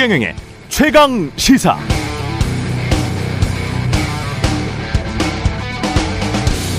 최경영의 0.00 0.34
최강 0.70 1.30
시사. 1.36 1.76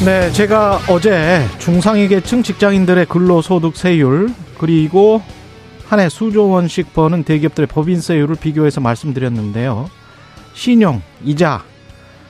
네, 0.04 0.32
제가 0.32 0.80
어제 0.90 1.46
중상위 1.60 2.08
계층 2.08 2.42
직장인들의 2.42 3.06
근로소득세율 3.06 4.34
그리고 4.58 5.22
한 5.88 6.00
해 6.00 6.10
수조 6.10 6.50
원씩 6.50 6.94
버는 6.96 7.24
대기업들의 7.24 7.68
법인세율을 7.68 8.38
비교해서 8.38 8.82
말씀드렸는데요. 8.82 9.92
신용, 10.56 11.04
이자, 11.24 11.64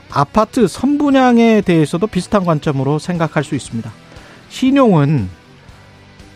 아파트 0.10 0.68
선분양에 0.68 1.62
대해서도 1.62 2.08
비슷한 2.08 2.44
관점으로 2.44 3.00
생각할 3.00 3.46
수 3.46 3.56
있습니다. 3.56 3.90
신용은 4.50 5.30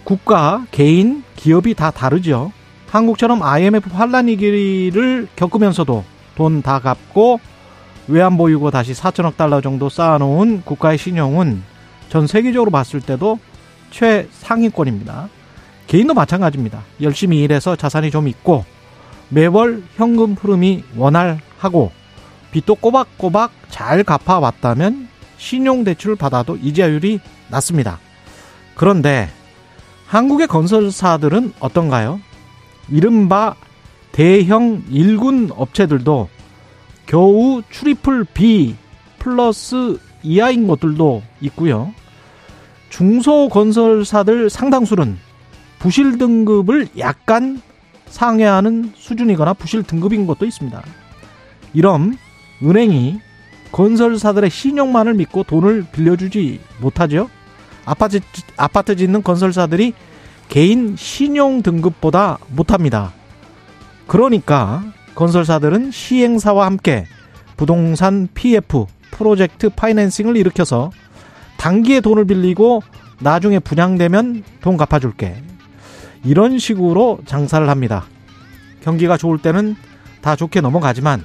국가, 0.06 0.66
개인, 0.72 1.26
기업이 1.36 1.74
다 1.74 1.92
다르죠. 1.92 2.54
한국처럼 2.90 3.42
IMF 3.44 3.90
환란 3.94 4.28
위기를 4.28 5.28
겪으면서도 5.36 6.04
돈 6.36 6.62
다 6.62 6.80
갚고 6.80 7.40
외환 8.08 8.38
보유고 8.38 8.72
다시 8.72 8.94
4천억 8.94 9.36
달러 9.38 9.62
정도 9.62 9.90
쌓아놓은 9.90 10.62
국가의 10.64 10.98
신용은 10.98 11.64
전 12.10 12.28
세계적으로 12.28 12.70
봤을 12.72 13.02
때도 13.02 13.40
최상위권입니다. 13.92 15.30
개인도 15.88 16.14
마찬가지입니다. 16.14 16.84
열심히 17.02 17.42
일해서 17.42 17.76
자산이 17.76 18.12
좀 18.12 18.28
있고 18.28 18.66
매월 19.30 19.84
현금 19.96 20.34
흐름이 20.34 20.84
원활하고 20.96 21.92
빚도 22.52 22.76
꼬박꼬박 22.76 23.52
잘 23.70 24.04
갚아왔다면 24.04 25.08
신용대출을 25.38 26.16
받아도 26.16 26.58
이자율이 26.58 27.20
낮습니다. 27.50 28.00
그런데 28.76 29.30
한국의 30.08 30.48
건설사들은 30.48 31.54
어떤가요? 31.60 32.20
이른바 32.90 33.56
대형 34.12 34.84
일군 34.90 35.52
업체들도 35.56 36.30
겨우 37.06 37.62
triple 37.70 38.26
B 38.34 38.76
plus 39.20 40.00
이하인 40.24 40.68
것들도 40.68 41.22
있고요. 41.42 41.94
중소 42.90 43.50
건설사들 43.50 44.50
상당수는 44.50 45.18
부실 45.80 46.18
등급을 46.18 46.88
약간 46.98 47.62
상회하는 48.08 48.94
수준이거나 48.96 49.54
부실 49.54 49.84
등급인 49.84 50.26
것도 50.26 50.46
있습니다. 50.46 50.82
이런 51.74 52.18
은행이 52.64 53.20
건설사들의 53.72 54.50
신용만을 54.50 55.16
믿고 55.16 55.44
돈을 55.44 55.88
빌려주지 55.92 56.62
못하죠. 56.80 57.30
아파트, 57.84 58.20
아파트 58.56 58.96
짓는 58.96 59.22
건설사들이 59.22 59.94
개인 60.50 60.96
신용 60.96 61.62
등급보다 61.62 62.38
못합니다. 62.50 63.14
그러니까 64.08 64.84
건설사들은 65.16 65.92
시행사와 65.92 66.66
함께 66.66 67.06
부동산 67.58 68.28
PF 68.34 68.86
프로젝트 69.12 69.70
파이낸싱을 69.70 70.36
일으켜서 70.38 70.92
단기에 71.58 72.02
돈을 72.02 72.26
빌리고 72.26 72.84
나중에 73.20 73.60
분양되면 73.60 74.44
돈 74.62 74.78
갚아줄게. 74.78 75.42
이런 76.24 76.60
식으로 76.60 77.20
장사를 77.26 77.68
합니다. 77.70 78.06
경기가 78.82 79.18
좋을 79.18 79.38
때는 79.40 79.76
다 80.22 80.36
좋게 80.36 80.62
넘어가지만 80.62 81.24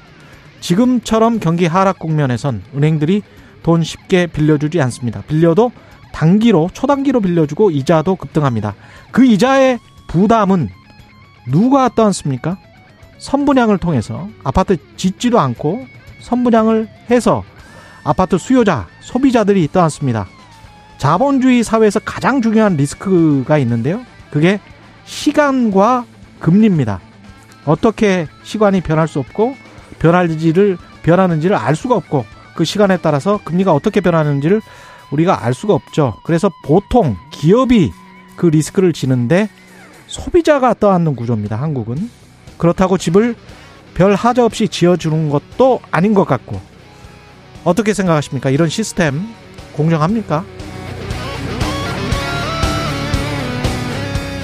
지금처럼 0.61 1.41
경기 1.41 1.67
하락 1.67 1.99
국면에선 1.99 2.62
은행들이 2.75 3.23
돈 3.62 3.83
쉽게 3.83 4.27
빌려주지 4.27 4.81
않습니다. 4.81 5.23
빌려도 5.23 5.73
단기로 6.12 6.70
초단기로 6.72 7.20
빌려주고 7.20 7.70
이자도 7.70 8.16
급등합니다. 8.16 8.75
그 9.11 9.25
이자의 9.25 9.78
부담은 10.06 10.69
누가 11.50 11.88
떠안습니까? 11.88 12.59
선분양을 13.19 13.78
통해서 13.78 14.28
아파트 14.44 14.76
짓지도 14.97 15.38
않고 15.38 15.87
선분양을 16.20 16.88
해서 17.10 17.44
아파트 18.04 18.38
수요자, 18.38 18.87
소비자들이 19.00 19.69
떠안습니다. 19.72 20.26
자본주의 20.99 21.62
사회에서 21.62 22.00
가장 22.00 22.43
중요한 22.43 22.76
리스크가 22.76 23.59
있는데요. 23.59 24.04
그게 24.31 24.60
시간과 25.04 26.04
금리입니다. 26.38 27.00
어떻게 27.65 28.26
시간이 28.43 28.81
변할 28.81 29.09
수 29.09 29.19
없고 29.19 29.54
변할지를 29.99 30.78
변하는지를 31.03 31.56
알 31.56 31.76
수가 31.76 31.94
없고 31.97 32.25
그 32.54 32.65
시간에 32.65 32.97
따라서 32.99 33.41
금리가 33.44 33.72
어떻게 33.72 34.00
변하는지를 34.00 34.60
우리가 35.10 35.44
알 35.44 35.54
수가 35.54 35.75
없죠. 35.75 36.15
그래서 36.22 36.50
보통 36.65 37.16
기업이 37.31 37.93
그 38.37 38.47
리스크를 38.47 38.93
지는데 38.93 39.48
소비자가 40.06 40.75
떠안는 40.75 41.16
구조입니다. 41.16 41.56
한국은 41.56 42.10
그렇다고 42.56 42.98
집을 42.98 43.34
별 43.94 44.15
하자 44.15 44.44
없이 44.44 44.69
지어주는 44.69 45.31
것도 45.31 45.81
아닌 45.91 46.15
것 46.15 46.25
같고 46.25 46.60
어떻게 47.65 47.93
생각하십니까? 47.93 48.50
이런 48.50 48.69
시스템 48.69 49.28
공정합니까? 49.72 50.44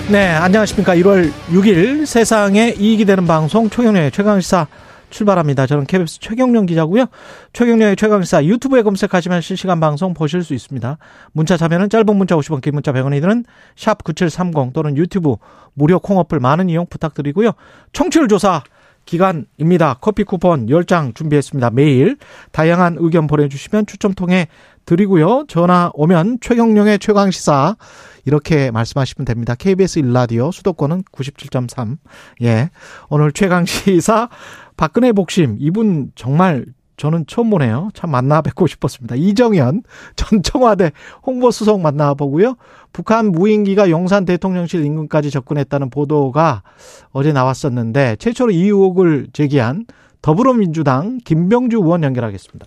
네, 0.09 0.29
안녕하십니까. 0.29 0.95
1월 0.97 1.33
6일 1.49 2.07
세상에 2.07 2.75
이익이 2.79 3.05
되는 3.07 3.27
방송 3.27 3.69
초경련의 3.69 4.13
최강시사 4.13 4.69
출발합니다. 5.11 5.67
저는 5.67 5.87
KBS 5.87 6.21
최경련 6.21 6.67
기자고요. 6.67 7.07
최경련의 7.53 7.97
최강시사 7.97 8.45
유튜브에 8.45 8.83
검색하시면 8.83 9.41
실시간 9.41 9.81
방송 9.81 10.15
보실 10.15 10.43
수 10.43 10.55
있습니다. 10.55 10.99
문자 11.33 11.57
참여는 11.57 11.89
짧은 11.91 12.17
문자 12.17 12.37
50원, 12.37 12.61
긴 12.61 12.75
문자 12.75 12.93
100원이 12.93 13.21
드는 13.21 13.45
샵 13.77 14.05
9730 14.05 14.73
또는 14.73 14.97
유튜브 14.97 15.37
무료 15.75 15.99
콩어플 15.99 16.41
많은 16.41 16.69
이용 16.69 16.87
부탁드리고요. 16.87 17.53
청취율 17.93 18.29
조사 18.29 18.63
기간입니다. 19.07 19.99
커피 20.01 20.25
쿠폰 20.25 20.67
10장 20.67 21.15
준비했습니다. 21.15 21.71
매일 21.71 22.17
다양한 22.51 22.97
의견 22.99 23.27
보내주시면 23.27 23.87
추첨 23.87 24.13
통해 24.13 24.49
드리고요. 24.85 25.45
전화 25.49 25.91
오면 25.95 26.39
최경령의 26.41 26.99
최강시사 26.99 27.77
이렇게 28.25 28.71
말씀하시면 28.71 29.25
됩니다. 29.25 29.55
KBS 29.55 30.01
일라디오 30.01 30.51
수도권은 30.51 31.05
97.3. 31.13 31.99
예. 32.43 32.71
오늘 33.09 33.33
최강시사 33.33 34.29
박근혜 34.77 35.13
복심 35.13 35.57
이분 35.59 36.13
정말 36.15 36.67
저는 36.97 37.25
처음 37.27 37.51
보네요. 37.51 37.91
참 37.95 38.11
만나 38.11 38.41
뵙고 38.41 38.67
싶었습니다. 38.67 39.17
이정현 39.17 39.83
전 40.17 40.43
청와대 40.43 40.93
홍보수석 41.27 41.81
만나보고요. 41.81 42.57
북한 42.93 43.33
무인기가 43.33 43.91
용산 43.91 44.25
대통령실 44.25 44.85
인근까지 44.85 45.31
접근했다는 45.31 45.91
보도가 45.91 46.63
어제 47.11 47.33
나왔었는데 47.33 48.17
최초로 48.17 48.51
이 48.53 48.65
의혹을 48.65 49.29
제기한 49.33 49.85
더불어민주당 50.23 51.19
김병주 51.25 51.77
의원 51.77 52.03
연결하겠습니다. 52.03 52.67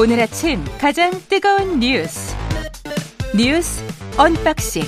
오늘 0.00 0.18
아침 0.20 0.64
가장 0.80 1.12
뜨거운 1.28 1.78
뉴스 1.78 2.34
뉴스 3.34 3.82
unboxing 4.18 4.82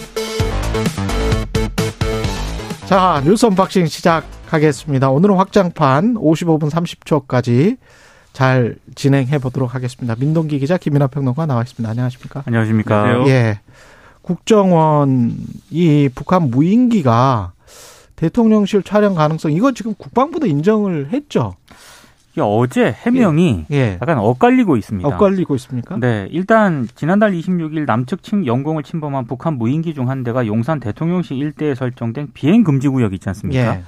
자 2.84 3.22
뉴스 3.25 3.47
unboxing 3.47 3.86
시작하겠습니다. 3.87 5.09
오늘은 5.09 5.37
확장판 5.37 6.15
55분 6.16 6.71
30초까지 6.71 7.78
잘 8.34 8.77
진행해 8.94 9.38
보도록 9.38 9.75
하겠습니다. 9.75 10.15
민동기 10.19 10.59
기자 10.59 10.77
김민아 10.77 11.06
평론가 11.06 11.47
나와 11.47 11.62
있습니다. 11.62 11.88
안녕하십니까? 11.88 12.43
안녕하십니까? 12.44 13.03
안녕하세요. 13.03 13.34
예. 13.34 13.60
국정원 14.21 15.37
이 15.71 16.11
북한 16.15 16.50
무인기가 16.50 17.53
대통령실 18.16 18.82
촬영 18.82 19.14
가능성 19.14 19.52
이거 19.52 19.73
지금 19.73 19.94
국방부도 19.94 20.47
인정을 20.47 21.12
했죠. 21.14 21.55
어제 22.42 22.90
해명이 22.92 23.66
예. 23.70 23.76
예. 23.76 23.98
약간 24.00 24.19
엇갈리고 24.19 24.76
있습니다. 24.76 25.08
엇갈리고 25.08 25.54
있습니까? 25.56 25.96
네, 25.98 26.26
일단 26.31 26.86
지난달 26.94 27.32
26일 27.32 27.86
남측 27.86 28.22
침 28.22 28.44
영공을 28.46 28.82
침범한 28.82 29.26
북한 29.26 29.56
무인기 29.58 29.94
중 29.94 30.08
한 30.08 30.22
대가 30.25 30.46
용산 30.46 30.81
대통령실 30.81 31.38
일대에 31.38 31.75
설정된 31.75 32.28
비행 32.34 32.64
금지 32.64 32.88
구역 32.88 33.14
있지 33.14 33.28
않습니까? 33.28 33.76
예. 33.76 33.82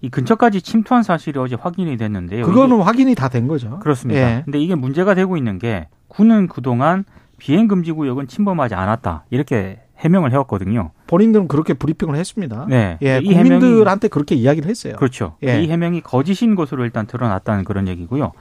이 0.00 0.10
근처까지 0.10 0.60
침투한 0.60 1.02
사실이 1.02 1.38
어제 1.38 1.56
확인이 1.58 1.96
됐는데요. 1.96 2.44
그거는 2.44 2.82
확인이 2.82 3.14
다 3.14 3.28
된 3.28 3.48
거죠. 3.48 3.78
그렇습니다. 3.78 4.20
예. 4.20 4.42
근데 4.44 4.58
이게 4.58 4.74
문제가 4.74 5.14
되고 5.14 5.36
있는 5.38 5.58
게 5.58 5.88
군은 6.08 6.48
그동안 6.48 7.04
비행 7.38 7.68
금지 7.68 7.92
구역은 7.92 8.26
침범하지 8.28 8.74
않았다. 8.74 9.24
이렇게 9.30 9.80
해명을 9.96 10.32
해왔거든요. 10.32 10.90
본인들은 11.06 11.48
그렇게 11.48 11.74
브리핑을 11.74 12.16
했습니다. 12.16 12.66
네. 12.68 12.98
예, 13.02 13.18
이 13.18 13.32
국민들한테 13.32 14.06
해명이, 14.06 14.10
그렇게 14.10 14.34
이야기를 14.34 14.68
했어요. 14.68 14.94
그렇죠. 14.96 15.36
예. 15.44 15.62
이 15.62 15.70
해명이 15.70 16.00
거짓인 16.00 16.54
것으로 16.56 16.84
일단 16.84 17.06
드러났다는 17.06 17.64
그런 17.64 17.88
얘기고요. 17.88 18.32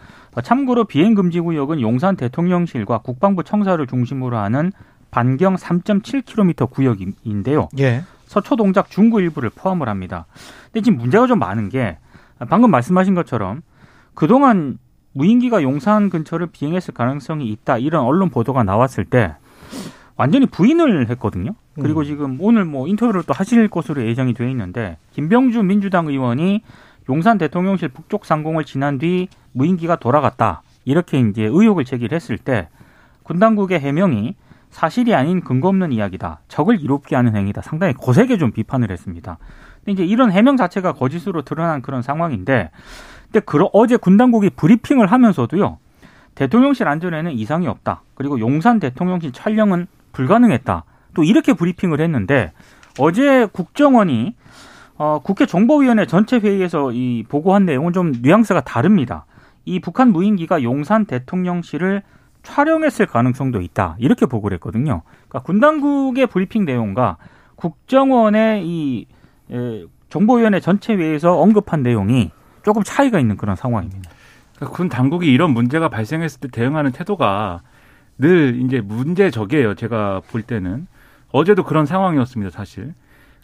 참고로 0.44 0.85
비행 0.85 1.13
금지 1.13 1.39
구역은 1.39 1.79
용산 1.79 2.15
대통령실과 2.15 3.00
국방부 3.00 3.44
청사를 3.44 3.85
중심으로 3.85 4.38
하는 4.38 4.71
반경 5.11 5.55
3.7km 5.55 6.69
구역인데요. 6.71 7.69
예. 7.79 8.03
서초 8.25 8.56
동작 8.56 8.89
중구 8.89 9.21
일부를 9.21 9.51
포함을 9.51 9.88
합니다. 9.88 10.25
근데 10.71 10.81
지금 10.81 10.97
문제가 10.97 11.27
좀 11.27 11.38
많은 11.38 11.69
게 11.69 11.97
방금 12.49 12.71
말씀하신 12.71 13.13
것처럼 13.13 13.61
그동안 14.15 14.79
무인기가 15.11 15.61
용산 15.61 16.09
근처를 16.09 16.47
비행했을 16.47 16.95
가능성이 16.95 17.47
있다 17.49 17.77
이런 17.77 18.03
언론 18.03 18.29
보도가 18.31 18.63
나왔을 18.63 19.06
때 19.06 19.35
완전히 20.15 20.45
부인을 20.45 21.10
했거든요. 21.10 21.51
그리고 21.75 22.01
음. 22.01 22.06
지금 22.06 22.38
오늘 22.39 22.65
뭐 22.65 22.88
인터뷰를 22.88 23.24
또 23.24 23.33
하실 23.33 23.68
것으로 23.68 24.06
예정이 24.06 24.33
돼 24.33 24.50
있는데 24.51 24.98
김병주 25.12 25.63
민주당 25.63 26.07
의원이 26.07 26.62
용산 27.10 27.38
대통령실 27.38 27.89
북쪽 27.89 28.25
상공을 28.25 28.63
지난 28.63 28.98
뒤 28.98 29.27
무인기가 29.54 29.95
돌아갔다. 29.95 30.62
이렇게 30.86 31.19
이제 31.19 31.44
의혹을 31.44 31.86
제기했을 31.86 32.38
때 32.38 32.68
군 33.24 33.39
당국의 33.39 33.80
해명이 33.80 34.36
사실이 34.69 35.15
아닌 35.15 35.42
근거 35.42 35.69
없는 35.69 35.92
이야기다. 35.92 36.42
적을 36.48 36.80
이롭게 36.81 37.16
하는 37.16 37.36
행위다. 37.36 37.62
상당히 37.62 37.94
거세게 37.94 38.38
좀 38.38 38.51
비판을 38.51 38.92
했습니다. 38.92 39.38
근데 39.80 39.92
이제 39.92 40.06
이런 40.06 40.31
해명 40.31 40.57
자체가 40.57 40.94
거짓으로 40.94 41.44
드러난 41.44 41.81
그런 41.81 42.01
상황인데 42.01 42.69
근데 43.25 43.39
그러, 43.45 43.69
어제 43.74 43.98
군 43.98 44.18
당국이 44.18 44.50
브리핑을 44.51 45.07
하면서도요. 45.12 45.77
대통령실 46.36 46.88
안전에는 46.88 47.31
이상이 47.31 47.68
없다. 47.68 48.01
그리고 48.16 48.39
용산 48.39 48.80
대통령실 48.80 49.31
촬영은 49.31 49.88
불가능했다. 50.13 50.86
또 51.13 51.24
이렇게 51.24 51.54
브리핑을 51.54 52.00
했는데 52.00 52.54
어제 53.00 53.45
국정원이 53.51 54.36
어, 54.95 55.19
국회 55.24 55.45
정보위원회 55.45 56.06
전체 56.06 56.38
회의에서 56.38 56.92
이 56.92 57.24
보고한 57.27 57.65
내용은 57.65 57.94
좀 57.94 58.13
뉘앙스가 58.21 58.62
다릅니다. 58.62 59.25
이 59.65 59.80
북한 59.80 60.12
무인기가 60.12 60.63
용산 60.63 61.06
대통령실을 61.06 62.04
촬영했을 62.44 63.06
가능성도 63.06 63.62
있다. 63.62 63.95
이렇게 64.00 64.25
보고를 64.25 64.56
했거든요. 64.56 65.01
그러니까 65.27 65.39
군 65.39 65.60
당국의 65.60 66.27
브리핑 66.27 66.66
내용과 66.66 67.18
국정원의 67.56 68.66
이 68.66 69.07
에, 69.51 69.86
정보위원회 70.09 70.59
전체 70.59 70.94
회의에서 70.94 71.39
언급한 71.39 71.81
내용이 71.81 72.31
조금 72.63 72.83
차이가 72.83 73.19
있는 73.19 73.38
그런 73.38 73.56
상황입니다. 73.56 74.09
그러니까 74.56 74.77
군 74.77 74.89
당국이 74.89 75.31
이런 75.31 75.51
문제가 75.51 75.89
발생했을 75.89 76.42
때 76.42 76.48
대응하는 76.50 76.92
태도가 76.92 77.62
늘 78.18 78.62
이제 78.62 78.81
문제적이에요. 78.81 79.75
제가 79.75 80.21
볼 80.30 80.42
때는 80.42 80.88
어제도 81.31 81.63
그런 81.63 81.86
상황이었습니다. 81.86 82.51
사실. 82.51 82.94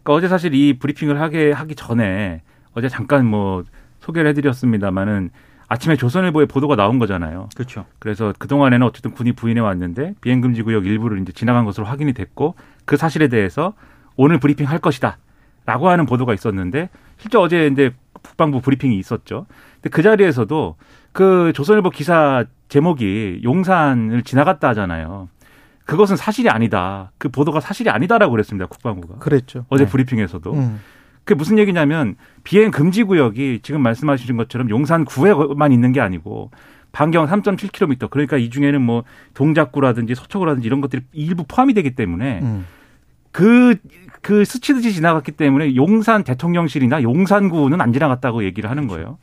그러니까 0.03 0.13
어제 0.13 0.27
사실 0.27 0.53
이 0.53 0.77
브리핑을 0.77 1.19
하게 1.19 1.51
하기 1.51 1.75
전에 1.75 2.41
어제 2.73 2.87
잠깐 2.87 3.25
뭐 3.25 3.63
소개를 3.99 4.29
해드렸습니다만은 4.29 5.31
아침에 5.67 5.95
조선일보에 5.95 6.45
보도가 6.45 6.75
나온 6.75 6.97
거잖아요. 6.97 7.49
그렇죠. 7.55 7.85
그래서 7.99 8.33
그 8.39 8.47
동안에는 8.47 8.85
어쨌든 8.87 9.11
군이 9.11 9.33
부인해 9.33 9.61
왔는데 9.61 10.15
비행 10.21 10.41
금지 10.41 10.63
구역 10.63 10.85
일부를 10.87 11.21
이제 11.21 11.31
지나간 11.31 11.65
것으로 11.65 11.85
확인이 11.85 12.13
됐고 12.13 12.55
그 12.85 12.97
사실에 12.97 13.27
대해서 13.27 13.73
오늘 14.15 14.39
브리핑 14.39 14.67
할 14.67 14.79
것이다라고 14.79 15.89
하는 15.89 16.05
보도가 16.07 16.33
있었는데 16.33 16.89
실제 17.17 17.37
어제 17.37 17.67
이제 17.67 17.93
국방부 18.21 18.61
브리핑이 18.61 18.97
있었죠. 18.97 19.45
근데 19.75 19.89
그 19.89 20.01
자리에서도 20.01 20.75
그 21.11 21.51
조선일보 21.53 21.89
기사 21.89 22.45
제목이 22.67 23.41
용산을 23.43 24.23
지나갔다 24.23 24.69
하잖아요. 24.69 25.29
그것은 25.85 26.15
사실이 26.15 26.49
아니다. 26.49 27.11
그 27.17 27.29
보도가 27.29 27.59
사실이 27.59 27.89
아니다라고 27.89 28.31
그랬습니다. 28.31 28.67
국방부가. 28.67 29.15
그랬죠. 29.17 29.65
어제 29.69 29.85
네. 29.85 29.89
브리핑에서도. 29.89 30.53
음. 30.53 30.79
그게 31.23 31.35
무슨 31.35 31.57
얘기냐면 31.57 32.15
비행 32.43 32.71
금지 32.71 33.03
구역이 33.03 33.59
지금 33.63 33.81
말씀하신 33.81 34.37
것처럼 34.37 34.69
용산 34.69 35.05
구에만 35.05 35.71
있는 35.71 35.91
게 35.91 35.99
아니고 36.01 36.51
반경 36.91 37.27
3.7km 37.27 38.09
그러니까 38.09 38.37
이 38.37 38.49
중에는 38.49 38.81
뭐 38.81 39.03
동작구라든지 39.33 40.15
서초구라든지 40.15 40.67
이런 40.67 40.81
것들이 40.81 41.03
일부 41.13 41.43
포함이 41.47 41.73
되기 41.73 41.95
때문에 41.95 42.39
음. 42.41 42.65
그, 43.31 43.75
그 44.21 44.43
스치듯이 44.43 44.91
지나갔기 44.93 45.33
때문에 45.33 45.75
용산 45.75 46.23
대통령실이나 46.23 47.03
용산구는 47.03 47.79
안 47.79 47.93
지나갔다고 47.93 48.43
얘기를 48.43 48.69
하는 48.69 48.87
거예요. 48.87 49.17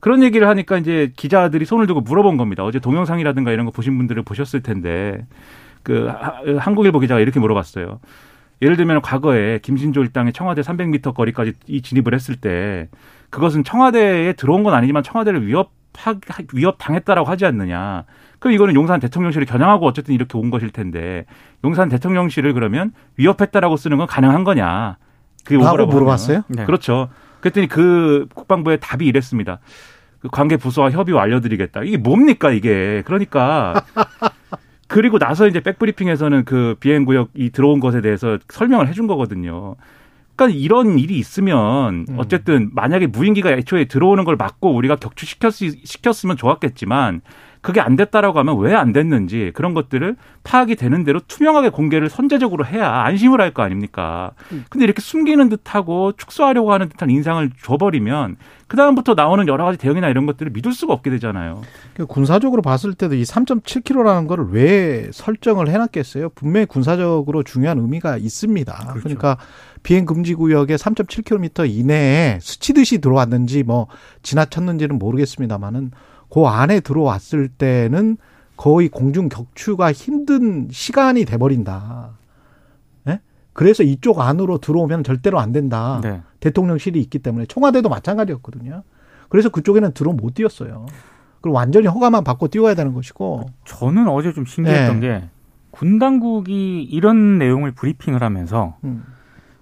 그런 0.00 0.22
얘기를 0.22 0.46
하니까 0.48 0.78
이제 0.78 1.12
기자들이 1.16 1.64
손을 1.64 1.86
들고 1.86 2.00
물어본 2.02 2.36
겁니다. 2.36 2.64
어제 2.64 2.78
동영상이라든가 2.78 3.50
이런 3.52 3.66
거 3.66 3.72
보신 3.72 3.96
분들은 3.98 4.24
보셨을 4.24 4.62
텐데 4.62 5.26
그 5.82 6.06
하- 6.08 6.40
한국일보 6.58 7.00
기자가 7.00 7.20
이렇게 7.20 7.40
물어봤어요. 7.40 8.00
예를 8.62 8.76
들면 8.76 9.02
과거에 9.02 9.58
김신조 9.60 10.02
일당이 10.02 10.32
청와대 10.32 10.62
300m 10.62 11.14
거리까지 11.14 11.54
이 11.66 11.80
진입을 11.82 12.14
했을 12.14 12.36
때 12.36 12.88
그것은 13.30 13.62
청와대에 13.64 14.32
들어온 14.34 14.62
건 14.62 14.74
아니지만 14.74 15.02
청와대를 15.02 15.46
위협 15.46 15.70
위협 16.52 16.76
당했다라고 16.78 17.28
하지 17.28 17.44
않느냐. 17.46 18.04
그럼 18.38 18.54
이거는 18.54 18.74
용산 18.74 19.00
대통령실을 19.00 19.46
겨냥하고 19.46 19.86
어쨌든 19.86 20.14
이렇게 20.14 20.38
온 20.38 20.50
것일 20.50 20.70
텐데 20.70 21.24
용산 21.64 21.88
대통령실을 21.88 22.52
그러면 22.52 22.92
위협했다라고 23.16 23.76
쓰는 23.76 23.96
건 23.98 24.06
가능한 24.06 24.44
거냐? 24.44 24.96
그게 25.44 25.56
라고 25.56 25.68
오보라고 25.70 25.90
물어봤어요? 25.92 26.42
네. 26.48 26.64
그렇죠. 26.66 27.08
그랬더니 27.40 27.68
그 27.68 28.26
국방부의 28.34 28.78
답이 28.80 29.06
이랬습니다. 29.06 29.60
그 30.20 30.28
관계 30.28 30.56
부서와 30.56 30.90
협의 30.90 31.14
완료드리겠다. 31.14 31.82
이게 31.84 31.96
뭡니까 31.96 32.50
이게? 32.50 33.02
그러니까 33.04 33.84
그리고 34.88 35.18
나서 35.18 35.46
이제 35.46 35.60
백브리핑에서는 35.60 36.44
그 36.44 36.76
비행 36.80 37.04
구역이 37.04 37.50
들어온 37.50 37.78
것에 37.78 38.00
대해서 38.00 38.38
설명을 38.48 38.88
해준 38.88 39.06
거거든요. 39.06 39.76
그러니까 40.34 40.58
이런 40.58 40.98
일이 40.98 41.18
있으면 41.18 42.06
음. 42.08 42.16
어쨌든 42.16 42.70
만약에 42.72 43.08
무인기가 43.08 43.50
애초에 43.52 43.86
들어오는 43.86 44.24
걸 44.24 44.36
막고 44.36 44.72
우리가 44.74 44.96
격추시켰 44.96 45.52
시켰으면 45.84 46.36
좋았겠지만 46.36 47.22
그게 47.60 47.80
안 47.80 47.96
됐다라고 47.96 48.38
하면 48.38 48.58
왜 48.58 48.74
안 48.74 48.92
됐는지 48.92 49.50
그런 49.54 49.74
것들을 49.74 50.16
파악이 50.44 50.76
되는 50.76 51.02
대로 51.04 51.20
투명하게 51.26 51.70
공개를 51.70 52.08
선제적으로 52.08 52.64
해야 52.64 52.90
안심을 53.02 53.40
할 53.40 53.52
거 53.52 53.62
아닙니까? 53.62 54.32
근데 54.68 54.84
이렇게 54.84 55.00
숨기는 55.00 55.48
듯하고 55.48 56.12
축소하려고 56.12 56.72
하는 56.72 56.88
듯한 56.88 57.10
인상을 57.10 57.50
줘버리면 57.62 58.36
그다음부터 58.68 59.14
나오는 59.14 59.48
여러 59.48 59.64
가지 59.64 59.78
대응이나 59.78 60.08
이런 60.08 60.26
것들을 60.26 60.52
믿을 60.52 60.72
수가 60.72 60.92
없게 60.92 61.10
되잖아요. 61.10 61.62
그 61.94 62.06
군사적으로 62.06 62.60
봤을 62.62 62.92
때도 62.94 63.14
이 63.14 63.22
3.7km라는 63.22 64.28
거를 64.28 64.46
왜 64.50 65.08
설정을 65.10 65.68
해놨겠어요? 65.68 66.28
분명히 66.30 66.66
군사적으로 66.66 67.42
중요한 67.42 67.78
의미가 67.78 68.18
있습니다. 68.18 68.72
그렇죠. 68.74 69.00
그러니까 69.02 69.38
비행 69.82 70.04
금지 70.04 70.34
구역에 70.34 70.76
3.7km 70.76 71.68
이내에 71.70 72.38
스치듯이 72.42 72.98
들어왔는지 72.98 73.62
뭐 73.62 73.86
지나쳤는지는 74.22 74.98
모르겠습니다만은 74.98 75.90
그 76.30 76.46
안에 76.46 76.80
들어왔을 76.80 77.48
때는 77.48 78.16
거의 78.56 78.88
공중 78.88 79.28
격추가 79.28 79.92
힘든 79.92 80.68
시간이 80.70 81.24
돼버린다. 81.24 82.10
예? 83.08 83.20
그래서 83.52 83.82
이쪽 83.82 84.20
안으로 84.20 84.58
들어오면 84.58 85.04
절대로 85.04 85.38
안 85.38 85.52
된다. 85.52 86.00
네. 86.02 86.22
대통령실이 86.40 87.00
있기 87.00 87.20
때문에 87.20 87.46
청와대도 87.46 87.88
마찬가지였거든요. 87.88 88.82
그래서 89.28 89.48
그쪽에는 89.48 89.92
들어 89.92 90.12
못 90.12 90.34
뛰었어요. 90.34 90.86
그리고 91.40 91.56
완전히 91.56 91.86
허가만 91.86 92.24
받고 92.24 92.48
뛰어야 92.48 92.74
되는 92.74 92.92
것이고. 92.94 93.46
저는 93.64 94.08
어제 94.08 94.32
좀 94.32 94.44
신기했던 94.44 95.00
네. 95.00 95.08
게 95.08 95.28
군 95.70 95.98
당국이 95.98 96.82
이런 96.82 97.38
내용을 97.38 97.72
브리핑을 97.72 98.22
하면서 98.22 98.76
음. 98.84 99.04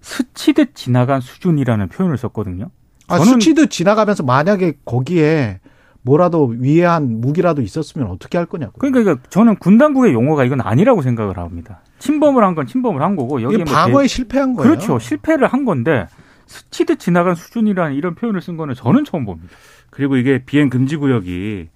스치듯 0.00 0.75
지나간 0.75 1.21
수준이라는 1.21 1.88
표현을 1.88 2.17
썼거든요. 2.17 2.71
아, 3.09 3.19
수치듯 3.19 3.71
지나가면서 3.71 4.23
만약에 4.23 4.79
거기에 4.85 5.61
뭐라도 6.07 6.47
위해한 6.59 7.21
무기라도 7.21 7.61
있었으면 7.63 8.09
어떻게 8.09 8.39
할 8.39 8.47
거냐고. 8.47 8.73
그러니까 8.79 9.17
저는 9.29 9.57
군 9.57 9.77
당국의 9.77 10.13
용어가 10.15 10.45
이건 10.45 10.61
아니라고 10.63 11.03
생각을 11.03 11.37
합니다. 11.37 11.81
침범을 11.99 12.43
한 12.45 12.55
건 12.55 12.67
침범을 12.67 13.03
한 13.03 13.17
거고 13.17 13.43
여기에 13.43 13.57
이게 13.57 13.65
뭐 13.65 13.75
과거에 13.75 14.05
대- 14.05 14.09
실패한 14.09 14.55
거예요. 14.55 14.71
그렇죠 14.71 14.99
실패를 14.99 15.49
한 15.49 15.65
건데 15.65 16.07
스치듯 16.47 17.01
지나간 17.01 17.35
수준이라는 17.35 17.95
이런 17.97 18.15
표현을 18.15 18.41
쓴 18.41 18.57
거는 18.57 18.75
저는 18.75 19.05
처음 19.05 19.25
봅니다. 19.27 19.53
그리고 19.91 20.17
이게 20.17 20.43
비행 20.47 20.71
금지 20.71 20.97
구역이 20.97 21.69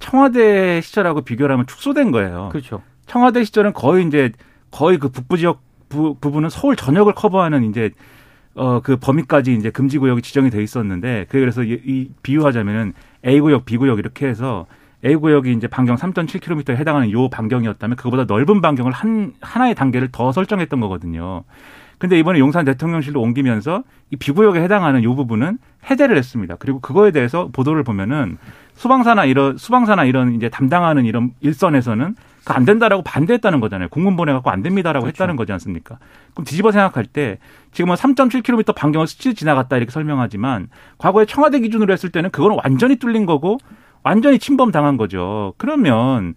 청와대 0.00 0.80
시절하고 0.80 1.22
비교를 1.22 1.52
하면 1.54 1.66
축소된 1.66 2.10
거예요. 2.10 2.48
그렇죠. 2.52 2.82
청와대 3.06 3.44
시절은 3.44 3.72
거의 3.72 4.06
이제 4.06 4.32
거의 4.70 4.98
그 4.98 5.08
북부 5.08 5.36
지역 5.38 5.60
부, 5.88 6.16
부분은 6.20 6.50
서울 6.50 6.76
전역을 6.76 7.14
커버하는 7.14 7.64
이제 7.64 7.90
어 8.54 8.80
그 8.82 8.96
범위까지 8.96 9.54
이제 9.54 9.70
금지 9.70 9.98
구역이 9.98 10.20
지정이 10.20 10.50
돼 10.50 10.60
있었는데 10.62 11.26
그래서 11.28 11.62
이, 11.62 11.80
이 11.86 12.10
비유하자면은 12.22 12.92
A 13.26 13.40
구역, 13.40 13.64
B 13.64 13.76
구역 13.76 13.98
이렇게 13.98 14.26
해서 14.26 14.66
A 15.04 15.14
구역이 15.14 15.52
이제 15.52 15.66
반경 15.66 15.96
3.7km에 15.96 16.76
해당하는 16.76 17.10
요 17.12 17.28
반경이었다면 17.28 17.96
그거보다 17.96 18.24
넓은 18.24 18.60
반경을 18.60 18.92
한 18.92 19.32
하나의 19.40 19.74
단계를 19.74 20.08
더 20.10 20.32
설정했던 20.32 20.80
거거든요. 20.80 21.44
근데 21.98 22.18
이번에 22.18 22.38
용산 22.38 22.64
대통령실로 22.64 23.20
옮기면서 23.20 23.82
이 24.10 24.16
비구역에 24.16 24.60
해당하는 24.60 25.02
요 25.02 25.14
부분은 25.14 25.58
해제를 25.90 26.16
했습니다. 26.16 26.56
그리고 26.56 26.80
그거에 26.80 27.10
대해서 27.10 27.48
보도를 27.52 27.82
보면은 27.82 28.38
수방사나 28.78 29.24
이런 29.24 29.58
수방사나 29.58 30.04
이런 30.04 30.36
이제 30.36 30.48
담당하는 30.48 31.04
이런 31.04 31.32
일선에서는 31.40 32.14
그안 32.44 32.64
된다라고 32.64 33.02
반대했다는 33.02 33.58
거잖아요. 33.58 33.88
공문 33.88 34.16
보내갖고 34.16 34.50
안 34.50 34.62
됩니다라고 34.62 35.02
그렇죠. 35.02 35.16
했다는 35.16 35.34
거지 35.34 35.52
않습니까? 35.52 35.98
그럼 36.32 36.44
뒤집어 36.44 36.70
생각할 36.70 37.04
때 37.04 37.38
지금은 37.72 37.96
3.7km 37.96 38.72
반경을 38.76 39.08
스치 39.08 39.34
지나갔다 39.34 39.76
이렇게 39.76 39.90
설명하지만 39.90 40.68
과거에 40.96 41.26
청와대 41.26 41.58
기준으로 41.58 41.92
했을 41.92 42.10
때는 42.10 42.30
그거는 42.30 42.58
완전히 42.62 42.96
뚫린 42.96 43.26
거고 43.26 43.58
완전히 44.04 44.38
침범 44.38 44.70
당한 44.70 44.96
거죠. 44.96 45.54
그러면 45.58 46.34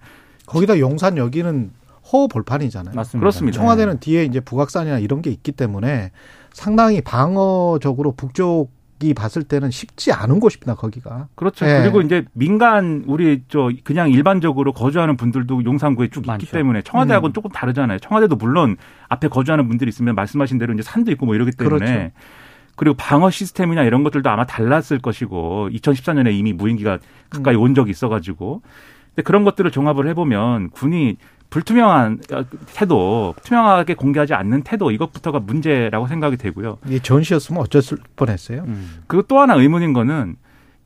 거기다 0.48 0.80
용산 0.80 1.18
여기는 1.18 1.72
허 2.12 2.28
볼판이잖아요. 2.28 2.96
맞습니다. 2.96 3.20
그렇습니다. 3.20 3.56
청와대는 3.56 4.00
뒤에 4.00 4.26
이제 4.26 4.40
북악산이나 4.40 4.98
이런 4.98 5.22
게 5.22 5.30
있기 5.30 5.52
때문에 5.52 6.12
상당히 6.54 7.02
방어적으로 7.02 8.14
북쪽 8.14 8.72
이 9.04 9.14
봤을 9.14 9.44
때는 9.44 9.72
쉽지 9.72 10.12
않은 10.12 10.40
곳입니다. 10.40 10.76
거기가. 10.76 11.28
그렇죠. 11.36 11.66
예. 11.66 11.82
그리고 11.82 12.02
이제 12.02 12.26
민간 12.34 13.04
우리 13.08 13.44
저 13.48 13.72
그냥 13.84 14.10
일반적으로 14.12 14.74
거주하는 14.74 15.18
분들도 15.18 15.64
용산구에 15.64 16.10
쭉 16.10 16.26
많죠. 16.26 16.44
있기 16.44 16.54
때문에 16.54 16.82
청와대하고는 16.82 17.32
음. 17.32 17.34
조금 17.34 17.52
다르잖아요. 17.52 18.00
청와대도 18.00 18.36
물론 18.36 18.78
앞에 19.10 19.28
거주하는 19.28 19.68
분들이 19.68 19.90
있으면 19.90 20.16
말씀하신 20.16 20.58
대로 20.58 20.74
이제 20.74 20.84
산도 20.84 21.12
있고 21.12 21.26
뭐 21.26 21.36
이러기 21.36 21.52
때문에 21.52 21.86
그렇죠. 21.86 22.12
그리고 22.76 22.96
방어 22.96 23.30
시스템이나 23.30 23.84
이런 23.84 24.04
것들도 24.04 24.30
아마 24.30 24.46
달랐을 24.46 25.00
것이고 25.02 25.70
2014년에 25.72 26.34
이미 26.34 26.54
무인기가 26.54 27.00
가까이 27.30 27.56
음. 27.56 27.62
온 27.62 27.76
적이 27.76 27.92
있어가지고 27.92 28.62
근데 29.10 29.24
그런 29.24 29.44
것들을 29.44 29.70
종합을 29.72 30.08
해보면 30.10 30.70
군이 30.72 31.18
불투명한 31.52 32.20
어, 32.34 32.44
태도, 32.74 33.36
투명하게 33.44 33.94
공개하지 33.94 34.34
않는 34.34 34.64
태도 34.64 34.90
이것부터가 34.90 35.40
문제라고 35.40 36.08
생각이 36.08 36.38
되고요. 36.38 36.80
이게 36.88 36.98
전시였으면 37.00 37.62
어쩔 37.62 37.82
뻔했어요. 38.16 38.64
음. 38.64 39.04
그리고 39.06 39.28
또 39.28 39.40
하나 39.40 39.54
의문인 39.56 39.94
거는 39.94 40.38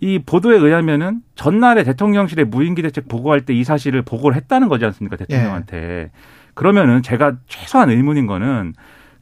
이 0.02 0.20
보도에 0.20 0.58
의하면은 0.58 1.22
전날에 1.36 1.84
대통령실에 1.84 2.44
무인기 2.44 2.82
대책 2.82 3.08
보고할 3.08 3.42
때 3.42 3.54
이 3.54 3.64
사실을 3.64 4.02
보고를 4.02 4.36
했다는 4.36 4.68
거지 4.68 4.84
않습니까 4.86 5.16
대통령한테 5.16 6.12
그러면은 6.56 7.02
제가 7.02 7.38
최소한 7.48 7.90
의문인 7.92 8.26
거는 8.28 8.74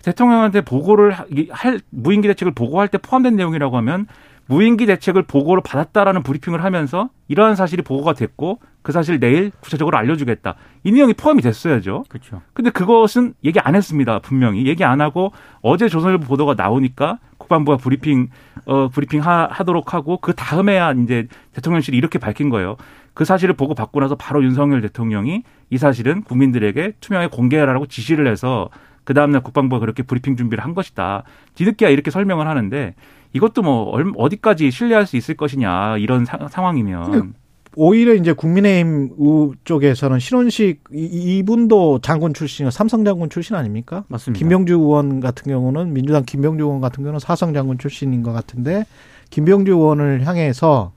대통령한테 0.02 0.62
보고를 0.62 1.14
할 1.52 1.80
무인기 1.90 2.28
대책을 2.30 2.54
보고할 2.54 2.88
때 2.88 2.98
포함된 2.98 3.36
내용이라고 3.36 3.78
하면 3.78 4.08
무인기 4.48 4.86
대책을 4.86 5.24
보고를 5.24 5.64
받았다라는 5.64 6.24
브리핑을 6.24 6.64
하면서 6.64 7.10
이러한 7.28 7.56
사실이 7.56 7.82
보고가 7.82 8.14
됐고 8.14 8.60
그 8.82 8.92
사실 8.92 9.20
내일 9.20 9.52
구체적으로 9.62 9.98
알려주겠다 9.98 10.56
이 10.84 10.92
내용이 10.92 11.14
포함이 11.14 11.42
됐어야죠. 11.42 12.04
그렇죠. 12.10 12.42
근데 12.54 12.70
그것은 12.70 13.34
얘기 13.44 13.60
안 13.60 13.76
했습니다. 13.76 14.20
분명히 14.20 14.68
얘기 14.68 14.84
안 14.84 15.00
하고 15.00 15.32
어제 15.62 15.88
조선일보 15.88 16.26
보도가 16.26 16.56
나오니까 16.56 17.20
국방부가 17.38 17.78
브리핑 17.78 18.30
어 18.66 18.90
브리핑 18.90 19.22
하, 19.22 19.48
하도록 19.50 19.94
하고 19.94 20.18
그 20.18 20.34
다음에야 20.34 20.92
이제 20.94 21.28
대통령실이 21.54 21.98
이렇게 21.98 22.20
밝힌 22.20 22.50
거예요. 22.50 22.76
그 23.14 23.26
사실을 23.26 23.56
보고 23.56 23.76
받고 23.76 24.00
나서 24.00 24.16
바로 24.16 24.44
윤석열 24.44 24.82
대통령이 24.82 25.44
이 25.70 25.78
사실은 25.78 26.24
국민들에게 26.24 26.94
투명하게 27.00 27.36
공개하라고 27.36 27.86
지시를 27.86 28.28
해서 28.28 28.70
그 29.04 29.14
다음날 29.14 29.44
국방부가 29.44 29.80
그렇게 29.80 30.04
브리핑 30.04 30.36
준비를 30.36 30.64
한 30.64 30.74
것이다. 30.74 31.24
뒤늦게야 31.56 31.90
이렇게 31.90 32.12
설명을 32.12 32.48
하는데 32.48 32.96
이것도 33.34 33.62
뭐 33.64 33.84
얼- 33.92 34.12
어디까지 34.16 34.72
신뢰할 34.72 35.06
수 35.08 35.18
있을 35.18 35.36
것이냐 35.36 35.98
이런 35.98 36.26
사- 36.26 36.48
상황이면 36.50 37.34
오히려 37.76 38.14
이제 38.14 38.34
국민의힘 38.34 39.10
우 39.18 39.54
쪽에서는 39.64 40.20
신원식 40.20 40.84
이- 40.94 41.38
이분도 41.40 42.00
장군 42.02 42.34
출신, 42.36 42.70
삼성 42.70 43.04
장군 43.04 43.30
출신 43.32 43.56
아닙니까? 43.56 44.04
맞습니다. 44.10 44.38
김병주 44.38 44.74
의원 44.76 45.20
같은 45.20 45.52
경우는 45.52 45.94
민주당 45.94 46.24
김병주 46.24 46.64
의원 46.64 46.82
같은 46.82 47.04
경우는 47.04 47.20
사성 47.20 47.54
장군 47.54 47.80
출신인 47.80 48.22
것 48.22 48.32
같은데 48.32 48.86
김병주 49.32 49.72
의원을 49.72 50.28
향해서 50.28 50.92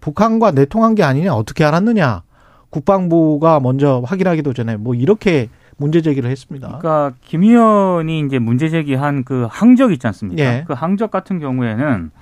북한과 0.00 0.52
내통한 0.52 0.94
게 0.94 1.02
아니냐 1.02 1.34
어떻게 1.34 1.64
알았느냐 1.64 2.22
국방부가 2.70 3.58
먼저 3.60 4.02
확인하기도 4.06 4.52
전에 4.52 4.76
뭐 4.76 4.94
이렇게 4.94 5.48
문제 5.82 6.00
제기를 6.00 6.30
했습니다. 6.30 6.78
그러니까 6.78 7.12
김 7.22 7.42
의원이 7.42 8.20
이제 8.20 8.38
문제 8.38 8.68
제기한 8.68 9.24
그 9.24 9.48
항적 9.50 9.90
있지 9.90 10.06
않습니까? 10.06 10.42
예. 10.42 10.64
그 10.64 10.74
항적 10.74 11.10
같은 11.10 11.40
경우에는 11.40 12.12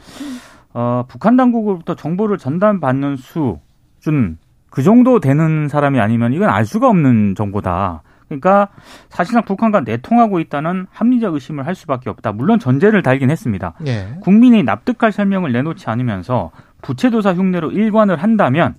어, 0.72 1.04
북한 1.06 1.36
당국으로부터 1.36 1.94
정보를 1.94 2.38
전달받는 2.38 3.16
수준 3.16 4.38
그 4.70 4.82
정도 4.82 5.20
되는 5.20 5.68
사람이 5.68 6.00
아니면 6.00 6.32
이건 6.32 6.48
알 6.48 6.64
수가 6.64 6.88
없는 6.88 7.34
정보다. 7.36 8.02
그러니까 8.28 8.68
사실상 9.10 9.44
북한과 9.44 9.80
내통하고 9.80 10.40
있다는 10.40 10.86
합리적 10.90 11.34
의심을 11.34 11.66
할 11.66 11.74
수밖에 11.74 12.08
없다. 12.08 12.32
물론 12.32 12.58
전제를 12.60 13.02
달긴 13.02 13.30
했습니다. 13.30 13.74
예. 13.86 14.16
국민이 14.20 14.62
납득할 14.62 15.12
설명을 15.12 15.52
내놓지 15.52 15.90
않으면서 15.90 16.50
부채도사 16.80 17.34
흉내로 17.34 17.72
일관을 17.72 18.16
한다면 18.16 18.76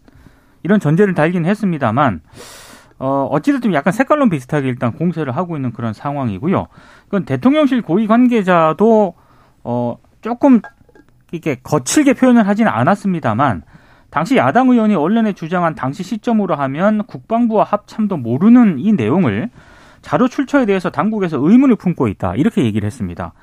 이런 0.64 0.80
전제를 0.80 1.14
달긴 1.14 1.46
했습니다만 1.46 2.22
어 3.04 3.28
어찌됐든 3.32 3.74
약간 3.74 3.92
색깔론 3.92 4.30
비슷하게 4.30 4.68
일단 4.68 4.92
공세를 4.92 5.36
하고 5.36 5.56
있는 5.56 5.74
그런 5.74 5.92
상황이고요. 5.92 6.68
그건 7.06 7.26
대통령실 7.26 7.82
고위 7.82 8.06
관계자도 8.06 9.16
어 9.64 9.98
조금 10.22 10.62
이렇게 11.32 11.56
거칠게 11.56 12.14
표현을 12.14 12.48
하지는 12.48 12.72
않았습니다만 12.72 13.64
당시 14.12 14.38
야당 14.38 14.70
의원이 14.70 14.94
언론에 14.94 15.34
주장한 15.34 15.74
당시 15.74 16.04
시점으로 16.04 16.54
하면 16.54 17.04
국방부와 17.06 17.64
합참도 17.64 18.18
모르는 18.18 18.78
이 18.78 18.94
내용을 18.94 19.50
자료 20.04 20.28
출처에 20.28 20.68
대해서 20.68 20.92
당국에서 20.92 21.40
의문을 21.42 21.78
품고 21.78 22.08
있다 22.08 22.36
이렇게 22.36 22.64
얘기를 22.64 22.86
했습니다. 22.86 23.34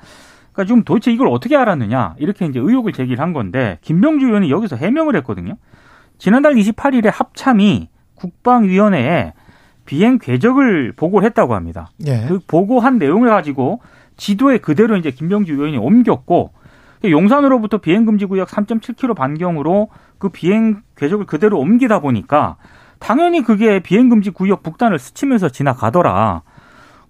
그러니까 0.53 0.67
지금 0.67 0.83
도대체 0.85 1.11
이걸 1.11 1.27
어떻게 1.27 1.57
알았느냐 1.57 2.15
이렇게 2.17 2.45
이제 2.45 2.59
의혹을 2.59 2.93
제기를 2.93 3.21
한 3.21 3.33
건데 3.33 3.77
김병주 3.81 4.27
의원이 4.27 4.51
여기서 4.51 4.77
해명을 4.77 5.17
했거든요. 5.17 5.57
지난달 6.17 6.53
28일에 6.53 7.11
합참이 7.13 7.89
국방위원회에 8.15 9.33
비행 9.89 10.19
궤적을 10.19 10.93
보고를 10.95 11.25
했다고 11.25 11.55
합니다. 11.55 11.89
예. 12.05 12.25
그 12.27 12.39
보고한 12.45 12.99
내용을 12.99 13.29
가지고 13.29 13.81
지도에 14.17 14.59
그대로 14.59 14.95
이제 14.97 15.09
김병주 15.09 15.53
의원이 15.53 15.79
옮겼고 15.79 16.51
용산으로부터 17.03 17.79
비행 17.79 18.05
금지 18.05 18.27
구역 18.27 18.49
3.7km 18.49 19.15
반경으로 19.15 19.89
그 20.19 20.29
비행 20.29 20.83
궤적을 20.95 21.25
그대로 21.25 21.57
옮기다 21.57 22.01
보니까 22.01 22.57
당연히 22.99 23.41
그게 23.41 23.79
비행 23.79 24.09
금지 24.09 24.29
구역 24.29 24.61
북단을 24.61 24.99
스치면서 24.99 25.49
지나가더라. 25.49 26.43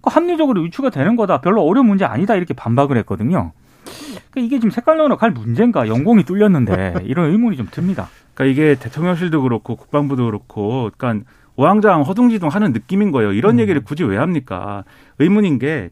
그 0.00 0.08
합리적으로 0.08 0.64
유추가 0.64 0.88
되는 0.88 1.16
거다. 1.16 1.42
별로 1.42 1.62
어려운 1.62 1.86
문제 1.86 2.06
아니다. 2.06 2.34
이렇게 2.34 2.54
반박을 2.54 2.96
했거든요. 2.96 3.52
그러니까 4.30 4.40
이게 4.46 4.56
지금 4.58 4.70
색깔론으로 4.70 5.18
갈 5.18 5.32
문제인가? 5.32 5.86
연공이 5.86 6.24
뚫렸는데 6.24 6.94
이런 7.02 7.30
의문이 7.30 7.58
좀 7.58 7.68
듭니다. 7.70 8.08
그러니까 8.32 8.44
이게 8.50 8.74
대통령실도 8.76 9.42
그렇고 9.42 9.76
국방부도 9.76 10.24
그렇고, 10.24 10.90
그러니까 10.96 11.30
오왕장 11.64 12.02
허둥지둥 12.02 12.48
하는 12.48 12.72
느낌인 12.72 13.10
거예요. 13.10 13.32
이런 13.32 13.56
음. 13.56 13.60
얘기를 13.60 13.82
굳이 13.84 14.02
왜 14.02 14.16
합니까? 14.16 14.84
의문인 15.18 15.58
게 15.58 15.90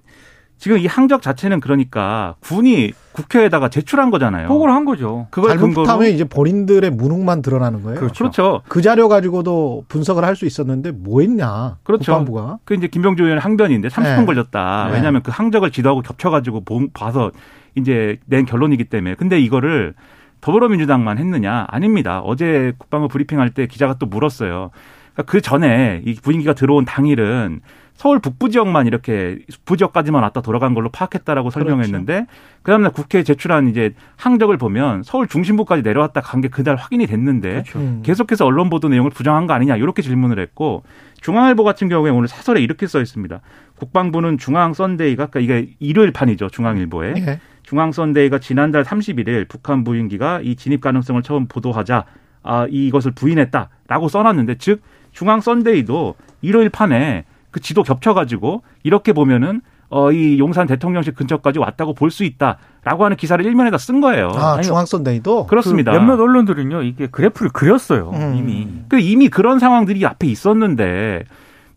지금 0.57 0.79
이 0.79 0.87
항적 0.87 1.21
자체는 1.21 1.61
그러니까 1.61 2.35
군이 2.41 2.93
국회에다가 3.13 3.69
제출한 3.69 4.11
거잖아요. 4.11 4.49
보고를 4.49 4.73
한 4.75 4.87
거죠. 4.87 5.27
그걸 5.31 5.51
근거로 5.59 5.85
잘못하면 5.87 6.15
이제 6.15 6.25
본인들의 6.25 6.91
무능만 6.93 7.43
드러나는 7.43 7.83
거예요. 7.83 8.01
그렇죠. 8.01 8.25
그렇죠. 8.25 8.63
그 8.69 8.81
자료 8.81 9.09
가지고도 9.09 9.85
분석을 9.89 10.25
할 10.25 10.35
수 10.39 10.47
있었는데 10.47 10.93
뭐 10.93 11.21
했냐? 11.21 11.77
그렇죠. 11.83 12.13
국방부가. 12.13 12.59
그 12.65 12.75
이제 12.75 12.87
김병주 12.87 13.25
의원 13.25 13.39
항변인데 13.39 13.89
30분 13.89 14.21
네. 14.21 14.25
걸렸다. 14.25 14.87
네. 14.89 14.95
왜냐하면 14.95 15.23
그 15.23 15.31
항적을 15.33 15.71
지도하고 15.71 16.01
겹쳐가지고 16.03 16.65
본- 16.65 16.91
봐서 16.95 17.31
이제 17.75 18.19
낸 18.27 18.47
결론이기 18.47 18.85
때문에. 18.85 19.17
근데 19.17 19.39
이거를 19.41 19.95
더불어민주당만 20.41 21.19
했느냐? 21.19 21.67
아닙니다. 21.69 22.21
어제 22.21 22.73
국방부 22.79 23.09
브리핑할 23.09 23.51
때 23.51 23.67
기자가 23.67 23.95
또 23.99 24.07
물었어요. 24.07 24.71
그러니까 25.19 25.23
그 25.25 25.41
전에 25.41 26.03
이 26.05 26.15
분위기가 26.15 26.55
들어온 26.55 26.85
당일은 26.85 27.61
서울 27.95 28.21
북부 28.21 28.49
지역만 28.49 28.87
이렇게 28.87 29.41
부지역까지만 29.65 30.23
왔다 30.23 30.41
돌아간 30.41 30.73
걸로 30.73 30.89
파악했다라고 30.89 31.51
설명했는데 31.51 32.27
그 32.63 32.71
다음날 32.71 32.93
국회에 32.93 33.25
제출한 33.25 33.67
이제 33.67 33.93
항적을 34.15 34.57
보면 34.57 35.03
서울 35.03 35.27
중심부까지 35.27 35.83
내려왔다 35.83 36.21
간 36.21 36.41
게 36.41 36.47
그날 36.47 36.77
확인이 36.77 37.09
됐는데 37.09 37.65
음. 37.75 38.03
계속해서 38.05 38.47
언론 38.47 38.71
보도 38.71 38.89
내용을 38.89 39.11
부정한 39.11 39.49
거 39.49 39.55
아니냐 39.55 39.75
이렇게 39.77 40.03
질문을 40.03 40.39
했고 40.39 40.85
중앙일보 41.21 41.65
같은 41.65 41.89
경우에 41.89 42.13
오늘 42.13 42.29
사설에 42.29 42.61
이렇게 42.61 42.87
써 42.87 43.01
있습니다. 43.01 43.41
국방부는 43.81 44.39
중앙 44.39 44.73
썬데이가 44.73 45.27
그러니까 45.27 45.41
이게 45.41 45.73
일요일 45.81 46.13
판이죠 46.13 46.51
중앙일보에 46.51 47.15
예. 47.17 47.41
중앙 47.65 47.91
썬데이가 47.91 48.39
지난달 48.39 48.85
31일 48.85 49.49
북한 49.49 49.83
무인기가 49.83 50.41
이 50.41 50.55
진입 50.55 50.81
가능성을 50.81 51.21
처음 51.25 51.49
보도하자 51.49 52.05
아 52.45 52.67
이것을 52.71 53.11
부인했다라고 53.11 54.07
써놨는데 54.09 54.59
즉 54.59 54.81
중앙 55.13 55.41
썬데이도 55.41 56.15
일요일 56.43 56.69
판에 56.71 57.25
그 57.51 57.61
지도 57.61 57.83
겹쳐가지고 57.83 58.63
이렇게 58.83 59.13
보면은 59.13 59.61
어 59.91 60.13
이 60.13 60.39
용산 60.39 60.67
대통령실 60.67 61.15
근처까지 61.15 61.59
왔다고 61.59 61.95
볼 61.95 62.11
수 62.11 62.23
있다라고 62.25 63.05
하는 63.07 63.17
기사를 63.17 63.43
일면에다 63.45 63.79
쓴 63.79 64.03
거예요. 64.03 64.29
아, 64.35 64.55
아니, 64.55 64.63
중앙 64.65 64.99
썬데이도 64.99 65.47
그렇습니다. 65.47 65.93
그 65.93 65.97
몇몇 65.97 66.21
언론들은요, 66.21 66.83
이게 66.83 67.07
그래프를 67.07 67.51
그렸어요. 67.53 68.11
음. 68.13 68.35
이미. 68.37 68.69
그 68.89 68.99
이미 69.01 69.29
그런 69.29 69.59
상황들이 69.59 70.05
앞에 70.05 70.27
있었는데 70.27 71.25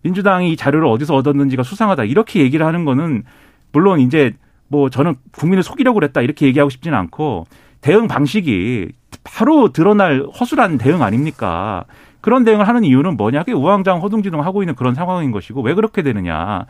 민주당이 0.01 0.51
이 0.51 0.57
자료를 0.57 0.87
어디서 0.87 1.15
얻었는지가 1.15 1.63
수상하다 1.63 2.03
이렇게 2.03 2.41
얘기를 2.41 2.65
하는 2.65 2.83
거는 2.83 3.23
물론 3.71 4.01
이제 4.01 4.33
뭐 4.67 4.89
저는 4.89 5.15
국민을 5.31 5.63
속이려고 5.63 5.95
그랬다 5.99 6.19
이렇게 6.21 6.47
얘기하고 6.47 6.69
싶지는 6.69 6.97
않고 6.97 7.45
대응 7.79 8.07
방식이 8.09 8.89
바로 9.23 9.71
드러날 9.71 10.25
허술한 10.37 10.77
대응 10.79 11.01
아닙니까? 11.01 11.85
그런 12.21 12.43
대응을 12.43 12.67
하는 12.67 12.83
이유는 12.83 13.17
뭐냐? 13.17 13.39
그게 13.39 13.53
우왕좌왕 13.53 14.01
허둥지둥 14.01 14.43
하고 14.43 14.63
있는 14.63 14.75
그런 14.75 14.95
상황인 14.95 15.31
것이고 15.31 15.61
왜 15.61 15.73
그렇게 15.73 16.01
되느냐? 16.01 16.65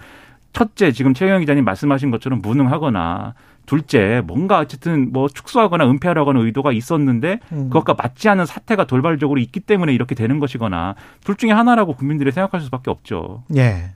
첫째, 0.54 0.92
지금 0.92 1.14
최영 1.14 1.40
기자님 1.42 1.64
말씀하신 1.64 2.12
것처럼 2.12 2.42
무능하거나 2.42 3.34
둘째, 3.66 4.22
뭔가 4.26 4.60
어쨌든 4.60 5.12
뭐 5.14 5.30
축소하거나 5.30 5.86
은폐하려고 5.86 6.32
하는 6.32 6.46
의도가 6.46 6.72
있었는데 6.72 7.40
음. 7.52 7.70
그것과 7.70 7.94
맞지 7.94 8.28
않은 8.30 8.46
사태가 8.46 8.86
돌발적으로 8.86 9.40
있기 9.40 9.60
때문에 9.60 9.94
이렇게 9.94 10.16
되는 10.16 10.40
것이거나 10.40 10.96
둘 11.24 11.36
중에 11.36 11.52
하나라고 11.52 11.96
국민들이 11.96 12.32
생각할 12.32 12.62
수밖에 12.62 12.90
없죠. 12.90 13.44
예. 13.56 13.92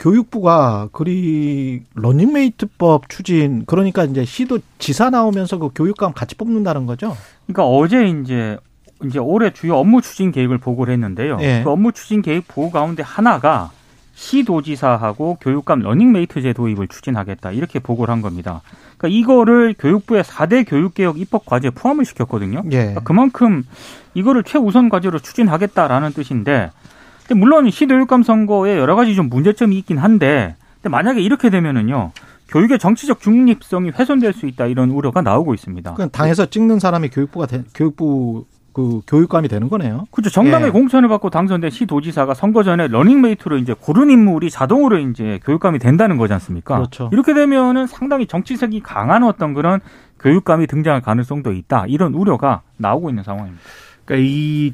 교육부가 0.00 0.88
그리 0.92 1.82
러닝메이트법 1.94 3.08
추진 3.08 3.64
그러니까 3.66 4.04
이제 4.04 4.24
시도 4.24 4.58
지사 4.78 5.10
나오면서 5.10 5.58
그 5.58 5.68
교육감 5.74 6.12
같이 6.12 6.34
뽑는다는 6.34 6.86
거죠. 6.86 7.14
그러니까 7.46 7.66
어제 7.66 8.08
이제 8.08 8.58
이제 9.04 9.18
올해 9.18 9.50
주요 9.50 9.76
업무 9.76 10.02
추진 10.02 10.32
계획을 10.32 10.58
보고를 10.58 10.92
했는데요. 10.94 11.38
예. 11.40 11.62
그 11.64 11.70
업무 11.70 11.92
추진 11.92 12.22
계획 12.22 12.46
보고 12.48 12.70
가운데 12.70 13.02
하나가 13.02 13.70
시도지사하고 14.14 15.38
교육감 15.40 15.80
러닝메이트제 15.80 16.52
도입을 16.52 16.88
추진하겠다 16.88 17.52
이렇게 17.52 17.78
보고를 17.78 18.12
한 18.12 18.20
겁니다. 18.20 18.60
그러니까 18.98 19.18
이거를 19.18 19.74
교육부의 19.78 20.22
4대 20.24 20.68
교육개혁 20.68 21.18
입법 21.18 21.46
과제에 21.46 21.70
포함을 21.70 22.04
시켰거든요. 22.04 22.62
예. 22.66 22.78
그러니까 22.78 23.00
그만큼 23.00 23.62
이거를 24.14 24.42
최우선 24.42 24.90
과제로 24.90 25.18
추진하겠다라는 25.18 26.12
뜻인데 26.12 26.70
물론 27.34 27.70
시도교육감 27.70 28.22
선거에 28.22 28.76
여러 28.76 28.96
가지 28.96 29.14
좀 29.14 29.28
문제점이 29.28 29.78
있긴 29.78 29.98
한데 29.98 30.56
근데 30.74 30.88
만약에 30.90 31.20
이렇게 31.22 31.48
되면은요 31.48 32.12
교육의 32.48 32.78
정치적 32.78 33.20
중립성이 33.20 33.90
훼손될 33.90 34.32
수 34.32 34.46
있다 34.46 34.66
이런 34.66 34.90
우려가 34.90 35.22
나오고 35.22 35.54
있습니다. 35.54 35.94
당에서 36.12 36.46
찍는 36.46 36.80
사람이 36.80 37.10
교육부가 37.10 37.46
되, 37.46 37.62
교육부 37.74 38.44
그 38.72 39.00
교육감이 39.06 39.48
되는 39.48 39.68
거네요. 39.68 40.06
그렇죠. 40.10 40.30
정당의 40.30 40.68
예. 40.68 40.70
공천을 40.70 41.08
받고 41.08 41.30
당선된 41.30 41.70
시도지사가 41.70 42.34
선거 42.34 42.62
전에 42.62 42.88
러닝메이트로 42.88 43.58
이제 43.58 43.74
고른 43.78 44.10
인물이 44.10 44.50
자동으로 44.50 44.98
이제 44.98 45.40
교육감이 45.44 45.78
된다는 45.78 46.16
거지 46.16 46.32
않습니까? 46.34 46.76
그렇죠. 46.76 47.10
이렇게 47.12 47.34
되면은 47.34 47.86
상당히 47.86 48.26
정치색이 48.26 48.80
강한 48.80 49.24
어떤 49.24 49.54
그런 49.54 49.80
교육감이 50.20 50.66
등장할 50.66 51.00
가능성도 51.00 51.52
있다. 51.52 51.86
이런 51.88 52.14
우려가 52.14 52.62
나오고 52.76 53.10
있는 53.10 53.22
상황입니다. 53.22 53.62
그러니까 54.04 54.28
이 54.28 54.72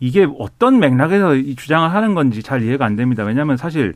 이게 0.00 0.26
어떤 0.38 0.78
맥락에서 0.78 1.34
이 1.34 1.54
주장을 1.56 1.92
하는 1.92 2.14
건지 2.14 2.42
잘 2.42 2.62
이해가 2.62 2.84
안 2.84 2.96
됩니다. 2.96 3.24
왜냐하면 3.24 3.56
사실 3.56 3.94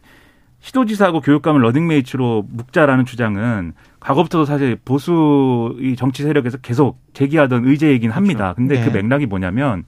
시도지사하고 0.62 1.20
교육감을 1.20 1.60
러닝메이트로 1.60 2.46
묶자라는 2.48 3.04
주장은 3.04 3.72
과거부터도 4.00 4.44
사실 4.44 4.76
보수 4.84 5.76
이 5.80 5.96
정치 5.96 6.22
세력에서 6.22 6.58
계속 6.58 6.98
제기하던 7.14 7.66
의제이긴 7.66 8.10
합니다. 8.10 8.54
근데 8.54 8.80
네. 8.80 8.84
그 8.84 8.96
맥락이 8.96 9.26
뭐냐면 9.26 9.84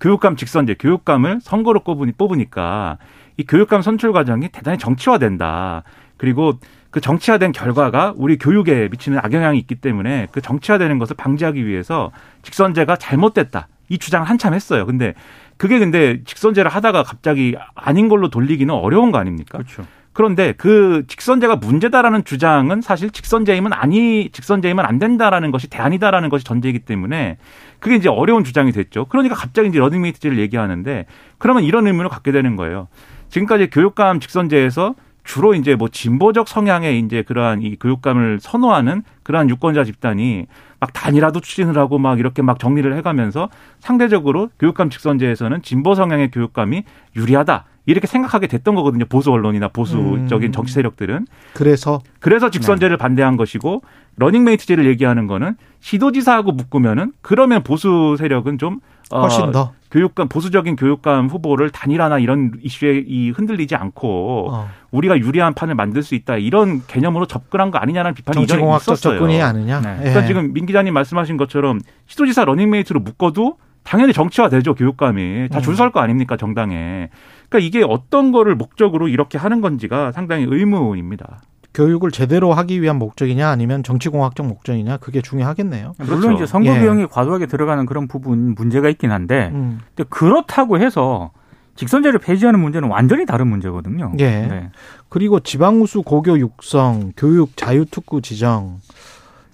교육감 0.00 0.36
직선제, 0.36 0.74
교육감을 0.78 1.40
선거로 1.40 1.80
뽑으니, 1.80 2.12
뽑으니까 2.12 2.98
이 3.36 3.44
교육감 3.44 3.82
선출 3.82 4.12
과정이 4.12 4.48
대단히 4.48 4.78
정치화된다. 4.78 5.84
그리고 6.16 6.54
그 6.90 7.00
정치화된 7.00 7.52
결과가 7.52 8.14
우리 8.16 8.36
교육에 8.36 8.88
미치는 8.90 9.18
악영향이 9.18 9.58
있기 9.60 9.76
때문에 9.76 10.28
그 10.32 10.40
정치화되는 10.40 10.98
것을 10.98 11.14
방지하기 11.16 11.66
위해서 11.66 12.10
직선제가 12.42 12.96
잘못됐다. 12.96 13.68
이 13.88 13.98
주장을 13.98 14.28
한참 14.28 14.54
했어요. 14.54 14.86
근데 14.86 15.14
그게 15.56 15.78
근데 15.78 16.22
직선제를 16.24 16.70
하다가 16.70 17.04
갑자기 17.04 17.54
아닌 17.74 18.08
걸로 18.08 18.28
돌리기는 18.28 18.74
어려운 18.74 19.12
거 19.12 19.18
아닙니까? 19.18 19.58
그렇죠. 19.58 19.84
그런데 20.16 20.54
그 20.56 21.04
직선제가 21.08 21.56
문제다라는 21.56 22.24
주장은 22.24 22.80
사실 22.80 23.10
직선제이면 23.10 23.74
아니 23.74 24.30
직선제이면 24.30 24.86
안 24.86 24.98
된다라는 24.98 25.50
것이 25.50 25.68
대안이다라는 25.68 26.30
것이 26.30 26.42
전제이기 26.42 26.78
때문에 26.78 27.36
그게 27.80 27.96
이제 27.96 28.08
어려운 28.08 28.42
주장이 28.42 28.72
됐죠. 28.72 29.04
그러니까 29.10 29.34
갑자기 29.34 29.68
이제 29.68 29.78
러닝메이트제를 29.78 30.38
얘기하는데 30.38 31.04
그러면 31.36 31.64
이런 31.64 31.86
의문을 31.86 32.08
갖게 32.08 32.32
되는 32.32 32.56
거예요. 32.56 32.88
지금까지 33.28 33.68
교육감 33.68 34.20
직선제에서 34.20 34.94
주로 35.22 35.54
이제 35.54 35.74
뭐 35.74 35.90
진보적 35.90 36.48
성향의 36.48 36.98
이제 37.00 37.20
그러한 37.20 37.60
이 37.60 37.76
교육감을 37.76 38.38
선호하는 38.40 39.02
그러한 39.22 39.50
유권자 39.50 39.84
집단이 39.84 40.46
막 40.80 40.94
단일화도 40.94 41.40
추진을 41.40 41.76
하고 41.76 41.98
막 41.98 42.18
이렇게 42.18 42.40
막 42.40 42.58
정리를 42.58 42.90
해가면서 42.96 43.50
상대적으로 43.80 44.48
교육감 44.58 44.88
직선제에서는 44.88 45.60
진보 45.60 45.94
성향의 45.94 46.30
교육감이 46.30 46.84
유리하다. 47.16 47.66
이렇게 47.86 48.06
생각하게 48.06 48.48
됐던 48.48 48.74
거거든요. 48.74 49.04
보수 49.06 49.30
언론이나 49.30 49.68
보수적인 49.68 50.48
음. 50.48 50.52
정치 50.52 50.74
세력들은. 50.74 51.26
그래서 51.54 52.00
그래서 52.20 52.50
직선제를 52.50 52.96
반대한 52.96 53.36
것이고 53.36 53.82
러닝메이트제를 54.16 54.86
얘기하는 54.86 55.26
거는 55.26 55.56
시도지사하고 55.80 56.52
묶으면은 56.52 57.12
그러면 57.22 57.62
보수 57.62 58.16
세력은 58.18 58.58
좀 58.58 58.80
어, 59.10 59.20
훨씬 59.20 59.52
더 59.52 59.72
교육감 59.90 60.28
보수적인 60.28 60.74
교육감 60.74 61.28
후보를 61.28 61.70
단일화나 61.70 62.18
이런 62.18 62.52
이슈에 62.60 63.04
이 63.06 63.30
흔들리지 63.30 63.76
않고 63.76 64.48
어, 64.50 64.68
우리가 64.90 65.18
유리한 65.18 65.54
판을 65.54 65.76
만들 65.76 66.02
수 66.02 66.16
있다 66.16 66.38
이런 66.38 66.82
개념으로 66.86 67.26
접근한 67.26 67.70
거 67.70 67.78
아니냐는 67.78 68.14
비판이 68.14 68.42
이전에 68.42 68.62
있었어요. 68.76 68.96
접근이 68.96 69.40
아니냐. 69.40 69.80
네. 69.80 69.90
예. 69.98 70.02
그러니까 70.10 70.26
지금 70.26 70.52
민 70.52 70.66
기자님 70.66 70.92
말씀하신 70.92 71.36
것처럼 71.36 71.80
시도지사 72.06 72.44
러닝메이트로 72.46 72.98
묶어도 73.00 73.58
당연히 73.86 74.12
정치화되죠 74.12 74.74
교육감이 74.74 75.48
다 75.50 75.59
줄 75.59 75.72
음. 75.72 75.76
설 75.76 75.90
거 75.90 76.00
아닙니까 76.00 76.36
정당에. 76.36 77.08
그러니까 77.48 77.66
이게 77.66 77.84
어떤 77.88 78.32
거를 78.32 78.56
목적으로 78.56 79.08
이렇게 79.08 79.38
하는 79.38 79.60
건지가 79.60 80.10
상당히 80.12 80.44
의문입니다. 80.48 81.40
교육을 81.72 82.10
제대로 82.10 82.52
하기 82.54 82.82
위한 82.82 82.98
목적이냐 82.98 83.48
아니면 83.48 83.82
정치공학적 83.82 84.46
목적이냐 84.46 84.96
그게 84.96 85.20
중요하겠네요. 85.20 85.92
물론 85.98 86.20
그렇죠. 86.20 86.36
이제 86.36 86.46
선거 86.46 86.74
예. 86.74 86.80
비용이 86.80 87.06
과도하게 87.06 87.46
들어가는 87.46 87.86
그런 87.86 88.08
부분 88.08 88.54
문제가 88.56 88.88
있긴 88.88 89.12
한데 89.12 89.50
음. 89.52 89.80
근데 89.94 90.08
그렇다고 90.08 90.80
해서 90.80 91.30
직선제를 91.76 92.18
폐지하는 92.18 92.58
문제는 92.58 92.88
완전히 92.88 93.26
다른 93.26 93.48
문제거든요. 93.48 94.14
예. 94.18 94.24
네. 94.24 94.70
그리고 95.10 95.38
지방우수 95.38 96.02
고교 96.02 96.38
육성, 96.40 97.12
교육 97.16 97.56
자유특구 97.56 98.22
지정 98.22 98.80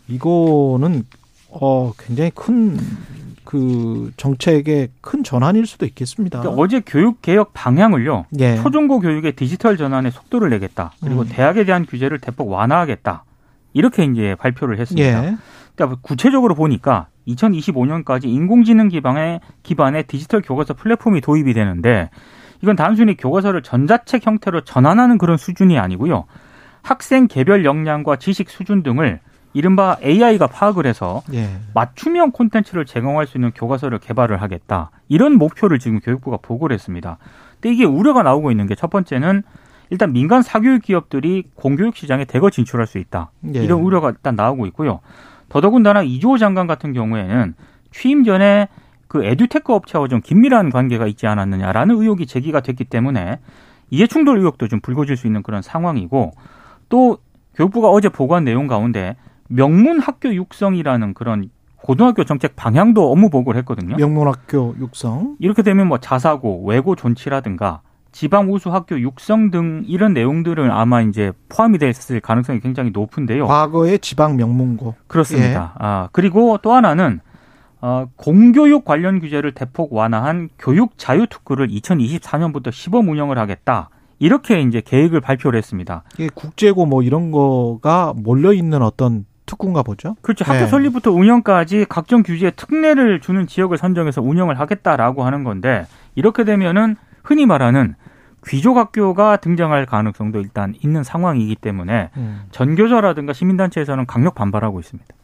이거는 0.08 1.02
어 1.50 1.92
굉장히 1.98 2.30
큰 2.34 2.78
그 3.52 4.12
정책의 4.16 4.88
큰 5.02 5.22
전환일 5.22 5.66
수도 5.66 5.84
있겠습니다. 5.84 6.40
그러니까 6.40 6.62
어제 6.62 6.80
교육 6.80 7.20
개혁 7.20 7.52
방향을요. 7.52 8.24
예. 8.38 8.56
초중고 8.56 8.98
교육의 9.00 9.32
디지털 9.32 9.76
전환에 9.76 10.10
속도를 10.10 10.48
내겠다. 10.48 10.92
그리고 11.02 11.20
음. 11.20 11.28
대학에 11.28 11.66
대한 11.66 11.84
규제를 11.84 12.18
대폭 12.18 12.48
완화하겠다. 12.48 13.24
이렇게 13.74 14.04
이제 14.04 14.36
발표를 14.38 14.78
했습니다. 14.78 15.26
예. 15.26 15.36
그러니까 15.74 16.00
구체적으로 16.00 16.54
보니까 16.54 17.08
2025년까지 17.28 18.24
인공지능 18.24 18.88
기반의 18.88 19.40
기반의 19.62 20.04
디지털 20.04 20.40
교과서 20.40 20.72
플랫폼이 20.72 21.20
도입이 21.20 21.52
되는데 21.52 22.08
이건 22.62 22.74
단순히 22.74 23.18
교과서를 23.18 23.60
전자책 23.60 24.24
형태로 24.24 24.62
전환하는 24.62 25.18
그런 25.18 25.36
수준이 25.36 25.78
아니고요. 25.78 26.24
학생 26.80 27.28
개별 27.28 27.66
역량과 27.66 28.16
지식 28.16 28.48
수준 28.48 28.82
등을 28.82 29.20
이른바 29.54 29.96
AI가 30.02 30.46
파악을 30.46 30.86
해서 30.86 31.22
예. 31.32 31.48
맞춤형 31.74 32.30
콘텐츠를 32.32 32.86
제공할 32.86 33.26
수 33.26 33.36
있는 33.36 33.50
교과서를 33.52 33.98
개발을 33.98 34.40
하겠다. 34.40 34.90
이런 35.08 35.34
목표를 35.36 35.78
지금 35.78 36.00
교육부가 36.00 36.38
보고를 36.40 36.74
했습니다. 36.74 37.18
근데 37.60 37.74
이게 37.74 37.84
우려가 37.84 38.22
나오고 38.22 38.50
있는 38.50 38.66
게 38.66 38.74
첫 38.74 38.88
번째는 38.90 39.42
일단 39.90 40.12
민간 40.12 40.40
사교육 40.42 40.82
기업들이 40.82 41.44
공교육 41.54 41.96
시장에 41.96 42.24
대거 42.24 42.48
진출할 42.50 42.86
수 42.86 42.98
있다. 42.98 43.30
예. 43.54 43.62
이런 43.62 43.80
우려가 43.80 44.08
일단 44.10 44.34
나오고 44.36 44.66
있고요. 44.66 45.00
더더군다나 45.50 46.02
이주호 46.02 46.38
장관 46.38 46.66
같은 46.66 46.94
경우에는 46.94 47.54
취임 47.90 48.24
전에 48.24 48.68
그 49.06 49.22
에듀테크 49.22 49.70
업체와 49.74 50.08
좀 50.08 50.22
긴밀한 50.22 50.70
관계가 50.70 51.06
있지 51.06 51.26
않았느냐라는 51.26 51.94
의혹이 52.00 52.24
제기가 52.26 52.60
됐기 52.60 52.84
때문에 52.86 53.38
이해충돌 53.90 54.38
의혹도 54.38 54.66
좀 54.68 54.80
불거질 54.80 55.18
수 55.18 55.26
있는 55.26 55.42
그런 55.42 55.60
상황이고 55.60 56.32
또 56.88 57.18
교육부가 57.54 57.90
어제 57.90 58.08
보고한 58.08 58.44
내용 58.44 58.66
가운데 58.66 59.14
명문 59.54 60.00
학교 60.00 60.34
육성이라는 60.34 61.14
그런 61.14 61.50
고등학교 61.76 62.24
정책 62.24 62.56
방향도 62.56 63.10
업무 63.10 63.28
보고를 63.28 63.58
했거든요. 63.60 63.96
명문학교 63.96 64.76
육성. 64.78 65.36
이렇게 65.40 65.62
되면 65.62 65.88
뭐 65.88 65.98
자사고, 65.98 66.64
외고 66.64 66.94
존치라든가 66.94 67.80
지방 68.12 68.52
우수 68.52 68.72
학교 68.72 69.00
육성 69.00 69.50
등 69.50 69.84
이런 69.86 70.12
내용들은 70.12 70.70
아마 70.70 71.00
이제 71.02 71.32
포함이 71.48 71.78
됐을 71.78 72.20
가능성이 72.20 72.60
굉장히 72.60 72.90
높은데요. 72.90 73.46
과거의 73.46 73.98
지방 73.98 74.36
명문고. 74.36 74.94
그렇습니다. 75.06 75.74
아, 75.78 76.08
그리고 76.12 76.58
또 76.62 76.72
하나는 76.72 77.20
어, 77.80 78.06
공교육 78.14 78.84
관련 78.84 79.18
규제를 79.18 79.52
대폭 79.52 79.92
완화한 79.92 80.50
교육 80.58 80.96
자유 80.98 81.26
특구를 81.26 81.66
2024년부터 81.68 82.70
시범 82.70 83.08
운영을 83.08 83.38
하겠다. 83.38 83.88
이렇게 84.20 84.60
이제 84.60 84.80
계획을 84.84 85.20
발표를 85.20 85.58
했습니다. 85.58 86.04
이게 86.14 86.28
국제고 86.32 86.86
뭐 86.86 87.02
이런 87.02 87.32
거가 87.32 88.12
몰려 88.14 88.52
있는 88.52 88.82
어떤 88.82 89.24
특구인가 89.52 89.82
보죠. 89.82 90.16
그렇죠. 90.22 90.44
학교 90.44 90.60
네. 90.60 90.66
설립부터 90.66 91.10
운영까지 91.12 91.86
각종 91.88 92.22
규제에 92.22 92.50
특례를 92.52 93.20
주는 93.20 93.46
지역을 93.46 93.76
선정해서 93.76 94.22
운영을 94.22 94.58
하겠다라고 94.58 95.24
하는 95.24 95.44
건데 95.44 95.86
이렇게 96.14 96.44
되면은 96.44 96.96
흔히 97.22 97.46
말하는 97.46 97.94
귀족 98.46 98.76
학교가 98.76 99.36
등장할 99.36 99.86
가능성도 99.86 100.40
일단 100.40 100.74
있는 100.82 101.04
상황이기 101.04 101.56
때문에 101.56 102.10
음. 102.16 102.42
전교조라든가 102.50 103.32
시민단체에서는 103.32 104.06
강력 104.06 104.34
반발하고 104.34 104.80
있습니다. 104.80 105.14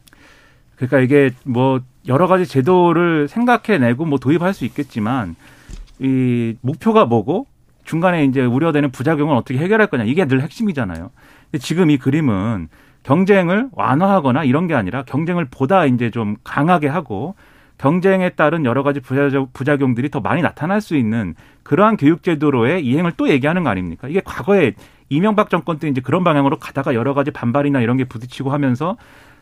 그러니까 0.75 0.99
이게 0.99 1.31
뭐 1.43 1.81
여러 2.07 2.27
가지 2.27 2.45
제도를 2.45 3.27
생각해내고 3.27 4.05
뭐 4.05 4.19
도입할 4.19 4.53
수 4.53 4.63
있겠지만 4.63 5.35
이 5.99 6.55
목표가 6.61 7.05
뭐고 7.05 7.45
중간에 7.83 8.23
이제 8.23 8.45
우려되는 8.45 8.91
부작용을 8.91 9.35
어떻게 9.35 9.59
해결할 9.59 9.87
거냐 9.87 10.05
이게 10.05 10.25
늘 10.25 10.41
핵심이잖아요. 10.41 11.09
근데 11.51 11.57
지금 11.57 11.89
이 11.89 11.97
그림은 11.97 12.69
경쟁을 13.03 13.69
완화하거나 13.71 14.43
이런 14.43 14.67
게 14.67 14.75
아니라 14.75 15.03
경쟁을 15.03 15.45
보다 15.45 15.85
이제 15.85 16.11
좀 16.11 16.35
강하게 16.43 16.87
하고 16.87 17.35
경쟁에 17.77 18.29
따른 18.31 18.65
여러 18.65 18.83
가지 18.83 18.99
부작용, 18.99 19.95
들이 19.95 20.09
더 20.09 20.19
많이 20.19 20.41
나타날 20.41 20.81
수 20.81 20.97
있는 20.97 21.33
그러한 21.63 21.95
교육제도로의 21.97 22.85
이행을 22.85 23.13
또 23.15 23.29
얘기하는 23.29 23.63
거 23.63 23.69
아닙니까? 23.69 24.09
이게 24.09 24.21
과거에 24.23 24.73
이명박 25.07 25.49
정권 25.49 25.79
때 25.79 25.87
이제 25.87 26.01
그런 26.01 26.23
방향으로 26.23 26.59
가다가 26.59 26.93
여러 26.93 27.13
가지 27.13 27.31
반발이나 27.31 27.79
이런 27.79 27.97
게 27.97 28.03
부딪히고 28.03 28.51
하면서 28.51 28.97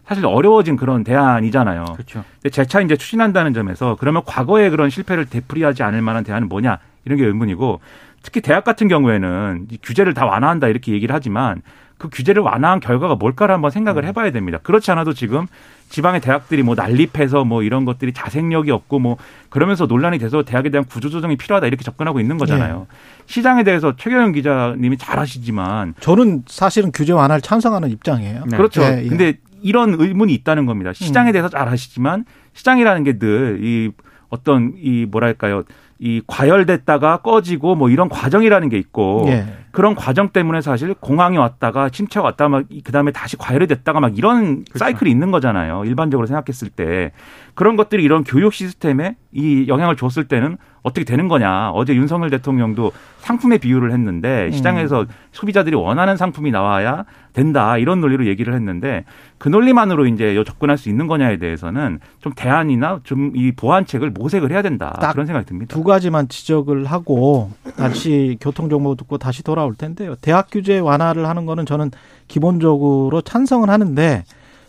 사실 0.06 0.26
어려워진 0.26 0.78
그런 0.78 1.04
대안이잖아요. 1.04 1.84
그렇죠. 1.84 2.24
근데 2.36 2.50
재차 2.50 2.80
이제 2.80 2.96
추진한다는 2.96 3.54
점에서 3.54 3.98
그러면 4.00 4.22
과거의 4.26 4.70
그런 4.70 4.90
실패를 4.90 5.26
되풀이하지 5.26 5.84
않을 5.84 6.02
만한 6.02 6.24
대안은 6.24 6.48
뭐냐 6.48 6.78
이런 7.06 7.18
게 7.18 7.26
의문이고 7.26 7.82
특히 8.28 8.42
대학 8.42 8.66
같은 8.66 8.90
경우에는 8.90 9.68
규제를 9.82 10.14
다 10.14 10.26
완화한다 10.26 10.68
이렇게 10.68 10.92
얘기를 10.92 11.16
하지만 11.16 11.62
그 11.98 12.10
규제를 12.10 12.44
완화한 12.44 12.82
결과가 12.82 13.16
뭘까를 13.16 13.56
한번 13.56 13.72
생각을 13.72 14.04
음. 14.04 14.08
해봐야 14.10 14.32
됩니다. 14.32 14.60
그렇지 14.62 14.92
않아도 14.92 15.14
지금 15.14 15.48
지방의 15.88 16.20
대학들이 16.20 16.62
뭐 16.62 16.76
난립해서 16.76 17.46
뭐 17.46 17.64
이런 17.64 17.86
것들이 17.86 18.12
자생력이 18.12 18.70
없고 18.70 19.00
뭐 19.00 19.16
그러면서 19.50 19.86
논란이 19.86 20.20
돼서 20.20 20.44
대학에 20.44 20.70
대한 20.70 20.84
구조조정이 20.84 21.38
필요하다 21.38 21.68
이렇게 21.68 21.86
접근하고 21.86 22.20
있는 22.20 22.38
거잖아요. 22.38 22.88
네. 22.90 22.98
시장에 23.28 23.64
대해서 23.64 23.96
최경영 23.96 24.34
기자님이 24.34 24.98
잘 24.98 25.18
아시지만 25.20 25.94
저는 26.02 26.44
사실은 26.48 26.92
규제 26.92 27.14
완화를 27.14 27.42
찬성하는 27.42 27.90
입장이에요. 27.92 28.44
네. 28.46 28.58
그렇죠. 28.58 28.82
네, 28.82 29.06
예. 29.06 29.08
근데 29.08 29.38
이런 29.62 29.96
의문이 29.98 30.34
있다는 30.34 30.66
겁니다. 30.66 30.92
시장에 30.92 31.32
음. 31.32 31.32
대해서 31.32 31.48
잘 31.48 31.70
아시지만 31.70 32.26
시장이라는 32.56 33.06
게 33.06 33.14
늘 33.14 33.60
이 33.64 33.92
어떤 34.30 34.74
이 34.76 35.06
뭐랄까요 35.10 35.64
이 36.00 36.22
과열됐다가 36.28 37.18
꺼지고 37.18 37.76
뭐 37.76 37.90
이런 37.90 38.10
과정이라는 38.10 38.70
게 38.70 38.78
있고 38.78 39.26
예. 39.28 39.46
그런 39.72 39.96
과정 39.96 40.30
때문에 40.30 40.62
사실 40.62 40.94
공항에 40.94 41.38
왔다가 41.38 41.90
침체가 41.90 42.26
왔다 42.26 42.50
막 42.50 42.66
그다음에 42.84 43.12
다시 43.12 43.38
과열이 43.38 43.68
됐다가 43.68 44.00
막 44.00 44.18
이런 44.18 44.64
그렇죠. 44.64 44.80
사이클이 44.80 45.10
있는 45.10 45.32
거잖아요. 45.32 45.86
일반적으로 45.86 46.26
생각했을 46.26 46.70
때 46.70 47.12
그런 47.54 47.76
것들이 47.76 48.04
이런 48.04 48.24
교육 48.24 48.54
시스템에 48.54 49.16
이 49.32 49.66
영향을 49.68 49.96
줬을 49.96 50.28
때는 50.28 50.58
어떻게 50.84 51.04
되는 51.04 51.28
거냐. 51.28 51.72
어제 51.72 51.94
윤석열 51.94 52.30
대통령도 52.30 52.92
상품에 53.20 53.58
비유를 53.58 53.92
했는데 53.92 54.46
음. 54.46 54.52
시장에서 54.52 55.02
음. 55.02 55.08
소비자들이 55.32 55.76
원하는 55.76 56.18
상품이 56.18 56.52
나와야 56.52 57.06
된다. 57.38 57.78
이런 57.78 58.02
논리로 58.02 58.26
얘기를 58.26 58.54
했는데 58.54 59.06
그 59.38 59.48
논리만으로 59.48 60.08
이제 60.08 60.34
접근할 60.46 60.78
수 60.78 60.90
있는 60.90 61.08
거냐에 61.08 61.38
대해서는 61.38 62.00
좀 62.20 62.34
대안이나 62.36 63.02
좀 63.04 63.32
이 63.36 63.52
보완책을 63.52 64.10
모색을 64.12 64.52
해야 64.52 64.62
된다. 64.62 64.98
그런 65.12 65.26
생각이 65.26 65.46
듭니다. 65.46 65.74
두 65.74 65.84
가지만 65.84 66.28
지적을 66.28 66.86
하고 66.86 67.52
다시 67.76 68.38
교통 68.42 68.70
정보 68.70 68.96
듣고 68.96 69.18
다시 69.18 69.44
돌아올 69.44 69.76
텐데요. 69.76 70.16
대학 70.22 70.48
규제 70.52 70.80
완화를 70.80 71.28
하는 71.28 71.46
거는 71.46 71.66
저는 71.66 71.92
기본적으로 72.28 73.22
찬성을 73.22 73.70
하는데 73.70 74.24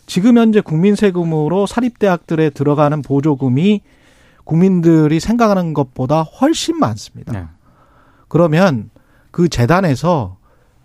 지금 0.06 0.38
현재 0.38 0.60
국민 0.60 0.94
세금으로 0.94 1.66
사립 1.66 1.98
대학들에 1.98 2.50
들어가는 2.50 3.02
보조금이 3.02 3.82
국민들이 4.44 5.20
생각하는 5.20 5.74
것보다 5.74 6.22
훨씬 6.22 6.78
많습니다. 6.78 7.32
네. 7.32 7.44
그러면 8.28 8.90
그 9.30 9.48
재단에서 9.48 10.37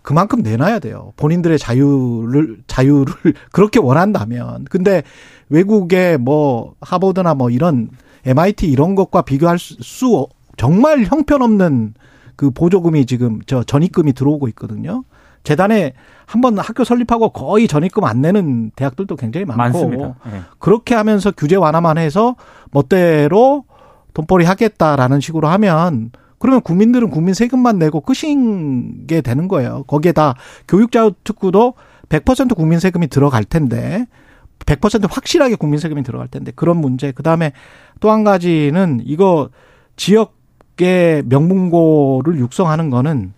그만큼 0.04 0.42
내놔야 0.42 0.80
돼요. 0.80 1.14
본인들의 1.16 1.58
자유를 1.58 2.58
자유를 2.66 3.14
그렇게 3.50 3.80
원한다면. 3.80 4.66
근데 4.68 5.02
외국의 5.48 6.18
뭐 6.18 6.74
하버드나 6.82 7.34
뭐 7.34 7.48
이런 7.48 7.88
MIT 8.26 8.68
이런 8.68 8.94
것과 8.94 9.22
비교할 9.22 9.58
수 9.58 10.28
정말 10.58 11.04
형편없는 11.04 11.94
그 12.36 12.50
보조금이 12.50 13.06
지금 13.06 13.40
저 13.46 13.64
전입금이 13.64 14.12
들어오고 14.12 14.46
있거든요. 14.48 15.04
재단에 15.42 15.94
한번 16.26 16.58
학교 16.58 16.84
설립하고 16.84 17.30
거의 17.30 17.66
전입금 17.66 18.04
안 18.04 18.20
내는 18.20 18.72
대학들도 18.76 19.16
굉장히 19.16 19.46
많고 19.46 19.62
많습니다. 19.62 20.14
네. 20.30 20.40
그렇게 20.58 20.94
하면서 20.94 21.30
규제 21.30 21.56
완화만 21.56 21.96
해서 21.96 22.36
멋대로 22.72 23.64
돈벌이 24.12 24.44
하겠다라는 24.44 25.20
식으로 25.20 25.48
하면 25.48 26.10
그러면 26.44 26.60
국민들은 26.60 27.08
국민 27.08 27.32
세금만 27.32 27.78
내고 27.78 28.02
끝인 28.02 29.06
게 29.06 29.22
되는 29.22 29.48
거예요. 29.48 29.82
거기에다 29.84 30.34
교육자 30.68 31.10
특구도 31.24 31.72
100% 32.10 32.54
국민 32.54 32.80
세금이 32.80 33.06
들어갈 33.08 33.44
텐데 33.44 34.04
100% 34.58 35.06
확실하게 35.10 35.54
국민 35.54 35.80
세금이 35.80 36.02
들어갈 36.02 36.28
텐데 36.28 36.52
그런 36.54 36.76
문제. 36.76 37.12
그다음에 37.12 37.52
또 37.98 38.10
한 38.10 38.24
가지는 38.24 39.00
이거 39.06 39.48
지역의 39.96 41.22
명문고를 41.24 42.38
육성하는 42.38 42.90
거는 42.90 43.32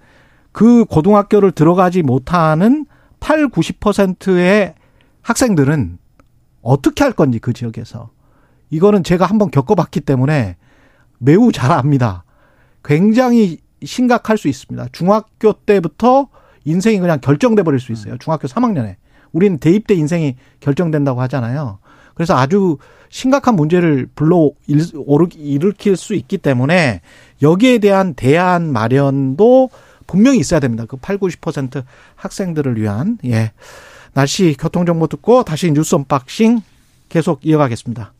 그 0.51 0.85
고등학교를 0.85 1.53
들어가지 1.53 2.03
못하는 2.03 2.87
8, 3.21 3.51
90%의 3.51 4.75
학생들은 5.23 5.99
어떻게 6.61 7.05
할 7.05 7.12
건지 7.12 7.38
그 7.38 7.53
지역에서. 7.53 8.11
이거는 8.71 9.05
제가 9.05 9.27
한번 9.27 9.53
겪어봤기 9.53 10.01
때문에 10.01 10.57
매우 11.19 11.53
잘 11.53 11.71
압니다. 11.71 12.25
굉장히 12.87 13.59
심각할 13.85 14.38
수 14.38 14.49
있습니다. 14.49 14.88
중학교 14.92 15.53
때부터 15.53 16.29
인생이 16.64 16.99
그냥 16.99 17.20
결정돼 17.20 17.62
버릴 17.62 17.81
수 17.81 17.92
있어요. 17.92 18.16
중학교 18.18 18.49
3학년에. 18.49 18.94
우리는 19.33 19.59
대입 19.59 19.87
때 19.87 19.94
인생이 19.94 20.37
결정된다고 20.61 21.20
하잖아요. 21.22 21.79
그래서 22.14 22.35
아주 22.37 22.79
심각한 23.11 23.55
문제를 23.57 24.09
불러 24.14 24.51
일으킬 24.66 25.96
수 25.96 26.14
있기 26.14 26.38
때문에 26.38 27.03
여기에 27.42 27.79
대한 27.79 28.14
대안 28.14 28.72
마련도 28.72 29.68
분명히 30.07 30.38
있어야 30.38 30.61
됩니다. 30.61 30.85
그 30.88 30.96
8, 30.96 31.18
90% 31.18 31.85
학생들을 32.14 32.81
위한 32.81 33.18
예. 33.25 33.53
날씨 34.14 34.57
교통 34.59 34.87
정보 34.87 35.09
듣고 35.09 35.42
다시 35.44 35.70
뉴스 35.70 35.94
unboxing 35.94 36.62
계속 37.09 37.44
이어가겠습니다. 37.44 38.12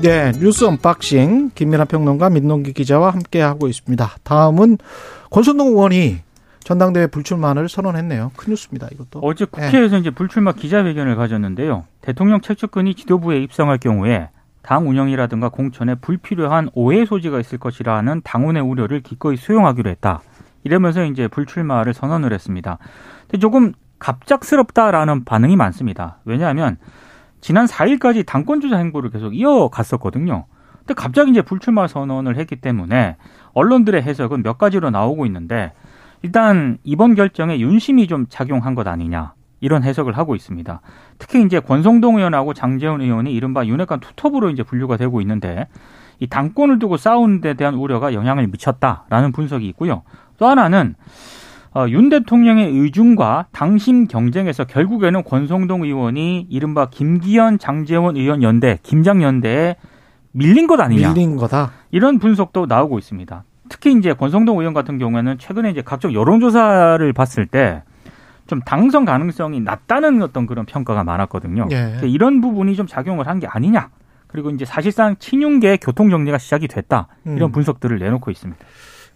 네, 0.00 0.30
뉴스 0.38 0.64
unboxing 0.64 1.50
김민하 1.56 1.84
평론가 1.86 2.30
민동기 2.30 2.72
기자와 2.72 3.10
함께 3.10 3.40
하고 3.40 3.66
있습니다. 3.66 4.08
다음은 4.22 4.78
권성동 5.30 5.68
의원이 5.68 6.18
전당대회 6.60 7.08
불출마를 7.08 7.68
선언했네요. 7.68 8.30
큰 8.36 8.50
뉴스입니다. 8.50 8.86
이것도. 8.92 9.20
어제 9.22 9.44
국회에서 9.44 9.96
네. 9.96 10.00
이제 10.00 10.10
불출마 10.10 10.52
기자회견을 10.52 11.16
가졌는데요. 11.16 11.84
대통령 12.00 12.40
최측근이 12.40 12.94
지도부에 12.94 13.38
입성할 13.42 13.78
경우에 13.78 14.28
당 14.62 14.88
운영이라든가 14.88 15.48
공천에 15.48 15.96
불필요한 15.96 16.68
오해 16.74 17.04
소지가 17.04 17.40
있을 17.40 17.58
것이라는 17.58 18.20
당원의 18.22 18.62
우려를 18.62 19.00
기꺼이 19.00 19.36
수용하기로 19.36 19.90
했다. 19.90 20.20
이러면서 20.62 21.04
이제 21.06 21.26
불출마를 21.26 21.92
선언을 21.92 22.32
했습니다. 22.32 22.78
근데 23.22 23.38
조금 23.38 23.72
갑작스럽다라는 23.98 25.24
반응이 25.24 25.56
많습니다. 25.56 26.18
왜냐하면 26.24 26.76
지난 27.40 27.66
4일까지 27.66 28.26
당권 28.26 28.60
주자 28.60 28.78
행보를 28.78 29.10
계속 29.10 29.34
이어갔었거든요. 29.34 30.46
근데 30.78 30.94
갑자기 30.94 31.30
이제 31.30 31.42
불출마 31.42 31.86
선언을 31.86 32.36
했기 32.36 32.56
때문에 32.56 33.16
언론들의 33.52 34.02
해석은 34.02 34.42
몇 34.42 34.58
가지로 34.58 34.90
나오고 34.90 35.26
있는데 35.26 35.72
일단 36.22 36.78
이번 36.82 37.14
결정에 37.14 37.60
윤심이 37.60 38.06
좀 38.06 38.26
작용한 38.28 38.74
것 38.74 38.86
아니냐. 38.86 39.34
이런 39.60 39.82
해석을 39.82 40.16
하고 40.16 40.36
있습니다. 40.36 40.80
특히 41.18 41.42
이제 41.42 41.58
권성동 41.60 42.18
의원하고 42.18 42.54
장재훈 42.54 43.00
의원이 43.00 43.32
이른바 43.32 43.66
윤핵관 43.66 44.00
투톱으로 44.00 44.50
이제 44.50 44.62
분류가 44.62 44.96
되고 44.96 45.20
있는데 45.20 45.66
이 46.20 46.26
당권을 46.26 46.78
두고 46.78 46.96
싸우는 46.96 47.40
데 47.40 47.54
대한 47.54 47.74
우려가 47.74 48.14
영향을 48.14 48.46
미쳤다라는 48.48 49.32
분석이 49.32 49.66
있고요. 49.68 50.02
또 50.38 50.46
하나는 50.46 50.94
어, 51.78 51.88
윤 51.90 52.08
대통령의 52.08 52.72
의중과 52.72 53.46
당심 53.52 54.08
경쟁에서 54.08 54.64
결국에는 54.64 55.22
권성동 55.22 55.84
의원이 55.84 56.48
이른바 56.50 56.88
김기현, 56.90 57.60
장재원 57.60 58.16
의원 58.16 58.42
연대, 58.42 58.80
김장 58.82 59.22
연대에 59.22 59.76
밀린 60.32 60.66
것 60.66 60.80
아니냐. 60.80 61.12
밀린 61.12 61.36
거다. 61.36 61.70
이런 61.92 62.18
분석도 62.18 62.66
나오고 62.66 62.98
있습니다. 62.98 63.44
특히 63.68 63.92
이제 63.92 64.12
권성동 64.12 64.58
의원 64.58 64.74
같은 64.74 64.98
경우에는 64.98 65.38
최근에 65.38 65.70
이제 65.70 65.82
각종 65.82 66.12
여론조사를 66.12 67.12
봤을 67.12 67.46
때 67.46 67.82
좀 68.48 68.60
당선 68.62 69.04
가능성이 69.04 69.60
낮다는 69.60 70.22
어떤 70.22 70.46
그런 70.46 70.64
평가가 70.64 71.04
많았거든요. 71.04 71.68
예. 71.70 72.00
이런 72.04 72.40
부분이 72.40 72.76
좀 72.76 72.86
작용을 72.86 73.26
한 73.28 73.40
게 73.40 73.46
아니냐. 73.46 73.90
그리고 74.26 74.48
이제 74.48 74.64
사실상 74.64 75.16
친윤계 75.18 75.76
교통 75.82 76.08
정리가 76.08 76.38
시작이 76.38 76.66
됐다. 76.66 77.08
이런 77.26 77.50
음. 77.50 77.52
분석들을 77.52 77.98
내놓고 77.98 78.30
있습니다. 78.30 78.58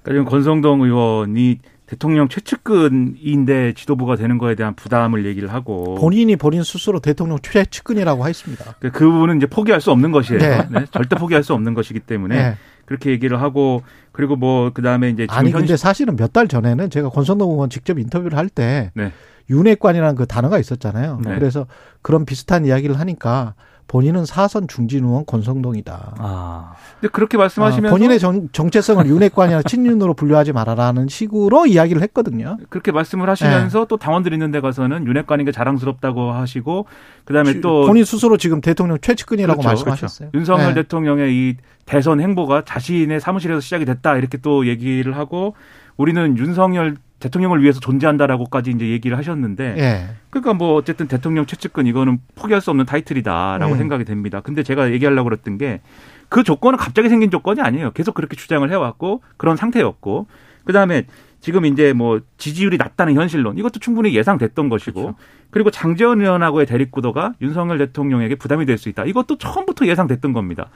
그러니까 0.02 0.20
지금 0.22 0.30
권성동 0.30 0.82
의원이 0.82 1.60
대통령 1.92 2.26
최측근인데 2.26 3.74
지도부가 3.74 4.16
되는 4.16 4.38
거에 4.38 4.54
대한 4.54 4.74
부담을 4.74 5.26
얘기를 5.26 5.52
하고 5.52 5.94
본인이 5.96 6.36
본인 6.36 6.62
스스로 6.62 7.00
대통령 7.00 7.38
최측근이라고 7.42 8.26
했습니다. 8.26 8.76
그 8.80 8.90
부분은 8.90 9.36
이제 9.36 9.46
포기할 9.46 9.82
수 9.82 9.90
없는 9.90 10.10
것이에요. 10.10 10.38
네. 10.40 10.68
네. 10.70 10.84
절대 10.90 11.16
포기할 11.16 11.42
수 11.42 11.52
없는 11.52 11.74
것이기 11.74 12.00
때문에 12.00 12.34
네. 12.34 12.56
그렇게 12.86 13.10
얘기를 13.10 13.42
하고 13.42 13.82
그리고 14.10 14.36
뭐 14.36 14.70
그다음에 14.70 15.10
이제 15.10 15.26
아니 15.28 15.52
근데 15.52 15.76
사실은 15.76 16.16
몇 16.16 16.32
달 16.32 16.48
전에는 16.48 16.88
제가 16.88 17.10
권성동 17.10 17.50
의원 17.50 17.68
직접 17.68 17.98
인터뷰를 17.98 18.38
할때 18.38 18.90
네. 18.94 19.12
윤핵관이라는 19.50 20.16
그 20.16 20.24
단어가 20.26 20.58
있었잖아요. 20.58 21.20
네. 21.22 21.34
그래서 21.34 21.66
그런 22.00 22.24
비슷한 22.24 22.64
이야기를 22.64 22.98
하니까 22.98 23.52
본인은 23.92 24.24
사선 24.24 24.68
중진 24.68 25.04
의원 25.04 25.26
권성동이다. 25.26 26.14
아. 26.16 26.72
근데 26.98 27.12
그렇게 27.12 27.36
말씀하시면서 27.36 27.94
어, 27.94 27.98
본인의 27.98 28.18
정, 28.18 28.48
정체성을 28.50 29.04
윤핵관이나 29.04 29.60
친윤으로 29.68 30.14
분류하지 30.14 30.54
말아라는 30.54 31.08
식으로 31.08 31.66
이야기를 31.66 32.00
했거든요. 32.00 32.56
그렇게 32.70 32.90
말씀을 32.90 33.28
하시면서 33.28 33.80
네. 33.80 33.84
또 33.90 33.98
당원들 33.98 34.32
있는 34.32 34.50
데 34.50 34.60
가서는 34.60 35.06
윤핵관인 35.06 35.44
게 35.44 35.52
자랑스럽다고 35.52 36.32
하시고 36.32 36.86
그다음에 37.26 37.60
또 37.60 37.86
본인 37.86 38.06
스스로 38.06 38.38
지금 38.38 38.62
대통령 38.62 38.96
최측근이라고 38.98 39.60
그렇죠, 39.60 39.84
말씀하셨어요. 39.84 40.30
윤석열 40.32 40.68
네. 40.68 40.82
대통령의 40.82 41.34
이 41.34 41.56
대선 41.84 42.18
행보가 42.18 42.64
자신의 42.64 43.20
사무실에서 43.20 43.60
시작이 43.60 43.84
됐다 43.84 44.16
이렇게 44.16 44.38
또 44.38 44.66
얘기를 44.66 45.18
하고 45.18 45.54
우리는 45.98 46.38
윤석열 46.38 46.96
대통령을 47.22 47.62
위해서 47.62 47.80
존재한다라고까지 47.80 48.70
이제 48.72 48.88
얘기를 48.88 49.16
하셨는데 49.16 49.74
예. 49.78 50.08
그러니까 50.30 50.52
뭐 50.54 50.74
어쨌든 50.74 51.08
대통령 51.08 51.46
최측근 51.46 51.86
이거는 51.86 52.18
포기할 52.34 52.60
수 52.60 52.70
없는 52.70 52.84
타이틀이다라고 52.84 53.72
음. 53.72 53.78
생각이 53.78 54.04
됩니다. 54.04 54.40
근데 54.40 54.62
제가 54.62 54.92
얘기하려고 54.92 55.28
그랬던 55.30 55.58
게 55.58 55.80
그 56.28 56.42
조건은 56.44 56.78
갑자기 56.78 57.10
생긴 57.10 57.30
조건이 57.30 57.60
아니에요. 57.60 57.90
계속 57.90 58.14
그렇게 58.14 58.36
주장을 58.36 58.68
해왔고 58.70 59.20
그런 59.36 59.54
상태였고 59.58 60.28
그다음에 60.64 61.04
지금 61.40 61.66
이제 61.66 61.92
뭐 61.92 62.20
지지율이 62.38 62.78
낮다는 62.78 63.12
현실론 63.16 63.58
이것도 63.58 63.80
충분히 63.80 64.14
예상됐던 64.14 64.70
것이고 64.70 65.00
그렇죠. 65.02 65.18
그리고 65.50 65.70
장재원 65.70 66.22
의원하고의 66.22 66.64
대립구도가 66.64 67.34
윤석열 67.42 67.76
대통령에게 67.76 68.36
부담이 68.36 68.64
될 68.64 68.78
수 68.78 68.88
있다. 68.88 69.04
이것도 69.04 69.36
처음부터 69.36 69.86
예상됐던 69.86 70.32
겁니다. 70.32 70.70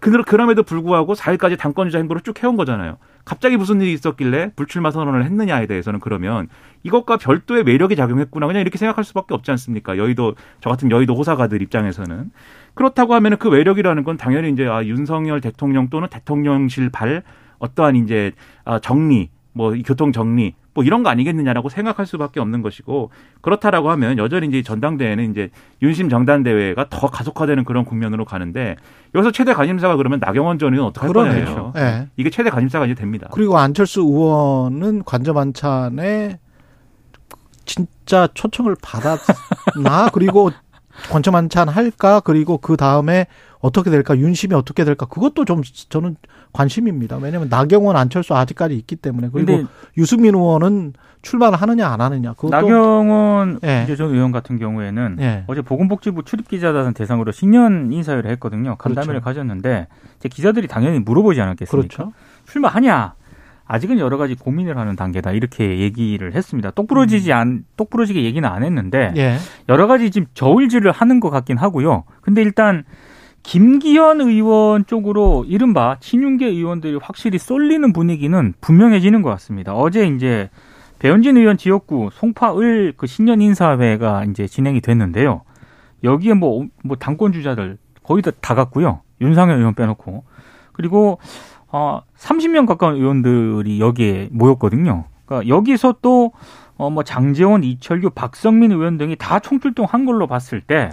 그- 0.00 0.22
그럼에도 0.22 0.62
불구하고 0.62 1.12
4일까지 1.12 1.58
당권주자 1.58 1.98
행보를 1.98 2.22
쭉 2.22 2.42
해온 2.42 2.56
거잖아요. 2.56 2.96
갑자기 3.24 3.56
무슨 3.56 3.80
일이 3.80 3.92
있었길래 3.92 4.52
불출마 4.54 4.90
선언을 4.90 5.24
했느냐에 5.24 5.66
대해서는 5.66 6.00
그러면 6.00 6.48
이것과 6.82 7.16
별도의 7.16 7.64
매력이 7.64 7.96
작용했구나. 7.96 8.46
그냥 8.46 8.60
이렇게 8.60 8.76
생각할 8.76 9.04
수밖에 9.04 9.34
없지 9.34 9.50
않습니까? 9.52 9.96
여의도, 9.96 10.34
저 10.60 10.70
같은 10.70 10.90
여의도 10.90 11.14
호사가들 11.14 11.62
입장에서는. 11.62 12.30
그렇다고 12.74 13.14
하면 13.14 13.38
그 13.38 13.48
매력이라는 13.48 14.04
건 14.04 14.16
당연히 14.16 14.50
이제 14.50 14.66
아, 14.66 14.84
윤석열 14.84 15.40
대통령 15.40 15.88
또는 15.88 16.08
대통령실 16.08 16.90
발 16.90 17.22
어떠한 17.58 17.96
이제 17.96 18.32
아, 18.64 18.78
정리, 18.78 19.30
뭐 19.54 19.74
이 19.74 19.82
교통 19.82 20.12
정리, 20.12 20.54
뭐 20.74 20.82
이런 20.84 21.02
거 21.02 21.08
아니겠느냐라고 21.10 21.68
생각할 21.68 22.06
수밖에 22.06 22.40
없는 22.40 22.60
것이고 22.60 23.10
그렇다라고 23.40 23.90
하면 23.92 24.18
여전히 24.18 24.48
이제 24.48 24.62
전당대회는 24.62 25.30
이제 25.30 25.50
윤심 25.80 26.08
정당 26.08 26.42
대회가 26.42 26.86
더 26.90 27.06
가속화되는 27.06 27.64
그런 27.64 27.84
국면으로 27.84 28.24
가는데 28.24 28.76
여기서 29.14 29.30
최대 29.30 29.54
관심사가 29.54 29.96
그러면 29.96 30.18
나경원 30.20 30.58
전 30.58 30.74
의원 30.74 30.88
어떻게 30.88 31.06
할. 31.06 31.14
거냐예요. 31.14 31.72
예. 31.76 32.08
이게 32.16 32.30
최대 32.30 32.50
관심사가 32.50 32.84
이제 32.86 32.94
됩니다. 32.94 33.28
그리고 33.32 33.56
안철수 33.56 34.00
의원은 34.00 35.04
관저반찬에 35.04 36.38
진짜 37.64 38.28
초청을 38.34 38.76
받았나? 38.82 40.10
그리고 40.12 40.50
관저반찬 41.10 41.68
할까? 41.68 42.20
그리고 42.20 42.58
그 42.58 42.76
다음에 42.76 43.26
어떻게 43.64 43.88
될까? 43.90 44.14
윤심이 44.14 44.54
어떻게 44.54 44.84
될까? 44.84 45.06
그것도 45.06 45.46
좀 45.46 45.62
저는 45.88 46.16
관심입니다. 46.52 47.16
왜냐하면 47.16 47.48
나경원, 47.48 47.96
안철수 47.96 48.34
아직까지 48.34 48.76
있기 48.76 48.96
때문에 48.96 49.30
그리고 49.32 49.66
유승민 49.96 50.34
의원은 50.34 50.92
출마를 51.22 51.56
하느냐 51.56 51.88
안 51.88 52.02
하느냐. 52.02 52.34
그것도 52.34 52.50
나경원 52.50 53.60
예. 53.64 53.84
이제 53.84 53.96
전 53.96 54.10
의원 54.10 54.32
같은 54.32 54.58
경우에는 54.58 55.16
예. 55.20 55.44
어제 55.46 55.62
보건복지부 55.62 56.24
출입기자단 56.24 56.92
대상으로 56.92 57.32
신년 57.32 57.90
인사회를 57.90 58.30
했거든요. 58.32 58.76
간담회를 58.76 59.20
그렇죠. 59.20 59.24
가졌는데 59.24 59.86
이제 60.18 60.28
기자들이 60.28 60.68
당연히 60.68 60.98
물어보지 60.98 61.40
않았겠습니까? 61.40 61.96
그렇죠. 61.96 62.12
출마하냐? 62.44 63.14
아직은 63.64 63.98
여러 63.98 64.18
가지 64.18 64.34
고민을 64.34 64.76
하는 64.76 64.94
단계다. 64.94 65.32
이렇게 65.32 65.78
얘기를 65.78 66.34
했습니다. 66.34 66.70
똑부러지지 66.70 67.32
안, 67.32 67.64
똑부러지게 67.78 68.24
얘기는 68.24 68.46
안 68.46 68.62
했는데 68.62 69.14
예. 69.16 69.38
여러 69.70 69.86
가지 69.86 70.10
지금 70.10 70.26
저울질을 70.34 70.92
하는 70.92 71.18
것 71.18 71.30
같긴 71.30 71.56
하고요. 71.56 72.04
근데 72.20 72.42
일단 72.42 72.84
김기현 73.44 74.22
의원 74.22 74.86
쪽으로 74.86 75.44
이른바 75.46 75.98
친윤계 76.00 76.46
의원들이 76.46 76.98
확실히 77.00 77.38
쏠리는 77.38 77.92
분위기는 77.92 78.54
분명해지는 78.60 79.22
것 79.22 79.30
같습니다. 79.30 79.74
어제 79.74 80.06
이제 80.08 80.50
배현진 80.98 81.36
의원 81.36 81.58
지역구 81.58 82.08
송파을 82.12 82.94
그 82.96 83.06
신년 83.06 83.42
인사회가 83.42 84.24
이제 84.24 84.46
진행이 84.46 84.80
됐는데요. 84.80 85.42
여기에 86.02 86.34
뭐, 86.34 86.66
뭐 86.82 86.96
당권 86.96 87.32
주자들 87.32 87.76
거의 88.02 88.22
다, 88.22 88.30
다 88.40 88.54
갔고요. 88.54 89.00
윤상현 89.20 89.58
의원 89.58 89.74
빼놓고. 89.74 90.24
그리고, 90.72 91.18
어, 91.68 92.00
30명 92.16 92.66
가까운 92.66 92.96
의원들이 92.96 93.78
여기에 93.78 94.30
모였거든요. 94.32 95.04
그러니까 95.26 95.54
여기서 95.54 95.96
또, 96.00 96.32
어, 96.76 96.90
뭐 96.90 97.02
장재원, 97.02 97.62
이철규, 97.62 98.10
박성민 98.10 98.72
의원 98.72 98.96
등이 98.96 99.16
다 99.16 99.38
총출동한 99.38 100.06
걸로 100.06 100.26
봤을 100.26 100.60
때 100.60 100.90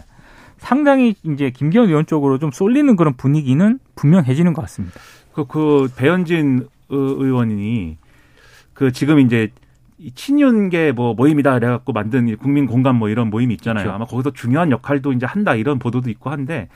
상당히 0.61 1.15
이제 1.23 1.49
김기현 1.49 1.87
의원 1.89 2.05
쪽으로 2.05 2.37
좀 2.37 2.51
쏠리는 2.51 2.95
그런 2.95 3.15
분위기는 3.17 3.79
분명해지는 3.95 4.53
것 4.53 4.61
같습니다. 4.61 4.99
그, 5.33 5.45
그 5.47 5.89
배현진 5.97 6.67
의- 6.89 6.97
의원이 7.19 7.97
그 8.75 8.91
지금 8.91 9.19
이제 9.19 9.49
이 9.97 10.11
친윤계 10.11 10.91
뭐 10.91 11.15
모임이다 11.15 11.55
그래갖고 11.55 11.93
만든 11.93 12.27
이 12.27 12.35
국민 12.35 12.67
공감 12.67 12.97
뭐 12.97 13.09
이런 13.09 13.31
모임이 13.31 13.55
있잖아요. 13.55 13.85
그렇죠. 13.85 13.95
아마 13.95 14.05
거기서 14.05 14.33
중요한 14.33 14.69
역할도 14.69 15.13
이제 15.13 15.25
한다 15.25 15.55
이런 15.55 15.79
보도도 15.79 16.11
있고 16.11 16.29
한데 16.29 16.69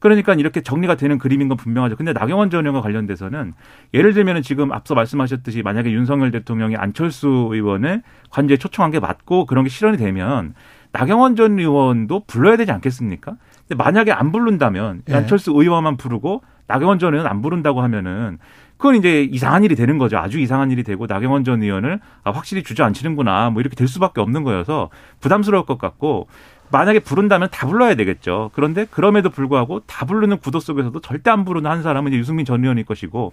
그러니까 0.00 0.34
이렇게 0.34 0.60
정리가 0.60 0.96
되는 0.96 1.16
그림인 1.18 1.46
건 1.46 1.56
분명하죠. 1.56 1.94
근데 1.96 2.12
나경원 2.12 2.50
전 2.50 2.66
의원과 2.66 2.82
관련돼서는 2.82 3.54
예를 3.94 4.14
들면은 4.14 4.42
지금 4.42 4.72
앞서 4.72 4.94
말씀하셨듯이 4.96 5.62
만약에 5.62 5.92
윤석열 5.92 6.32
대통령이 6.32 6.74
안철수 6.76 7.48
의원을 7.52 8.02
관저에 8.30 8.56
초청한 8.56 8.90
게 8.90 8.98
맞고 8.98 9.46
그런 9.46 9.62
게 9.62 9.70
실현이 9.70 9.96
되면 9.96 10.54
나경원 10.92 11.36
전 11.36 11.58
의원도 11.58 12.24
불러야 12.26 12.56
되지 12.56 12.72
않겠습니까? 12.72 13.36
근데 13.66 13.82
만약에 13.82 14.12
안 14.12 14.32
부른다면 14.32 15.02
예. 15.08 15.14
안철수 15.14 15.52
의원만 15.52 15.96
부르고 15.96 16.42
나경원 16.66 16.98
전 16.98 17.14
의원 17.14 17.26
안 17.26 17.42
부른다고 17.42 17.82
하면은 17.82 18.38
그건 18.76 18.94
이제 18.94 19.22
이상한 19.24 19.64
일이 19.64 19.74
되는 19.74 19.98
거죠. 19.98 20.18
아주 20.18 20.38
이상한 20.38 20.70
일이 20.70 20.84
되고 20.84 21.06
나경원 21.06 21.44
전 21.44 21.62
의원을 21.62 22.00
아, 22.22 22.30
확실히 22.30 22.62
주저앉히는구나 22.62 23.50
뭐 23.50 23.60
이렇게 23.60 23.74
될 23.74 23.88
수밖에 23.88 24.20
없는 24.20 24.44
거여서 24.44 24.90
부담스러울 25.20 25.66
것 25.66 25.78
같고 25.78 26.28
만약에 26.70 27.00
부른다면 27.00 27.48
다 27.50 27.66
불러야 27.66 27.94
되겠죠. 27.94 28.50
그런데 28.54 28.86
그럼에도 28.90 29.30
불구하고 29.30 29.80
다 29.86 30.04
부르는 30.04 30.38
구도 30.38 30.60
속에서도 30.60 31.00
절대 31.00 31.30
안 31.30 31.44
부르는 31.44 31.70
한 31.70 31.82
사람은 31.82 32.12
이제 32.12 32.18
유승민 32.18 32.44
전 32.44 32.62
의원일 32.62 32.84
것이고 32.84 33.32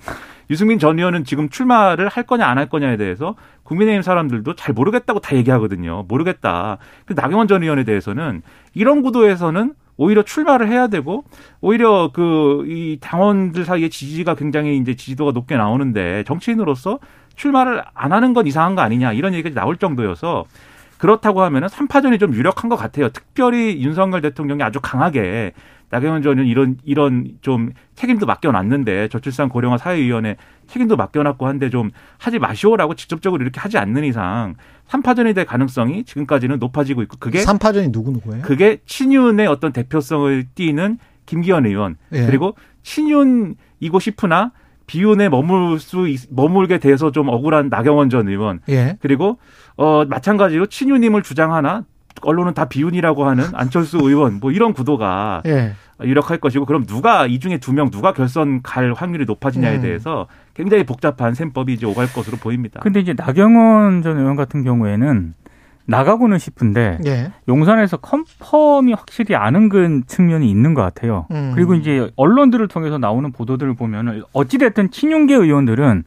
유승민 0.50 0.80
전 0.80 0.98
의원은 0.98 1.24
지금 1.26 1.50
출마를 1.50 2.08
할 2.08 2.24
거냐 2.24 2.46
안 2.48 2.58
할 2.58 2.70
거냐에 2.70 2.96
대해서 2.98 3.36
국민의힘 3.64 4.02
사람들도 4.02 4.56
잘 4.56 4.74
모르겠다고 4.74 5.20
다 5.20 5.36
얘기하거든요. 5.36 6.06
모르겠다. 6.08 6.78
근데 7.06 7.22
나경원 7.22 7.48
전 7.48 7.64
의원에 7.64 7.84
대해서는 7.84 8.42
이런 8.74 9.02
구도에서는 9.02 9.74
오히려 9.98 10.24
출마를 10.24 10.68
해야 10.70 10.88
되고 10.88 11.24
오히려 11.62 12.12
그 12.14 12.64
이 12.68 12.98
당원들 13.02 13.66
사이에 13.66 13.90
지지가 13.90 14.36
굉장히 14.36 14.78
이제 14.78 14.96
지지도가 14.96 15.32
높게 15.32 15.56
나오는데 15.58 16.24
정치인으로서 16.26 17.00
출마를 17.36 17.84
안 17.94 18.12
하는 18.14 18.34
건 18.34 18.48
이상한 18.48 18.76
거 18.76 18.82
아니냐 18.82 19.14
이런 19.14 19.34
얘기가 19.34 19.60
나올 19.60 19.78
정도여서 19.78 20.46
그렇다고 20.98 21.42
하면은 21.42 21.68
3파전이 21.68 22.20
좀 22.20 22.34
유력한 22.34 22.70
것 22.70 22.76
같아요. 22.76 23.10
특별히 23.10 23.82
윤석열 23.82 24.22
대통령이 24.22 24.64
아주 24.64 24.80
강하게 24.82 25.54
나경원 25.90 26.24
전 26.24 26.40
의원 26.40 26.48
이런 26.48 26.78
이런 26.84 27.38
좀 27.42 27.72
책임도 27.96 28.26
맡겨놨는데 28.26 29.10
저출산 29.10 29.50
고령화 29.50 29.78
사회위원회 29.78 30.36
책임도 30.68 30.96
맡겨놨고 30.96 31.48
한데 31.48 31.70
좀 31.70 31.92
하지 32.18 32.40
마시오라고 32.40 32.96
직접적으로 32.96 33.44
이렇게 33.44 33.60
하지 33.60 33.78
않는 33.78 34.04
이상 34.04 34.56
3파전이 34.88 35.36
될 35.36 35.46
가능성이 35.46 36.04
지금까지는 36.04 36.60
높아지고 36.60 37.02
있고 37.04 37.18
그게 37.20 37.40
삼파전이 37.40 37.92
누구 37.92 38.12
누구예요? 38.12 38.42
그게 38.42 38.80
친윤의 38.86 39.48
어떤 39.48 39.72
대표성을 39.72 40.46
띠는 40.56 40.98
김기현 41.26 41.66
의원 41.66 41.98
예. 42.14 42.26
그리고 42.26 42.56
친윤이고 42.84 44.00
싶으나 44.00 44.52
비윤에 44.88 45.30
머물 45.30 45.80
수 45.80 46.08
있- 46.08 46.28
머물게 46.30 46.78
돼서 46.80 47.12
좀 47.12 47.30
억울한 47.30 47.70
나경원 47.70 48.10
전 48.10 48.28
의원 48.28 48.60
예. 48.70 48.98
그리고 49.02 49.40
어 49.78 50.06
마찬가지로 50.06 50.68
친윤임을 50.68 51.24
주장하나 51.24 51.84
언론은 52.22 52.54
다 52.54 52.66
비윤이라고 52.66 53.26
하는 53.28 53.44
안철수 53.54 53.98
의원 54.02 54.40
뭐 54.40 54.52
이런 54.52 54.74
구도가 54.74 55.42
예. 55.46 55.74
유력할 56.04 56.38
것이고 56.40 56.66
그럼 56.66 56.86
누가 56.86 57.26
이 57.26 57.40
중에 57.40 57.58
두 57.58 57.72
명 57.74 57.90
누가 57.90 58.14
결선 58.14 58.62
갈 58.62 58.94
확률이 58.94 59.26
높아지냐에 59.26 59.78
음. 59.78 59.82
대해서 59.82 60.28
굉장히 60.54 60.84
복잡한 60.86 61.34
셈법이 61.34 61.74
이제 61.74 61.86
오갈 61.86 62.12
것으로 62.12 62.38
보입니다. 62.38 62.80
근데 62.82 63.00
이제 63.00 63.14
나경원 63.14 64.02
전 64.02 64.18
의원 64.18 64.36
같은 64.36 64.64
경우에는 64.64 65.34
나가고는 65.88 66.38
싶은데 66.40 66.98
예. 67.06 67.32
용산에서 67.48 67.98
confirm이 67.98 68.94
확실히 68.94 69.36
안 69.36 69.56
온 69.56 70.04
측면이 70.08 70.50
있는 70.50 70.74
것 70.74 70.82
같아요. 70.82 71.28
음. 71.32 71.52
그리고 71.54 71.76
이제 71.76 72.12
언론들을 72.16 72.68
통해서 72.68 72.98
나오는 72.98 73.32
보도들을 73.32 73.76
보면은 73.76 74.24
어찌됐든 74.34 74.92
친윤계 74.92 75.36
의원들은 75.36 76.04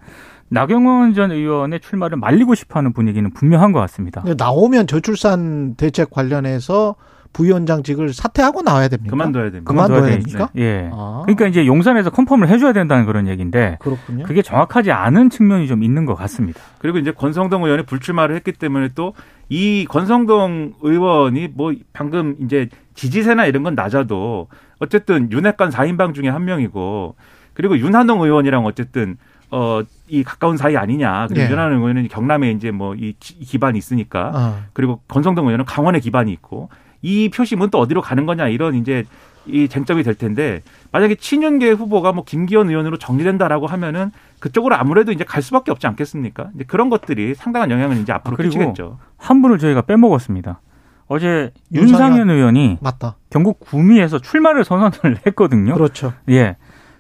나경원 0.51 1.15
전 1.15 1.31
의원의 1.31 1.81
출마를 1.81 2.17
말리고 2.17 2.55
싶어하는 2.55 2.93
분위기는 2.93 3.31
분명한 3.31 3.73
것 3.73 3.81
같습니다. 3.81 4.25
나오면 4.37 4.87
저출산 4.87 5.75
대책 5.75 6.11
관련해서 6.11 6.97
부위원장직을 7.33 8.13
사퇴하고 8.13 8.63
나와야 8.63 8.89
됩니까? 8.89 9.11
그만둬야 9.11 9.51
됩니다. 9.51 9.69
그만둬야 9.71 9.97
그만둬야 10.01 10.19
됩니까? 10.19 10.51
예. 10.57 10.91
아, 10.93 11.23
그러니까 11.25 11.47
이제 11.47 11.67
용산에서 11.67 12.11
컨펌을 12.11 12.49
해줘야 12.49 12.73
된다는 12.73 13.07
그런 13.07 13.29
얘기인데 13.29 13.79
그렇군요. 13.81 14.25
그게 14.25 14.43
정확하지 14.43 14.91
않은 14.93 15.31
측면이 15.31 15.67
좀 15.69 15.83
있는 15.83 16.05
것 16.07 16.15
같습니다. 16.15 16.61
그리고 16.79 16.99
이제 16.99 17.13
권성동 17.13 17.65
의원이 17.65 17.85
불출마를 17.85 18.35
했기 18.35 18.53
때문에 18.53 18.89
또 18.95 19.13
이 19.51 19.87
권성동 19.89 20.75
의원이 20.83 21.49
뭐 21.55 21.73
방금 21.95 22.37
이제 22.43 22.69
지지세나 22.95 23.47
이런 23.47 23.63
건 23.63 23.75
낮아도 23.75 24.49
어쨌든 24.79 25.33
윤핵관 25.33 25.71
4인방 25.71 26.13
중에 26.13 26.29
한 26.29 26.45
명이고 26.45 27.15
그리고 27.55 27.79
윤한홍 27.79 28.21
의원이랑 28.21 28.67
어쨌든 28.67 29.17
어 29.51 29.83
이 30.11 30.23
가까운 30.23 30.57
사이 30.59 30.77
아니냐. 30.77 31.27
그리고 31.29 31.47
예. 31.47 31.51
윤한홍 31.51 31.79
의원은 31.81 32.09
경남에 32.09 32.51
이제 32.51 32.71
뭐 32.71 32.95
이 32.95 33.15
기반이 33.19 33.79
있으니까 33.79 34.33
어. 34.35 34.63
그리고 34.75 35.01
권성동 35.09 35.47
의원은 35.47 35.65
강원에 35.65 35.99
기반이 36.01 36.31
있고 36.33 36.69
이 37.03 37.29
표심은 37.31 37.71
또 37.71 37.79
어디로 37.79 38.01
가는 38.03 38.27
거냐 38.27 38.49
이런 38.49 38.75
이제 38.75 39.05
이 39.47 39.69
쟁점이 39.69 40.03
될 40.03 40.15
텐데 40.15 40.63
만약에 40.93 41.15
친윤계 41.15 41.71
후보가 41.71 42.13
뭐 42.13 42.25
김기현 42.25 42.69
의원으로 42.69 42.99
정리된다라고 42.99 43.67
하면은 43.67 44.11
그쪽으로 44.41 44.75
아무래도 44.77 45.11
이제 45.13 45.25
갈 45.25 45.43
수밖에 45.43 45.71
없지 45.71 45.87
않겠습니까? 45.87 46.51
이제 46.55 46.65
그런 46.67 46.91
것들이 46.91 47.35
상당한 47.35 47.71
영향을 47.71 47.97
이제 47.99 48.13
앞으로 48.13 48.35
아, 48.35 48.37
그리고 48.37 48.53
끼치겠죠. 48.53 48.99
한 49.17 49.41
분을 49.43 49.59
저희가 49.59 49.83
빼먹었습니다. 49.83 50.61
어제 51.07 51.53
윤상현. 51.73 52.19
윤상현 52.19 52.31
의원이 52.37 52.79
맞다. 52.83 53.17
경북 53.31 53.61
구미에서 53.61 54.19
출마를 54.19 54.65
선언을 54.65 54.93
했거든요. 55.27 55.75
그렇죠. 55.75 56.13
예. 56.29 56.57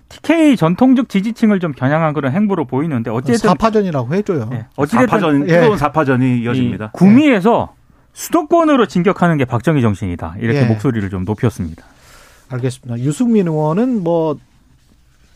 TK 0.08 0.56
전통적 0.56 1.10
지지층을 1.10 1.60
좀 1.60 1.72
겨냥한 1.72 2.14
그런 2.14 2.32
행보로 2.32 2.64
보이는데 2.64 3.10
어쨌든 3.10 3.36
사파전이라고 3.50 4.14
해줘요. 4.14 4.48
예. 4.52 4.66
어찌됐든 4.76 5.06
사파전 5.06 5.48
예. 5.50 5.60
뜨거운 5.60 5.76
사파전이 5.76 6.38
이어집니다. 6.40 6.86
이 6.86 6.88
구미에서 6.94 7.74
수도권으로 8.18 8.86
진격하는 8.86 9.36
게 9.36 9.44
박정희 9.44 9.80
정신이다. 9.80 10.34
이렇게 10.40 10.62
예. 10.62 10.64
목소리를 10.64 11.08
좀 11.08 11.24
높였습니다. 11.24 11.84
알겠습니다. 12.48 12.98
유승민 13.04 13.46
의원은 13.46 14.02
뭐 14.02 14.36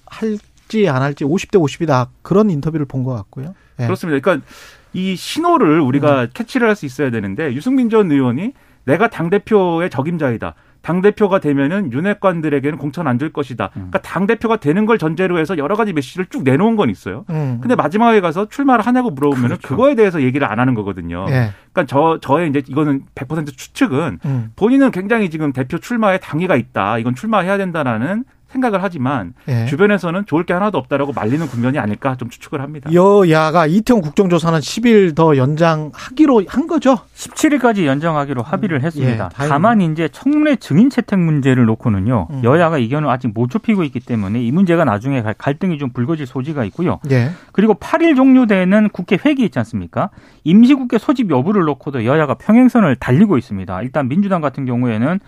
할지 0.07 0.89
안 0.89 1.01
할지 1.01 1.25
50대 1.25 1.61
50이다 1.61 2.09
그런 2.23 2.51
인터뷰를 2.51 2.85
본 2.87 3.05
것 3.05 3.15
같고요. 3.15 3.55
예. 3.79 3.85
그렇습니다. 3.85 4.19
그러니까 4.21 4.45
이 4.93 5.15
신호를 5.15 5.81
음. 5.81 5.87
우리가 5.87 6.27
캐치를 6.35 6.67
할 6.69 6.75
수 6.75 6.85
있어야 6.85 7.11
되는데 7.11 7.55
유승민 7.55 7.89
전 7.89 8.11
의원이 8.11 8.53
내가 8.85 9.09
당 9.09 9.31
대표의 9.31 9.89
적임자이다. 9.89 10.55
당 10.83 11.01
대표가 11.01 11.39
되면은 11.39 11.93
윤핵관들에게는 11.93 12.79
공천 12.79 13.07
안 13.07 13.19
줄 13.19 13.33
것이다. 13.33 13.67
음. 13.77 13.89
그러니까 13.91 14.01
당 14.01 14.27
대표가 14.27 14.57
되는 14.57 14.85
걸 14.85 14.99
전제로 14.99 15.39
해서 15.39 15.57
여러 15.57 15.77
가지 15.77 15.93
메시지를 15.93 16.27
쭉 16.27 16.43
내놓은 16.43 16.77
건 16.77 16.91
있어요. 16.91 17.25
음. 17.31 17.59
근데 17.61 17.75
마지막에 17.77 18.21
가서 18.21 18.49
출마를 18.49 18.85
하냐고 18.87 19.11
물어보면 19.11 19.45
은 19.45 19.49
그렇죠. 19.49 19.69
그거에 19.69 19.95
대해서 19.95 20.23
얘기를 20.23 20.51
안 20.51 20.59
하는 20.59 20.75
거거든요. 20.75 21.27
예. 21.29 21.51
그러니까 21.73 21.87
저 21.87 22.19
저의 22.21 22.49
이제 22.49 22.63
이거는 22.67 23.03
100% 23.15 23.57
추측은 23.57 24.19
음. 24.25 24.53
본인은 24.57 24.91
굉장히 24.91 25.31
지금 25.31 25.53
대표 25.53 25.79
출마에 25.79 26.19
당위가 26.19 26.57
있다. 26.57 26.99
이건 26.99 27.15
출마해야 27.15 27.59
된다라는 27.59 28.25
생각을 28.53 28.83
하지만 28.83 29.33
예. 29.49 29.67
주변에서는 29.67 30.27
좋을 30.27 30.45
게 30.45 30.53
하나도 30.53 30.79
없다라고 30.79 31.13
말리는 31.13 31.47
국면이 31.47 31.79
아닐까 31.79 32.17
좀 32.17 32.29
추측을 32.29 32.61
합니다. 32.61 32.93
여야가 32.93 33.67
이태원 33.67 34.03
국정조사는 34.03 34.59
10일 34.61 35.15
더 35.17 35.37
연장하기로 35.37 36.45
한 36.49 36.67
거죠. 36.67 36.99
17일까지 37.15 37.87
연장하기로 37.87 38.43
합의를 38.43 38.83
했습니다. 38.83 39.13
예, 39.13 39.17
다행이네요. 39.17 39.49
다만 39.49 39.81
이제 39.81 40.09
청문회 40.09 40.57
증인 40.57 40.91
채택 40.91 41.19
문제를 41.19 41.65
놓고는요. 41.65 42.29
음. 42.31 42.41
여야가 42.45 42.79
이견을 42.79 43.09
아직 43.09 43.29
못 43.33 43.51
좁히고 43.51 43.85
있기 43.85 44.01
때문에 44.01 44.43
이 44.43 44.51
문제가 44.53 44.85
나중에 44.85 45.23
갈- 45.23 45.35
갈등이 45.35 45.79
좀 45.79 45.91
불거질 45.91 46.27
소지가 46.27 46.65
있고요. 46.67 47.01
예. 47.11 47.31
그리고 47.53 47.75
8일 47.75 48.17
종료되는 48.17 48.91
국회 48.91 49.19
회기 49.25 49.45
있지 49.45 49.59
않습니까? 49.59 50.11
임시국회 50.45 50.99
소집 50.99 51.31
여부를 51.31 51.63
놓고도 51.65 52.05
여야가 52.05 52.35
평행선을 52.35 52.97
달리고 52.97 53.39
있습니다. 53.39 53.83
일단 53.83 54.09
민주당 54.09 54.41
같은 54.41 54.65
경우에는 54.67 55.21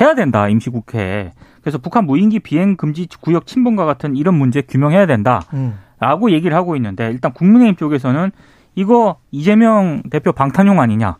해야 0.00 0.14
된다 0.14 0.48
임시국회에. 0.48 1.32
그래서 1.62 1.78
북한 1.78 2.06
무인기 2.06 2.40
비행 2.40 2.76
금지 2.76 3.06
구역 3.20 3.46
침범과 3.46 3.84
같은 3.84 4.16
이런 4.16 4.34
문제 4.34 4.62
규명해야 4.62 5.06
된다. 5.06 5.42
음. 5.52 5.78
라고 5.98 6.30
얘기를 6.30 6.56
하고 6.56 6.76
있는데 6.76 7.10
일단 7.10 7.32
국민의힘 7.32 7.76
쪽에서는 7.76 8.30
이거 8.74 9.16
이재명 9.30 10.02
대표 10.10 10.32
방탄용 10.32 10.80
아니냐. 10.80 11.18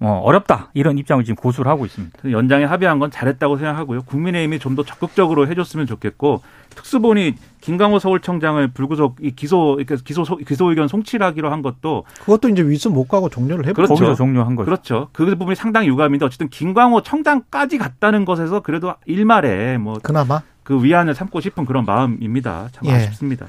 어, 0.00 0.20
어렵다. 0.24 0.70
이런 0.74 0.96
입장을 0.96 1.24
지금 1.24 1.34
고수를 1.34 1.68
하고 1.70 1.84
있습니다. 1.84 2.30
연장에 2.30 2.64
합의한 2.64 2.98
건 3.00 3.10
잘했다고 3.10 3.56
생각하고요. 3.58 4.02
국민의힘이 4.02 4.58
좀 4.60 4.76
더 4.76 4.84
적극적으로 4.84 5.48
해줬으면 5.48 5.86
좋겠고 5.86 6.40
특수본이 6.76 7.34
김강호 7.60 7.98
서울청장을 7.98 8.68
불구속 8.68 9.16
이 9.20 9.32
기소 9.32 9.74
이렇게 9.80 9.96
기소 10.04 10.24
소- 10.24 10.36
기소 10.36 10.66
의견 10.70 10.86
송치하기로 10.86 11.50
한 11.50 11.62
것도 11.62 12.04
그것도 12.20 12.48
이제 12.50 12.62
윗선 12.62 12.92
못 12.92 13.08
가고 13.08 13.28
종료를 13.28 13.66
해버렸죠. 13.66 13.94
그렇죠. 13.94 14.04
거기서 14.04 14.14
종료한 14.16 14.54
거죠. 14.54 14.66
그렇죠. 14.66 15.08
그 15.12 15.24
부분이 15.26 15.56
상당히 15.56 15.88
유감인데 15.88 16.24
어쨌든 16.26 16.48
김광호 16.48 17.02
청장까지 17.02 17.78
갔다는 17.78 18.24
것에서 18.24 18.60
그래도 18.60 18.94
일말에 19.06 19.78
뭐그 19.78 20.02
그나마 20.02 20.42
위안을 20.70 21.14
삼고 21.16 21.40
싶은 21.40 21.64
그런 21.64 21.84
마음입니다. 21.86 22.68
참 22.72 22.86
예. 22.86 22.92
아쉽습니다. 22.92 23.46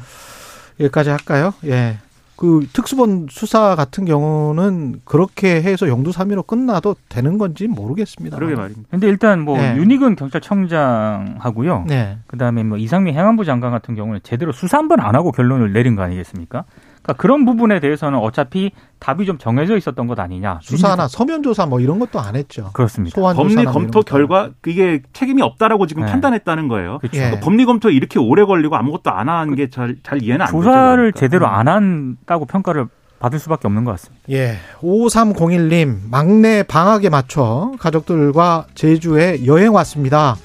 여기까지 0.79 1.09
할까요? 1.11 1.53
예. 1.65 1.97
그 2.39 2.65
특수본 2.71 3.27
수사 3.29 3.75
같은 3.75 4.05
경우는 4.05 5.01
그렇게 5.03 5.61
해서 5.61 5.89
영두삼위로 5.89 6.43
끝나도 6.43 6.95
되는 7.09 7.37
건지 7.37 7.67
모르겠습니다. 7.67 8.37
그러게 8.37 8.55
말입니다. 8.55 8.87
근데 8.89 9.09
일단 9.09 9.41
뭐 9.41 9.57
네. 9.57 9.75
윤희근 9.75 10.15
경찰청장하고요. 10.15 11.83
네. 11.89 12.17
그다음에 12.27 12.63
뭐 12.63 12.77
이상민 12.77 13.13
행안부 13.13 13.43
장관 13.43 13.71
같은 13.71 13.93
경우는 13.93 14.21
제대로 14.23 14.53
수사 14.53 14.77
한 14.77 14.87
번 14.87 15.01
안 15.01 15.15
하고 15.15 15.33
결론을 15.33 15.73
내린 15.73 15.97
거 15.97 16.01
아니겠습니까? 16.03 16.63
그러니까 17.01 17.21
그런 17.21 17.45
부분에 17.45 17.79
대해서는 17.79 18.19
어차피 18.19 18.71
답이 18.99 19.25
좀 19.25 19.37
정해져 19.37 19.77
있었던 19.77 20.07
것 20.07 20.19
아니냐. 20.19 20.59
수사나 20.61 21.07
서면 21.07 21.41
조사 21.43 21.65
뭐 21.65 21.79
이런 21.79 21.97
것도 21.99 22.19
안 22.19 22.35
했죠. 22.35 22.69
그렇습니다. 22.73 23.15
소환 23.15 23.35
법리 23.35 23.63
검토 23.65 24.01
결과 24.01 24.49
이게 24.67 25.01
책임이 25.13 25.41
없다라고 25.41 25.87
지금 25.87 26.03
네. 26.05 26.11
판단했다는 26.11 26.67
거예요. 26.67 26.99
그렇죠. 26.99 27.17
예. 27.17 27.21
그러니까 27.21 27.45
법리 27.45 27.65
검토에 27.65 27.93
이렇게 27.93 28.19
오래 28.19 28.43
걸리고 28.43 28.75
아무것도 28.75 29.11
안 29.11 29.29
한 29.29 29.55
게 29.55 29.69
잘잘 29.69 30.21
이해는 30.21 30.41
안 30.41 30.47
되죠. 30.47 30.57
조사를 30.63 30.95
그러니까. 30.97 31.19
제대로 31.19 31.47
안 31.47 31.67
한다고 31.67 32.45
평가를 32.45 32.87
받을 33.19 33.37
수밖에 33.39 33.67
없는 33.67 33.83
것 33.85 33.91
같습니다. 33.91 34.23
예. 34.29 34.55
5301님, 34.81 36.09
막내 36.09 36.63
방학에 36.63 37.09
맞춰 37.09 37.71
가족들과 37.79 38.65
제주에 38.75 39.45
여행 39.45 39.73
왔습니다. 39.73 40.35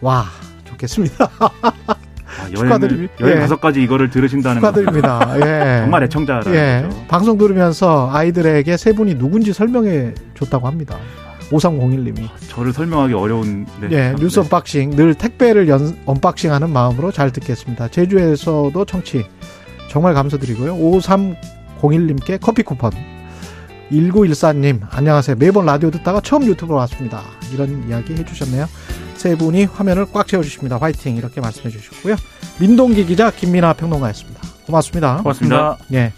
와, 0.00 0.24
좋겠습니다. 0.64 1.28
아, 2.38 2.44
여행 2.44 2.56
축하드립니다. 2.56 3.14
여행 3.20 3.36
예. 3.36 3.40
다섯 3.40 3.60
가지 3.60 3.82
이거를 3.82 4.10
들으신다는 4.10 4.60
거 4.60 4.68
축하드립니다. 4.68 5.36
예. 5.36 5.80
정말 5.84 6.02
애청자라는 6.04 6.54
예. 6.54 6.88
방송 7.08 7.38
들으면서 7.38 8.10
아이들에게 8.12 8.76
세 8.76 8.92
분이 8.92 9.16
누군지 9.16 9.52
설명해 9.52 10.14
줬다고 10.34 10.66
합니다. 10.66 10.98
5301님이. 11.50 12.28
저를 12.48 12.72
설명하기 12.72 13.14
어려운 13.14 13.66
네. 13.80 13.88
예, 13.92 14.14
뉴스 14.18 14.40
unboxing 14.40 14.90
늘 14.96 15.14
택배를 15.14 15.68
연, 15.68 15.96
unboxing하는 16.06 16.70
마음으로 16.70 17.12
잘 17.12 17.30
듣겠습니다. 17.30 17.88
제주에서도 17.88 18.84
청취 18.84 19.24
정말 19.88 20.14
감사드리고요. 20.14 20.76
5301님께 20.76 22.38
커피 22.40 22.62
쿠폰. 22.62 22.90
1914님 23.92 24.80
안녕하세요. 24.90 25.36
매번 25.38 25.66
라디오 25.66 25.90
듣다가 25.90 26.20
처음 26.20 26.44
유튜브로 26.44 26.76
왔습니다. 26.78 27.22
이런 27.52 27.88
이야기 27.88 28.14
해주셨네요. 28.14 28.68
세 29.14 29.36
분이 29.36 29.64
화면을 29.64 30.06
꽉 30.12 30.26
채워주십니다. 30.26 30.78
화이팅 30.78 31.16
이렇게 31.16 31.40
말씀해 31.40 31.70
주셨고요. 31.70 32.16
민동기 32.60 33.06
기자 33.06 33.30
김민아 33.30 33.74
평론가였습니다. 33.74 34.40
고맙습니다. 34.66 35.18
고맙습니다. 35.18 35.78
예. 35.92 36.12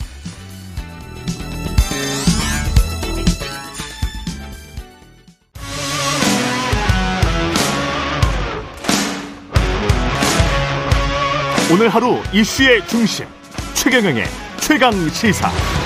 오늘 11.71 11.91
하루 11.91 12.17
이슈의 12.33 12.87
중심 12.89 13.27
최경영의 13.75 14.25
최강 14.61 14.93
시사. 15.11 15.78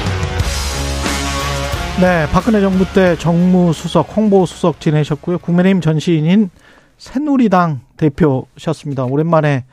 네, 2.00 2.26
박근혜 2.32 2.60
정부 2.60 2.84
때 2.92 3.16
정무수석, 3.16 4.16
홍보수석 4.16 4.80
지내셨고요. 4.80 5.38
국민의힘 5.38 5.80
전시인인 5.80 6.50
새누리당 6.96 7.80
대표셨습니다. 7.96 9.04
오랜만에 9.04 9.64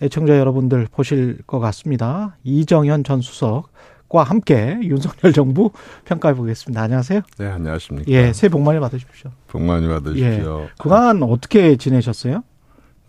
애청자 0.00 0.38
여러분들 0.38 0.86
보실 0.90 1.38
것 1.46 1.58
같습니다. 1.58 2.36
이정현 2.44 3.04
전 3.04 3.20
수석과 3.20 4.22
함께 4.22 4.78
윤석열 4.82 5.34
정부 5.34 5.72
평가해 6.06 6.34
보겠습니다. 6.34 6.80
안녕하세요. 6.80 7.20
네, 7.38 7.46
안녕하십니까. 7.46 8.10
예, 8.10 8.32
새해 8.32 8.48
복 8.48 8.62
많이 8.62 8.80
받으십시오. 8.80 9.30
복 9.48 9.60
많이 9.60 9.86
받으십시오. 9.86 10.68
그간 10.78 11.22
어떻게 11.22 11.76
지내셨어요? 11.76 12.42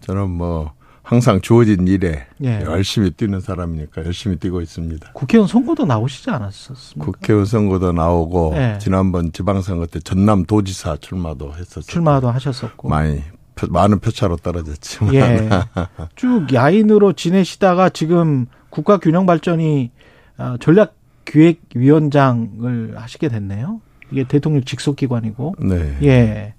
저는 0.01 0.29
뭐 0.29 0.73
항상 1.03 1.41
주어진 1.41 1.87
일에 1.87 2.27
예. 2.43 2.61
열심히 2.61 3.09
뛰는 3.11 3.41
사람이니까 3.41 4.05
열심히 4.05 4.37
뛰고 4.37 4.61
있습니다. 4.61 5.11
국회의원 5.13 5.47
선거도 5.47 5.85
나오시지 5.85 6.29
않았었습니까? 6.29 7.11
국회의원 7.11 7.45
선거도 7.45 7.91
나오고 7.91 8.51
네. 8.55 8.77
지난번 8.79 9.31
지방선거 9.31 9.87
때 9.87 9.99
전남 9.99 10.45
도지사 10.45 10.97
출마도 10.97 11.53
했었죠. 11.55 11.81
출마도 11.87 12.29
하셨었고. 12.29 12.87
많이 12.89 13.21
표- 13.55 13.67
많은 13.67 13.99
표차로 13.99 14.37
떨어졌지만 14.37 15.13
예. 15.15 15.49
쭉 16.15 16.53
야인으로 16.53 17.13
지내시다가 17.13 17.89
지금 17.89 18.45
국가균형발전이 18.69 19.91
아, 20.37 20.57
전략기획위원장을 20.61 22.93
하시게 22.97 23.27
됐네요. 23.27 23.81
이게 24.11 24.23
대통령 24.25 24.63
직속기관이고. 24.63 25.55
네. 25.59 25.97
예. 26.03 26.53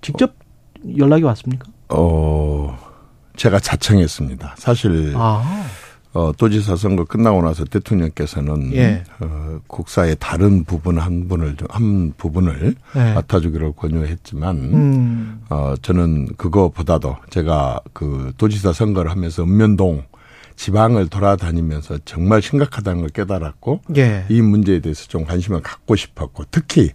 직접 0.00 0.34
연락이 0.96 1.22
왔습니까? 1.24 1.66
어 1.88 2.78
제가 3.36 3.58
자청했습니다. 3.58 4.54
사실 4.58 5.12
아, 5.16 5.42
어, 6.12 6.30
도지사 6.36 6.76
선거 6.76 7.04
끝나고 7.04 7.42
나서 7.42 7.64
대통령께서는 7.64 8.72
예. 8.74 9.02
어, 9.20 9.58
국사의 9.66 10.16
다른 10.20 10.62
부분 10.64 10.98
한 10.98 11.26
분을 11.26 11.56
좀- 11.56 11.66
한 11.70 12.12
부분을 12.16 12.74
네. 12.94 13.14
맡아주기를 13.14 13.72
권유했지만 13.72 14.56
음. 14.56 15.40
어, 15.50 15.74
저는 15.82 16.36
그거보다도 16.36 17.16
제가 17.30 17.80
그 17.92 18.32
도지사 18.38 18.72
선거를 18.72 19.10
하면서 19.10 19.42
읍면동 19.42 20.04
지방을 20.56 21.08
돌아다니면서 21.08 21.98
정말 22.04 22.40
심각하다는 22.40 23.00
걸 23.00 23.08
깨달았고 23.10 23.80
예. 23.96 24.24
이 24.28 24.40
문제에 24.40 24.78
대해서 24.78 25.06
좀 25.08 25.24
관심을 25.24 25.62
갖고 25.62 25.96
싶었고 25.96 26.44
특히 26.52 26.90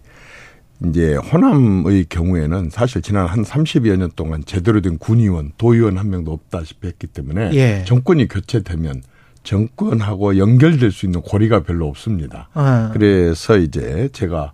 이제 0.86 1.14
호남의 1.16 2.06
경우에는 2.08 2.70
사실 2.70 3.02
지난 3.02 3.26
한 3.26 3.42
30여 3.42 3.96
년 3.96 4.10
동안 4.16 4.42
제대로 4.46 4.80
된 4.80 4.96
군의원, 4.98 5.52
도의원 5.58 5.98
한 5.98 6.08
명도 6.10 6.32
없다시피 6.32 6.86
했기 6.86 7.06
때문에 7.06 7.50
예. 7.54 7.84
정권이 7.86 8.28
교체되면 8.28 9.02
정권하고 9.42 10.38
연결될 10.38 10.90
수 10.90 11.06
있는 11.06 11.20
고리가 11.20 11.62
별로 11.64 11.86
없습니다. 11.88 12.48
아. 12.54 12.90
그래서 12.92 13.58
이제 13.58 14.08
제가 14.12 14.52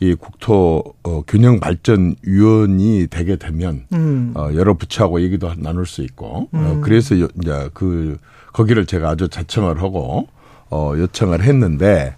이 0.00 0.14
국토 0.14 0.82
어, 1.04 1.22
균형 1.26 1.58
발전 1.58 2.16
위원이 2.22 3.06
되게 3.10 3.36
되면 3.36 3.84
음. 3.92 4.32
어, 4.34 4.50
여러 4.54 4.74
부처하고 4.74 5.22
얘기도 5.22 5.52
나눌 5.56 5.86
수 5.86 6.02
있고 6.02 6.48
어, 6.52 6.80
그래서 6.82 7.18
요- 7.20 7.28
이제 7.42 7.70
그 7.72 8.18
거기를 8.52 8.84
제가 8.86 9.10
아주 9.10 9.28
자청을 9.28 9.80
하고 9.80 10.28
어, 10.70 10.92
요청을 10.96 11.42
했는데 11.42 12.14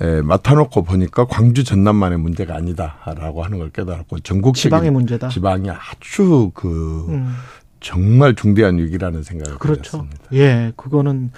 에, 0.00 0.22
맡아놓고 0.22 0.82
보니까 0.82 1.24
광주 1.26 1.62
전남만의 1.64 2.18
문제가 2.18 2.56
아니다라고 2.56 3.44
하는 3.44 3.58
걸 3.58 3.70
깨달았고 3.70 4.20
전국적인 4.20 4.70
지방의 4.70 4.90
문제다. 4.90 5.28
지방이 5.28 5.70
아주 5.70 6.50
그 6.54 7.06
음. 7.08 7.34
정말 7.80 8.34
중대한 8.34 8.78
위기라는 8.78 9.22
생각을 9.22 9.58
그렇죠. 9.58 9.98
가졌습니다. 9.98 10.24
예, 10.32 10.72
그거는 10.76 11.30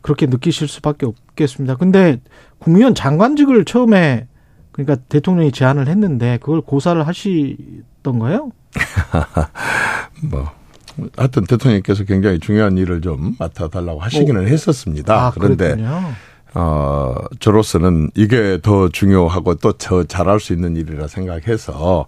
그렇게 0.00 0.26
느끼실 0.26 0.68
수밖에 0.68 1.06
없겠습니다. 1.06 1.76
근데 1.76 2.20
국무위원 2.58 2.94
장관직을 2.94 3.64
처음에 3.64 4.26
그러니까 4.72 4.96
대통령이 5.08 5.50
제안을 5.52 5.88
했는데 5.88 6.38
그걸 6.40 6.60
고사를 6.60 7.04
하시던 7.06 8.18
거예요? 8.20 8.52
뭐 10.30 10.50
하여튼 11.16 11.44
대통령께서 11.44 12.04
굉장히 12.04 12.38
중요한 12.38 12.78
일을 12.78 13.00
좀 13.00 13.34
맡아달라고 13.38 14.00
하시기는 14.00 14.46
했었습니다. 14.46 15.26
아, 15.26 15.30
그런데 15.30 15.74
그랬군요. 15.74 16.12
어, 16.54 17.14
저로서는 17.40 18.10
이게 18.14 18.58
더 18.62 18.88
중요하고 18.88 19.54
또 19.56 19.72
더 19.78 20.02
잘할 20.02 20.40
수 20.40 20.52
있는 20.52 20.76
일이라 20.76 21.06
생각해서 21.06 22.06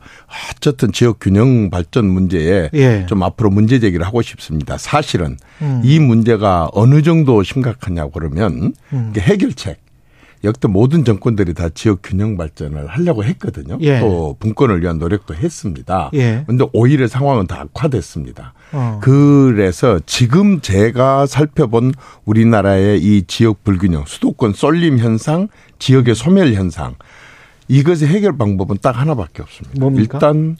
어쨌든 0.50 0.92
지역 0.92 1.18
균형 1.20 1.70
발전 1.70 2.06
문제에 2.06 2.70
예. 2.74 3.06
좀 3.06 3.22
앞으로 3.22 3.50
문제 3.50 3.78
제기를 3.78 4.04
하고 4.04 4.22
싶습니다. 4.22 4.76
사실은 4.76 5.36
음. 5.62 5.80
이 5.84 5.98
문제가 5.98 6.68
어느 6.72 7.02
정도 7.02 7.42
심각하냐고 7.42 8.10
그러면 8.10 8.74
음. 8.92 9.12
해결책. 9.16 9.78
역대 10.42 10.68
모든 10.68 11.04
정권들이 11.04 11.52
다 11.54 11.68
지역 11.68 12.00
균형 12.02 12.36
발전을 12.36 12.86
하려고 12.86 13.24
했거든요. 13.24 13.78
예. 13.82 14.00
또 14.00 14.36
분권을 14.40 14.80
위한 14.82 14.98
노력도 14.98 15.34
했습니다. 15.34 16.10
예. 16.14 16.44
근데 16.46 16.64
오히려 16.72 17.06
상황은 17.08 17.46
더 17.46 17.56
악화됐습니다. 17.56 18.54
어. 18.72 19.00
그래서 19.02 20.00
지금 20.06 20.60
제가 20.60 21.26
살펴본 21.26 21.92
우리나라의 22.24 23.02
이 23.02 23.24
지역 23.26 23.64
불균형, 23.64 24.04
수도권 24.06 24.54
쏠림 24.54 24.98
현상, 24.98 25.48
지역의 25.78 26.14
소멸 26.14 26.54
현상, 26.54 26.94
이것의 27.68 28.08
해결 28.08 28.36
방법은 28.36 28.78
딱 28.80 28.98
하나밖에 28.98 29.42
없습니다. 29.42 29.78
뭡니까? 29.78 30.16
일단 30.16 30.56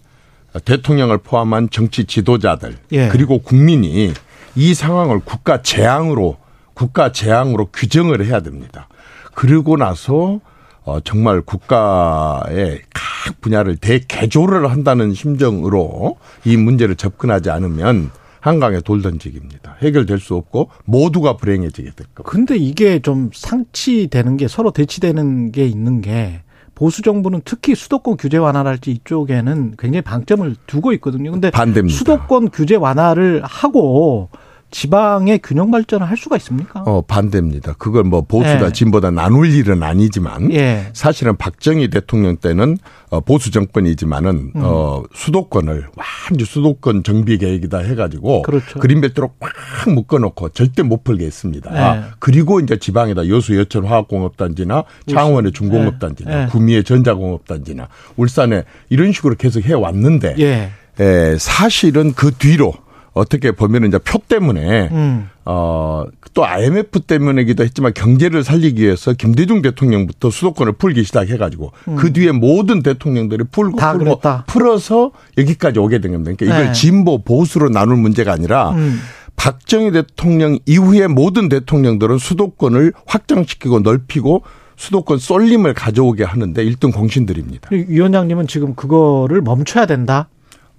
대통령을 0.64 1.18
포함한 1.18 1.70
정치 1.70 2.04
지도자들 2.04 2.76
예. 2.92 3.08
그리고 3.08 3.38
국민이 3.38 4.12
이 4.56 4.74
상황을 4.74 5.20
국가 5.20 5.62
재앙으로 5.62 6.36
국가 6.74 7.12
재앙으로 7.12 7.66
규정을 7.72 8.24
해야 8.26 8.40
됩니다. 8.40 8.88
그러고 9.34 9.76
나서 9.76 10.40
어, 10.84 11.00
정말 11.00 11.40
국가의 11.42 12.80
각 12.92 13.40
분야를 13.40 13.76
대개조를 13.76 14.70
한다는 14.70 15.12
심정으로 15.14 16.16
이 16.44 16.56
문제를 16.56 16.96
접근하지 16.96 17.50
않으면 17.50 18.10
한강에 18.40 18.80
돌 18.80 19.02
던지기입니다. 19.02 19.76
해결될 19.82 20.18
수 20.18 20.34
없고 20.34 20.70
모두가 20.86 21.36
불행해지게 21.36 21.90
될 21.90 22.06
겁니다. 22.14 22.22
근데 22.24 22.56
이게 22.56 23.00
좀 23.00 23.30
상치되는 23.32 24.38
게 24.38 24.48
서로 24.48 24.70
대치되는 24.70 25.52
게 25.52 25.66
있는 25.66 26.00
게 26.00 26.42
보수 26.74 27.02
정부는 27.02 27.42
특히 27.44 27.74
수도권 27.74 28.16
규제 28.16 28.38
완화랄지 28.38 28.90
이쪽에는 28.90 29.74
굉장히 29.78 30.00
방점을 30.00 30.56
두고 30.66 30.94
있거든요. 30.94 31.30
근데 31.30 31.50
반대입니다. 31.50 31.94
수도권 31.94 32.48
규제 32.50 32.76
완화를 32.76 33.42
하고 33.44 34.30
지방의 34.70 35.40
균형 35.42 35.70
발전을 35.70 36.08
할 36.08 36.16
수가 36.16 36.36
있습니까? 36.36 36.80
어, 36.86 37.02
반대입니다. 37.02 37.74
그걸 37.78 38.04
뭐 38.04 38.22
보수다 38.22 38.66
예. 38.66 38.72
진보다 38.72 39.10
나눌 39.10 39.48
일은 39.48 39.82
아니지만 39.82 40.52
예. 40.52 40.90
사실은 40.92 41.36
박정희 41.36 41.88
대통령 41.90 42.36
때는 42.36 42.78
어, 43.10 43.20
보수 43.20 43.50
정권이지만은 43.50 44.52
음. 44.54 44.62
어, 44.62 45.02
수도권을 45.12 45.88
완전 45.96 46.46
수도권 46.46 47.02
정비 47.02 47.38
계획이다 47.38 47.78
해가지고 47.78 48.42
그렇죠. 48.42 48.78
그린벨트로 48.78 49.32
꽉 49.40 49.52
묶어놓고 49.92 50.50
절대 50.50 50.82
못 50.82 51.02
풀게 51.02 51.24
했습니다. 51.26 51.96
예. 51.96 52.02
그리고 52.20 52.60
이제 52.60 52.78
지방에다 52.78 53.28
여수 53.28 53.58
여천 53.58 53.84
화학공업단지나 53.84 54.84
창원의 55.10 55.52
중공업단지나 55.52 56.42
예. 56.42 56.46
구미의 56.46 56.84
전자공업단지나 56.84 57.88
울산에 58.16 58.64
이런 58.88 59.12
식으로 59.12 59.34
계속 59.34 59.64
해 59.64 59.72
왔는데 59.72 60.36
예. 60.38 60.70
에, 61.00 61.38
사실은 61.38 62.12
그 62.12 62.30
뒤로 62.32 62.74
어떻게 63.12 63.52
보면 63.52 63.86
이제 63.86 63.98
표 63.98 64.18
때문에 64.18 64.88
음. 64.92 65.28
어, 65.44 66.04
또 66.32 66.46
IMF 66.46 67.00
때문이기도 67.00 67.64
했지만 67.64 67.92
경제를 67.92 68.44
살리기 68.44 68.82
위해서 68.82 69.12
김대중 69.12 69.62
대통령부터 69.62 70.30
수도권을 70.30 70.74
풀기 70.74 71.02
시작해가지고 71.04 71.72
그 71.96 72.12
뒤에 72.12 72.32
모든 72.32 72.82
대통령들이 72.82 73.44
풀고 73.50 73.76
음. 73.76 73.78
다 73.78 73.92
풀고 73.92 74.04
그랬다. 74.04 74.44
풀어서 74.46 75.10
여기까지 75.38 75.80
오게 75.80 76.00
된 76.00 76.12
겁니다. 76.12 76.32
그러니까 76.36 76.56
이걸 76.56 76.72
네. 76.72 76.72
진보 76.72 77.22
보수로 77.22 77.68
나눌 77.68 77.96
문제가 77.96 78.32
아니라 78.32 78.70
음. 78.70 79.00
박정희 79.36 79.92
대통령 79.92 80.58
이후에 80.66 81.06
모든 81.06 81.48
대통령들은 81.48 82.18
수도권을 82.18 82.92
확장시키고 83.06 83.80
넓히고 83.80 84.42
수도권 84.76 85.18
쏠림을 85.18 85.74
가져오게 85.74 86.24
하는데 86.24 86.64
1등 86.64 86.92
공신들입니다. 86.92 87.68
위원장님은 87.72 88.46
지금 88.46 88.74
그거를 88.74 89.42
멈춰야 89.42 89.86
된다. 89.86 90.28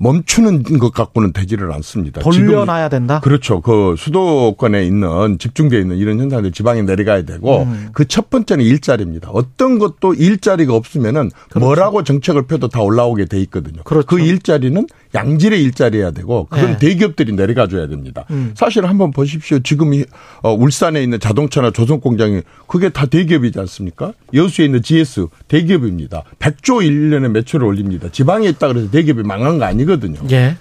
멈추는 0.01 0.63
것 0.79 0.91
갖고는 0.91 1.31
되지를 1.31 1.71
않습니다. 1.73 2.21
돌려놔야 2.21 2.89
된다. 2.89 3.19
그렇죠. 3.19 3.61
그 3.61 3.93
수도권에 3.97 4.83
있는 4.83 5.37
집중되어 5.37 5.79
있는 5.79 5.97
이런 5.97 6.19
현상들 6.19 6.51
지방에 6.51 6.81
내려가야 6.81 7.21
되고 7.21 7.63
음. 7.63 7.89
그첫 7.93 8.31
번째는 8.31 8.65
일자리입니다. 8.65 9.29
어떤 9.29 9.77
것도 9.77 10.15
일자리가 10.15 10.73
없으면은 10.73 11.29
뭐라고 11.55 12.03
정책을 12.03 12.47
펴도 12.47 12.67
다 12.67 12.81
올라오게 12.81 13.25
돼 13.25 13.39
있거든요. 13.41 13.83
그렇죠. 13.83 14.07
그 14.07 14.19
일자리는 14.19 14.87
양질의 15.13 15.61
일자리여야 15.61 16.11
되고 16.11 16.47
그건 16.49 16.71
네. 16.71 16.77
대기업들이 16.77 17.33
내려가 17.33 17.67
줘야 17.67 17.87
됩니다. 17.87 18.25
음. 18.31 18.53
사실 18.55 18.85
한번 18.87 19.11
보십시오. 19.11 19.59
지금 19.59 19.93
이 19.93 20.03
어, 20.41 20.51
울산에 20.53 21.03
있는 21.03 21.19
자동차나 21.19 21.71
조선 21.71 21.99
공장이 21.99 22.41
그게 22.67 22.89
다 22.89 23.05
대기업이지 23.05 23.59
않습니까? 23.59 24.13
여수에 24.33 24.65
있는 24.65 24.81
GS 24.81 25.27
대기업입니다. 25.47 26.23
100조 26.39 26.81
1년에 26.81 27.29
매출을 27.29 27.67
올립니다. 27.67 28.07
지방에 28.11 28.47
있다 28.49 28.67
그래서 28.67 28.89
대기업이 28.89 29.21
망한 29.23 29.59
거 29.59 29.65
아니거든요. 29.65 29.90
예. 30.31 30.57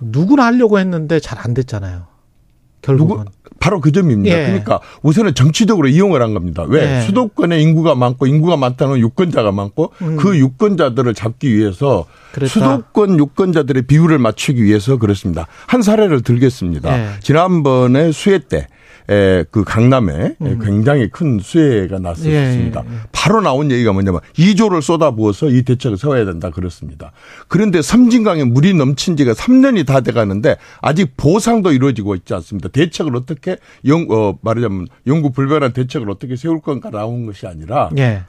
누구나 0.00 0.46
하려고 0.46 0.78
했는데 0.78 1.20
잘 1.20 1.38
안 1.38 1.54
됐잖아요. 1.54 2.06
결국은. 2.82 3.18
누구 3.18 3.30
바로 3.60 3.80
그 3.80 3.92
점입니다. 3.92 4.36
예. 4.36 4.46
그러니까 4.46 4.80
우선은 5.02 5.34
정치적으로 5.34 5.86
이용을 5.86 6.20
한 6.20 6.34
겁니다. 6.34 6.64
왜 6.66 6.96
예. 6.96 7.00
수도권에 7.02 7.60
인구가 7.60 7.94
많고 7.94 8.26
인구가 8.26 8.56
많다는 8.56 8.98
유권자가 8.98 9.52
많고 9.52 9.92
음. 10.02 10.16
그 10.16 10.36
유권자들을 10.36 11.14
잡기 11.14 11.54
위해서 11.54 12.06
그랬다. 12.32 12.52
수도권 12.52 13.18
유권자들의 13.20 13.84
비율을 13.86 14.18
맞추기 14.18 14.64
위해서 14.64 14.96
그렇습니다. 14.96 15.46
한 15.66 15.80
사례를 15.82 16.22
들겠습니다. 16.22 16.98
예. 16.98 17.08
지난번에 17.20 18.10
수해 18.10 18.40
때. 18.40 18.66
에, 19.08 19.44
그 19.50 19.64
강남에 19.64 20.36
굉장히 20.62 21.08
큰 21.08 21.38
수해가 21.40 21.98
났었습니다. 21.98 22.80
음. 22.82 22.86
예, 22.88 22.92
예, 22.92 22.96
예. 22.96 23.00
바로 23.12 23.40
나온 23.40 23.70
얘기가 23.70 23.92
뭐냐면 23.92 24.20
2조를 24.34 24.82
쏟아부어서 24.82 25.48
이 25.48 25.62
대책을 25.62 25.96
세워야 25.96 26.24
된다 26.26 26.50
그렇습니다. 26.50 27.12
그런데 27.48 27.80
섬진강에 27.80 28.44
물이 28.44 28.74
넘친 28.74 29.16
지가 29.16 29.32
3년이 29.32 29.86
다 29.86 30.02
돼 30.02 30.10
가는데 30.12 30.56
아직 30.80 31.16
보상도 31.16 31.72
이루어지고 31.72 32.16
있지 32.16 32.34
않습니다. 32.34 32.68
대책을 32.68 33.14
어떻게 33.14 33.56
영, 33.86 34.06
어, 34.10 34.36
말하자면 34.42 34.88
영구 35.06 35.30
불변한 35.30 35.72
대책을 35.72 36.10
어떻게 36.10 36.34
세울 36.34 36.60
건가 36.60 36.90
나온 36.90 37.24
것이 37.24 37.46
아니라 37.46 37.90
예. 37.98 38.24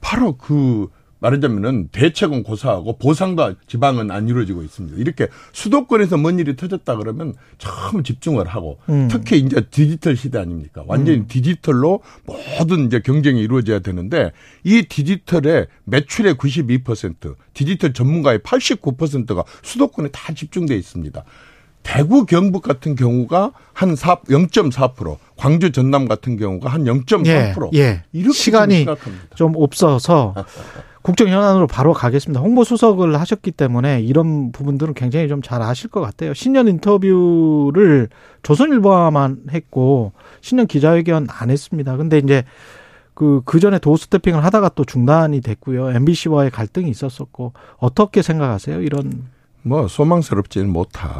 바로 0.00 0.36
그 0.36 0.88
말하자면은 1.24 1.88
대책은 1.88 2.42
고사하고 2.42 2.98
보상도 2.98 3.54
지방은 3.66 4.10
안 4.10 4.28
이루어지고 4.28 4.62
있습니다. 4.62 4.98
이렇게 4.98 5.28
수도권에서 5.52 6.18
뭔 6.18 6.38
일이 6.38 6.54
터졌다 6.54 6.96
그러면 6.96 7.34
처음 7.56 8.02
집중을 8.02 8.46
하고 8.46 8.78
음. 8.90 9.08
특히 9.10 9.38
이제 9.38 9.62
디지털 9.70 10.16
시대 10.16 10.38
아닙니까? 10.38 10.84
완전히 10.86 11.26
디지털로 11.26 12.00
모든 12.26 12.86
이제 12.86 13.00
경쟁이 13.00 13.40
이루어져야 13.40 13.78
되는데 13.78 14.32
이 14.64 14.82
디지털의 14.82 15.66
매출의 15.84 16.34
92% 16.34 17.34
디지털 17.54 17.92
전문가의 17.94 18.40
89%가 18.40 19.44
수도권에 19.62 20.10
다 20.10 20.34
집중돼 20.34 20.76
있습니다. 20.76 21.24
대구 21.82 22.24
경북 22.24 22.62
같은 22.62 22.94
경우가 22.96 23.52
한 23.74 23.94
4, 23.94 24.22
0.4%, 24.22 25.18
광주 25.36 25.70
전남 25.70 26.08
같은 26.08 26.38
경우가 26.38 26.70
한 26.70 26.84
0.3%. 26.84 27.74
예, 27.74 27.78
예. 27.78 28.02
이렇게 28.12 28.32
시간이 28.32 28.76
심각합니다. 28.76 29.36
좀 29.36 29.52
없어서 29.54 30.34
국정 31.04 31.28
현안으로 31.28 31.66
바로 31.66 31.92
가겠습니다. 31.92 32.40
홍보 32.40 32.64
수석을 32.64 33.20
하셨기 33.20 33.50
때문에 33.50 34.00
이런 34.00 34.52
부분들은 34.52 34.94
굉장히 34.94 35.28
좀 35.28 35.42
잘 35.42 35.60
아실 35.60 35.90
것 35.90 36.00
같아요. 36.00 36.32
신년 36.32 36.66
인터뷰를 36.66 38.08
조선일보와만 38.42 39.42
했고 39.52 40.12
신년 40.40 40.66
기자회견 40.66 41.26
안 41.30 41.50
했습니다. 41.50 41.98
근데 41.98 42.16
이제 42.16 42.44
그, 43.12 43.42
그 43.44 43.60
전에 43.60 43.78
도어 43.78 43.96
스태핑을 43.98 44.42
하다가 44.44 44.70
또 44.70 44.84
중단이 44.86 45.42
됐고요. 45.42 45.90
MBC와의 45.90 46.50
갈등이 46.50 46.88
있었었고, 46.90 47.52
어떻게 47.76 48.22
생각하세요? 48.22 48.80
이런. 48.80 49.26
뭐 49.62 49.86
소망스럽지는 49.86 50.70
못한 50.70 51.10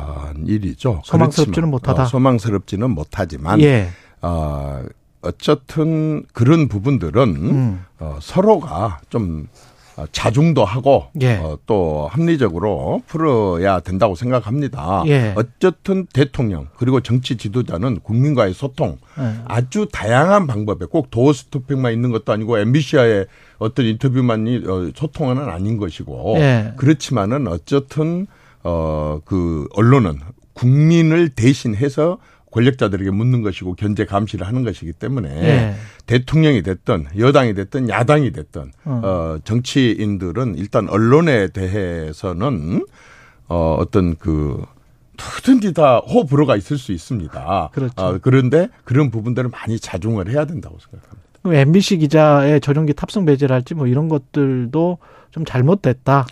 일이죠. 0.46 1.02
소망스럽지는 1.04 1.52
그렇지만, 1.52 1.70
못하다. 1.70 2.02
어, 2.02 2.06
소망스럽지는 2.06 2.90
못하지만 2.90 3.60
예. 3.60 3.88
어, 4.22 4.82
어쨌든 5.22 6.24
그런 6.32 6.68
부분들은 6.68 7.22
음. 7.36 7.84
어, 8.00 8.18
서로가 8.20 9.00
좀 9.08 9.46
어, 9.52 9.73
자중도 10.12 10.64
하고 10.64 11.06
예. 11.20 11.36
어, 11.36 11.58
또 11.66 12.08
합리적으로 12.10 13.02
풀어야 13.06 13.80
된다고 13.80 14.14
생각합니다. 14.14 15.04
예. 15.06 15.34
어쨌든 15.36 16.06
대통령 16.12 16.68
그리고 16.76 17.00
정치 17.00 17.36
지도자는 17.36 18.00
국민과의 18.00 18.54
소통 18.54 18.98
예. 19.18 19.42
아주 19.46 19.88
다양한 19.90 20.46
방법에 20.46 20.86
꼭 20.86 21.10
도어스토핑만 21.10 21.92
있는 21.92 22.10
것도 22.10 22.32
아니고 22.32 22.58
MBC와의 22.58 23.26
어떤 23.58 23.86
인터뷰만이 23.86 24.64
어, 24.66 24.90
소통은 24.94 25.38
아닌 25.38 25.76
것이고 25.76 26.36
예. 26.38 26.72
그렇지만은 26.76 27.48
어쨌든 27.48 28.26
어 28.62 29.14
그 29.24 29.66
언론은 29.74 30.18
국민을 30.54 31.30
대신해서 31.30 32.18
권력자들에게 32.54 33.10
묻는 33.10 33.42
것이고 33.42 33.74
견제 33.74 34.04
감시를 34.04 34.46
하는 34.46 34.62
것이기 34.62 34.92
때문에 34.92 35.28
예. 35.28 35.74
대통령이 36.06 36.62
됐든 36.62 37.06
여당이 37.18 37.54
됐든 37.54 37.88
야당이 37.88 38.30
됐든 38.30 38.72
어. 38.84 39.00
어 39.02 39.38
정치인들은 39.42 40.56
일단 40.56 40.88
언론에 40.88 41.48
대해서는 41.48 42.86
어 43.48 43.76
어떤 43.78 44.14
그 44.16 44.62
누구든지 45.18 45.74
다 45.74 45.98
호불호가 45.98 46.56
있을 46.56 46.78
수 46.78 46.92
있습니다. 46.92 47.70
그렇죠. 47.72 47.94
어, 47.96 48.18
그런데 48.22 48.68
그런 48.84 49.10
부분들을 49.10 49.50
많이 49.50 49.78
자중을 49.78 50.28
해야 50.28 50.44
된다고 50.44 50.78
생각합니다. 50.78 51.22
그럼 51.42 51.56
MBC 51.56 51.98
기자의 51.98 52.60
전용기 52.60 52.94
탑승 52.94 53.24
배제랄지 53.24 53.74
뭐 53.74 53.86
이런 53.86 54.08
것들도 54.08 54.98
좀 55.32 55.44
잘못됐다. 55.44 56.26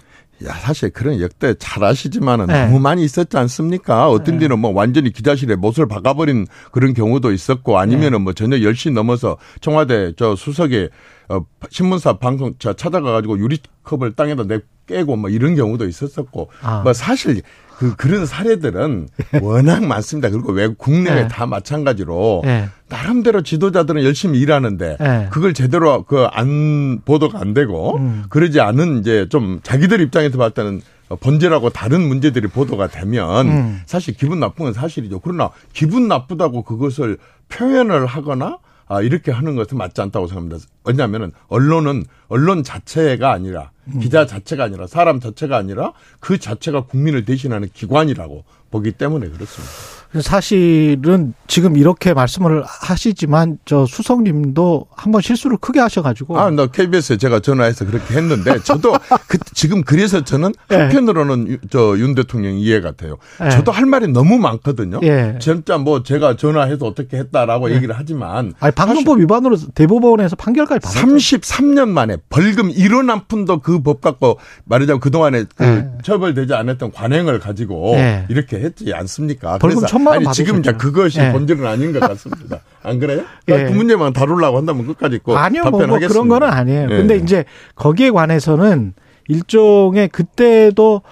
야, 0.46 0.54
사실 0.54 0.90
그런 0.90 1.20
역대 1.20 1.54
잘 1.58 1.84
아시지만은 1.84 2.46
네. 2.46 2.66
너무 2.66 2.78
많이 2.80 3.04
있었지 3.04 3.36
않습니까? 3.36 4.08
어떤 4.08 4.38
데는 4.38 4.58
뭐 4.58 4.72
완전히 4.72 5.12
기자실에 5.12 5.56
못을 5.56 5.86
박아버린 5.86 6.46
그런 6.70 6.94
경우도 6.94 7.32
있었고 7.32 7.78
아니면은 7.78 8.22
뭐 8.22 8.32
저녁 8.32 8.58
10시 8.58 8.92
넘어서 8.92 9.36
청와대 9.60 10.12
저 10.16 10.34
수석에 10.36 10.88
어, 11.28 11.40
신문사 11.70 12.18
방송 12.18 12.54
저 12.58 12.72
찾아가가지고 12.72 13.38
유리컵을 13.38 14.12
땅에다 14.12 14.44
내 14.44 14.60
깨고 14.86 15.16
뭐 15.16 15.30
이런 15.30 15.54
경우도 15.54 15.86
있었었고 15.86 16.50
아. 16.62 16.82
뭐 16.82 16.92
사실 16.92 17.40
그 17.78 17.94
그런 17.96 18.26
사례들은 18.26 19.08
워낙 19.42 19.84
많습니다. 19.84 20.30
그리고 20.30 20.52
외국 20.52 20.78
국내외 20.78 21.22
네. 21.22 21.28
다 21.28 21.46
마찬가지로 21.46 22.42
예. 22.46 22.68
나름대로 22.88 23.42
지도자들은 23.42 24.04
열심히 24.04 24.38
일하는데 24.40 24.96
네. 25.00 25.28
그걸 25.30 25.54
제대로 25.54 26.04
그 26.04 26.26
안 26.32 27.00
보도가 27.04 27.40
안 27.40 27.54
되고 27.54 27.96
음. 27.96 28.24
그러지 28.28 28.60
않은 28.60 28.98
이제 29.00 29.26
좀 29.28 29.60
자기들 29.62 30.00
입장에서 30.00 30.38
봤을 30.38 30.54
때는 30.54 30.80
번제라고 31.20 31.70
다른 31.70 32.00
문제들이 32.08 32.48
보도가 32.48 32.88
되면 32.88 33.48
음. 33.48 33.80
사실 33.86 34.14
기분 34.14 34.40
나쁜 34.40 34.64
건 34.64 34.72
사실이죠. 34.72 35.20
그러나 35.20 35.50
기분 35.72 36.08
나쁘다고 36.08 36.62
그것을 36.62 37.18
표현을 37.48 38.06
하거나 38.06 38.58
아, 38.92 39.00
이렇게 39.00 39.32
하는 39.32 39.56
것은 39.56 39.78
맞지 39.78 40.02
않다고 40.02 40.26
생각합니다. 40.26 40.66
왜냐하면은 40.84 41.32
언론은 41.48 42.04
언론 42.28 42.62
자체가 42.62 43.32
아니라 43.32 43.70
음. 43.86 44.00
기자 44.00 44.26
자체가 44.26 44.64
아니라 44.64 44.86
사람 44.86 45.18
자체가 45.18 45.56
아니라 45.56 45.94
그 46.20 46.38
자체가 46.38 46.82
국민을 46.84 47.24
대신하는 47.24 47.70
기관이라고 47.72 48.44
보기 48.70 48.92
때문에 48.92 49.30
그렇습니다. 49.30 49.72
사실은 50.20 51.34
지금 51.46 51.76
이렇게 51.76 52.14
말씀을 52.14 52.64
하시지만 52.66 53.58
저 53.64 53.86
수석님도 53.86 54.86
한번 54.96 55.20
실수를 55.20 55.56
크게 55.58 55.80
하셔가지고 55.80 56.38
아, 56.38 56.50
나 56.50 56.66
KBS에 56.66 57.16
제가 57.18 57.40
전화해서 57.40 57.84
그렇게 57.84 58.14
했는데 58.14 58.58
저도 58.60 58.94
그, 59.28 59.38
지금 59.54 59.82
그래서 59.82 60.22
저는 60.22 60.52
예. 60.70 60.76
한편으로는 60.76 61.58
저윤 61.70 62.14
대통령 62.14 62.54
이해가 62.58 62.92
돼요. 62.92 63.16
예. 63.44 63.50
저도 63.50 63.72
할 63.72 63.86
말이 63.86 64.08
너무 64.08 64.38
많거든요. 64.38 65.00
예. 65.02 65.36
진짜 65.40 65.78
뭐 65.78 66.02
제가 66.02 66.36
전화해서 66.36 66.86
어떻게 66.86 67.18
했다라고 67.18 67.70
얘기를 67.74 67.94
하지만 67.96 68.54
아니 68.60 68.72
방송법 68.72 69.18
위반으로 69.20 69.56
대법원에서 69.74 70.36
판결까지 70.36 70.80
받았죠. 70.80 71.06
33년 71.06 71.88
만에 71.88 72.16
벌금 72.28 72.70
1원 72.72 73.08
한 73.08 73.26
푼도 73.28 73.60
그 73.60 73.82
법 73.82 74.00
갖고 74.00 74.38
말하자면 74.64 75.00
그 75.00 75.10
동안에 75.10 75.44
그 75.56 75.64
예. 75.64 75.88
처벌되지 76.04 76.54
않았던 76.54 76.92
관행을 76.92 77.40
가지고 77.40 77.94
예. 77.96 78.26
이렇게 78.28 78.58
했지 78.60 78.92
않습니까? 78.94 79.58
벌금 79.58 79.80
그래서 79.80 79.86
천만 80.02 80.14
원 80.14 80.26
아니 80.26 80.34
지금 80.34 80.58
이제 80.58 80.72
받으셨죠. 80.72 80.92
그것이 80.92 81.20
예. 81.20 81.32
본질은 81.32 81.66
아닌 81.66 81.92
것 81.92 82.00
같습니다. 82.00 82.60
안 82.82 82.98
그래요? 82.98 83.22
예. 83.48 83.64
그 83.64 83.72
문제만 83.72 84.12
다루려고 84.12 84.58
한다면 84.58 84.86
끝까지 84.86 85.18
꼭 85.18 85.36
아니요, 85.36 85.62
뭐, 85.62 85.70
뭐 85.70 85.80
답변하겠습니다. 85.80 86.12
그런 86.12 86.28
거는 86.28 86.52
아니에요. 86.52 86.88
예. 86.90 86.96
근데 86.96 87.16
이제 87.16 87.44
거기에 87.76 88.10
관해서는 88.10 88.94
일종의 89.28 90.08
그때도 90.08 91.02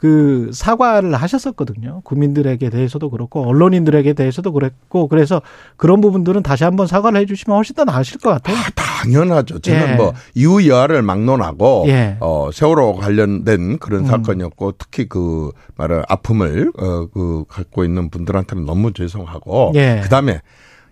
그 0.00 0.48
사과를 0.54 1.14
하셨었거든요. 1.14 2.00
국민들에게 2.04 2.70
대해서도 2.70 3.10
그렇고 3.10 3.46
언론인들에게 3.46 4.14
대해서도 4.14 4.50
그랬고 4.52 5.08
그래서 5.08 5.42
그런 5.76 6.00
부분들은 6.00 6.42
다시 6.42 6.64
한번 6.64 6.86
사과를 6.86 7.20
해주시면 7.20 7.54
훨씬 7.54 7.76
더 7.76 7.84
나으실 7.84 8.18
것 8.18 8.30
같아요. 8.30 8.56
아, 8.56 8.70
당연하죠. 8.74 9.58
저는 9.58 9.88
예. 9.90 9.94
뭐 9.96 10.14
이후 10.34 10.66
여하를 10.66 11.02
막론하고 11.02 11.84
예. 11.88 12.16
어 12.20 12.48
세월호 12.50 12.94
관련된 12.94 13.78
그런 13.78 14.00
음. 14.00 14.06
사건이었고 14.06 14.72
특히 14.78 15.06
그 15.06 15.50
말을 15.76 16.02
아픔을 16.08 16.72
어 16.78 17.08
그 17.12 17.44
갖고 17.46 17.84
있는 17.84 18.08
분들한테는 18.08 18.64
너무 18.64 18.94
죄송하고 18.94 19.72
예. 19.74 20.00
그다음에 20.02 20.40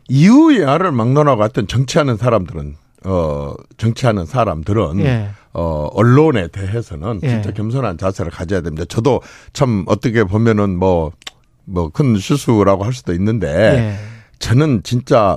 이후 0.09 0.59
여하를 0.59 0.93
막론하고 0.93 1.41
하여튼 1.41 1.67
정치하는 1.67 2.19
사람들은 2.19 2.77
어 3.05 3.55
정치하는 3.77 4.27
사람들은 4.27 5.01
예. 5.01 5.29
어 5.53 5.89
언론에 5.93 6.49
대해서는 6.49 7.21
예. 7.23 7.29
진짜 7.29 7.53
겸손한 7.53 7.97
자세를 7.99 8.31
가져야 8.31 8.61
됩니다. 8.61 8.85
저도 8.89 9.21
참 9.53 9.85
어떻게 9.87 10.25
보면은 10.25 10.79
뭐 10.79 11.13
뭐 11.71 11.91
큰 11.91 12.17
실수라고 12.17 12.83
할 12.85 12.93
수도 12.95 13.13
있는데 13.13 13.47
예. 13.49 13.95
저는 14.39 14.83
진짜 14.85 15.37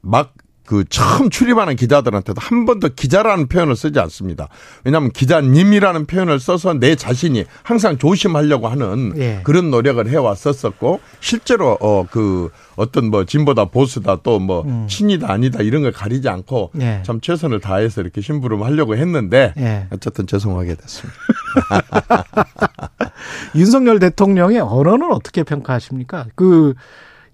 막 0.00 0.34
그 0.68 0.84
처음 0.90 1.30
출입하는 1.30 1.76
기자들한테도 1.76 2.38
한 2.38 2.66
번도 2.66 2.90
기자라는 2.94 3.48
표현을 3.48 3.74
쓰지 3.74 3.98
않습니다. 4.00 4.48
왜냐하면 4.84 5.10
기자님이라는 5.10 6.04
표현을 6.04 6.38
써서 6.38 6.74
내 6.74 6.94
자신이 6.94 7.46
항상 7.62 7.96
조심하려고 7.96 8.68
하는 8.68 9.14
예. 9.16 9.40
그런 9.44 9.70
노력을 9.70 10.06
해왔었었고 10.06 11.00
실제로 11.20 11.78
어 11.80 12.04
그 12.10 12.50
어떤 12.76 13.10
뭐 13.10 13.24
진보다 13.24 13.66
보수다 13.66 14.16
또뭐 14.22 14.86
친이다 14.88 15.30
아니다 15.30 15.62
이런 15.62 15.82
걸 15.82 15.92
가리지 15.92 16.28
않고 16.28 16.70
음. 16.74 16.80
예. 16.80 17.02
참 17.04 17.20
최선을 17.20 17.60
다해서 17.60 18.00
이렇게 18.00 18.20
심부름 18.20 18.62
하려고 18.62 18.96
했는데 18.96 19.52
예. 19.58 19.86
어쨌든 19.92 20.26
죄송하게 20.26 20.74
됐습니다. 20.74 21.18
윤석열 23.54 23.98
대통령의 23.98 24.60
언어는 24.60 25.12
어떻게 25.12 25.42
평가하십니까? 25.42 26.26
그 26.34 26.74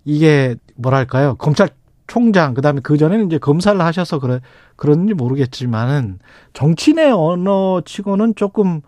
이게 0.05 0.57
뭐랄까요? 0.77 1.35
검찰 1.37 1.69
총장 2.07 2.55
그다음에 2.55 2.81
그 2.83 2.97
전에는 2.97 3.27
이제 3.27 3.39
검사를 3.39 3.81
하셔서 3.81 4.19
그래 4.19 4.41
그런지 4.77 5.15
모르겠지만은 5.15 6.19
정치인의 6.53 7.13
언어치고는 7.13 8.35
조금 8.37 8.83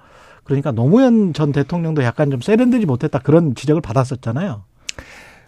그러니까 0.45 0.71
노무현 0.71 1.33
전 1.33 1.53
대통령도 1.53 2.03
약간 2.03 2.31
좀 2.31 2.41
세련되지 2.41 2.87
못했다 2.87 3.19
그런 3.19 3.55
지적을 3.55 3.83
받았었잖아요. 3.83 4.65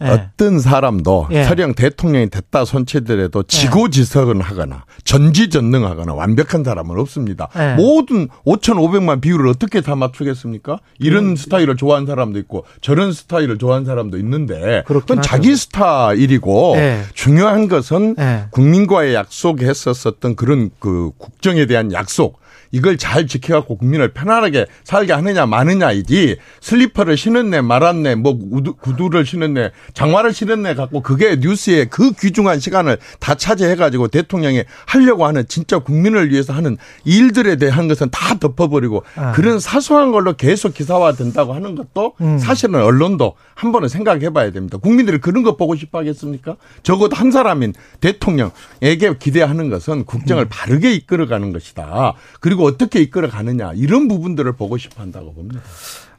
예. 0.02 0.08
어떤 0.08 0.60
사람도 0.60 1.28
예. 1.30 1.44
설령 1.44 1.74
대통령이 1.74 2.30
됐다 2.30 2.64
손치더라도 2.64 3.42
지고지석은 3.42 4.40
하거나 4.40 4.84
전지전능하거나 5.04 6.14
완벽한 6.14 6.64
사람은 6.64 6.98
없습니다. 7.00 7.48
예. 7.56 7.74
모든 7.74 8.28
5,500만 8.46 9.20
비율을 9.20 9.48
어떻게 9.48 9.80
다 9.80 9.96
맞추겠습니까? 9.96 10.80
이런 10.98 11.36
스타일을 11.36 11.76
좋아하는 11.76 12.06
사람도 12.06 12.38
있고 12.40 12.64
저런 12.80 13.12
스타일을 13.12 13.58
좋아하는 13.58 13.86
사람도 13.86 14.18
있는데 14.18 14.84
그건. 14.86 15.22
자기 15.22 15.56
스타일이고 15.56 16.74
예. 16.76 17.02
중요한 17.14 17.68
것은 17.68 18.16
예. 18.18 18.44
국민과의 18.50 19.14
약속했었었던 19.14 20.36
그런 20.36 20.70
그 20.78 21.10
국정에 21.18 21.66
대한 21.66 21.92
약속 21.92 22.40
이걸 22.70 22.96
잘 22.96 23.26
지켜갖고 23.26 23.78
국민을 23.78 24.12
편안하게 24.12 24.66
살게 24.84 25.12
하느냐 25.12 25.46
마느냐이지 25.46 26.36
슬리퍼를 26.60 27.16
신었네 27.16 27.62
말았네 27.62 28.16
뭐 28.16 28.36
구두, 28.38 28.74
구두를 28.74 29.24
신었네 29.24 29.70
장화를 29.94 30.32
실었네 30.32 30.74
갖고 30.74 31.02
그게 31.02 31.36
뉴스에 31.36 31.86
그 31.86 32.12
귀중한 32.12 32.60
시간을 32.60 32.98
다 33.20 33.34
차지해가지고 33.34 34.08
대통령이 34.08 34.64
하려고 34.86 35.26
하는 35.26 35.46
진짜 35.48 35.78
국민을 35.78 36.30
위해서 36.30 36.52
하는 36.52 36.76
일들에 37.04 37.56
대한 37.56 37.88
것은 37.88 38.10
다 38.10 38.38
덮어버리고 38.38 39.04
아. 39.16 39.32
그런 39.32 39.58
사소한 39.60 40.12
걸로 40.12 40.34
계속 40.34 40.74
기사화 40.74 41.12
된다고 41.12 41.54
하는 41.54 41.74
것도 41.74 42.14
음. 42.20 42.38
사실은 42.38 42.82
언론도 42.82 43.34
한 43.54 43.72
번은 43.72 43.88
생각해 43.88 44.30
봐야 44.30 44.50
됩니다. 44.50 44.78
국민들이 44.78 45.18
그런 45.18 45.42
거 45.42 45.56
보고 45.56 45.74
싶어 45.74 45.98
하겠습니까? 45.98 46.56
적어도 46.82 47.16
한 47.16 47.30
사람인 47.30 47.74
대통령에게 48.00 49.16
기대하는 49.18 49.68
것은 49.70 50.04
국정을 50.04 50.44
음. 50.44 50.48
바르게 50.48 50.92
이끌어가는 50.94 51.52
것이다. 51.52 52.14
그리고 52.40 52.57
어떻게 52.64 53.00
이끌어 53.00 53.28
가느냐 53.28 53.72
이런 53.74 54.08
부분들을 54.08 54.52
보고 54.52 54.76
싶어 54.78 55.02
한다고 55.02 55.32
봅니다. 55.32 55.60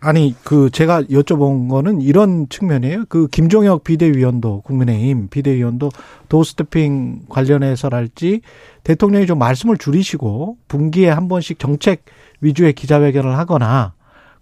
아니 0.01 0.33
그 0.43 0.69
제가 0.69 1.03
여쭤본 1.03 1.69
거는 1.69 2.01
이런 2.01 2.47
측면이에요. 2.47 3.05
그 3.09 3.27
김종혁 3.27 3.83
비대위원도 3.83 4.61
국민의힘 4.61 5.27
비대위원도 5.29 5.91
도스태핑 6.29 7.23
관련해서랄지 7.27 8.41
대통령이 8.83 9.25
좀 9.25 9.39
말씀을 9.39 9.77
줄이시고 9.77 10.57
분기에 10.67 11.09
한 11.09 11.27
번씩 11.27 11.59
정책 11.59 12.05
위주의 12.39 12.71
기자회견을 12.71 13.37
하거나 13.37 13.93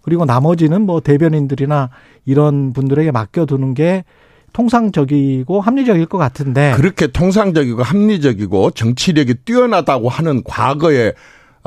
그리고 0.02 0.24
나머지는 0.24 0.82
뭐 0.82 1.00
대변인들이나 1.00 1.90
이런 2.24 2.72
분들에게 2.72 3.10
맡겨두는 3.10 3.74
게 3.74 4.04
통상적이고 4.52 5.60
합리적일 5.60 6.06
것 6.06 6.18
같은데 6.18 6.72
그렇게 6.76 7.08
통상적이고 7.08 7.82
합리적이고 7.82 8.70
정치력이 8.70 9.34
뛰어나다고 9.44 10.08
하는 10.08 10.42
과거의 10.44 11.14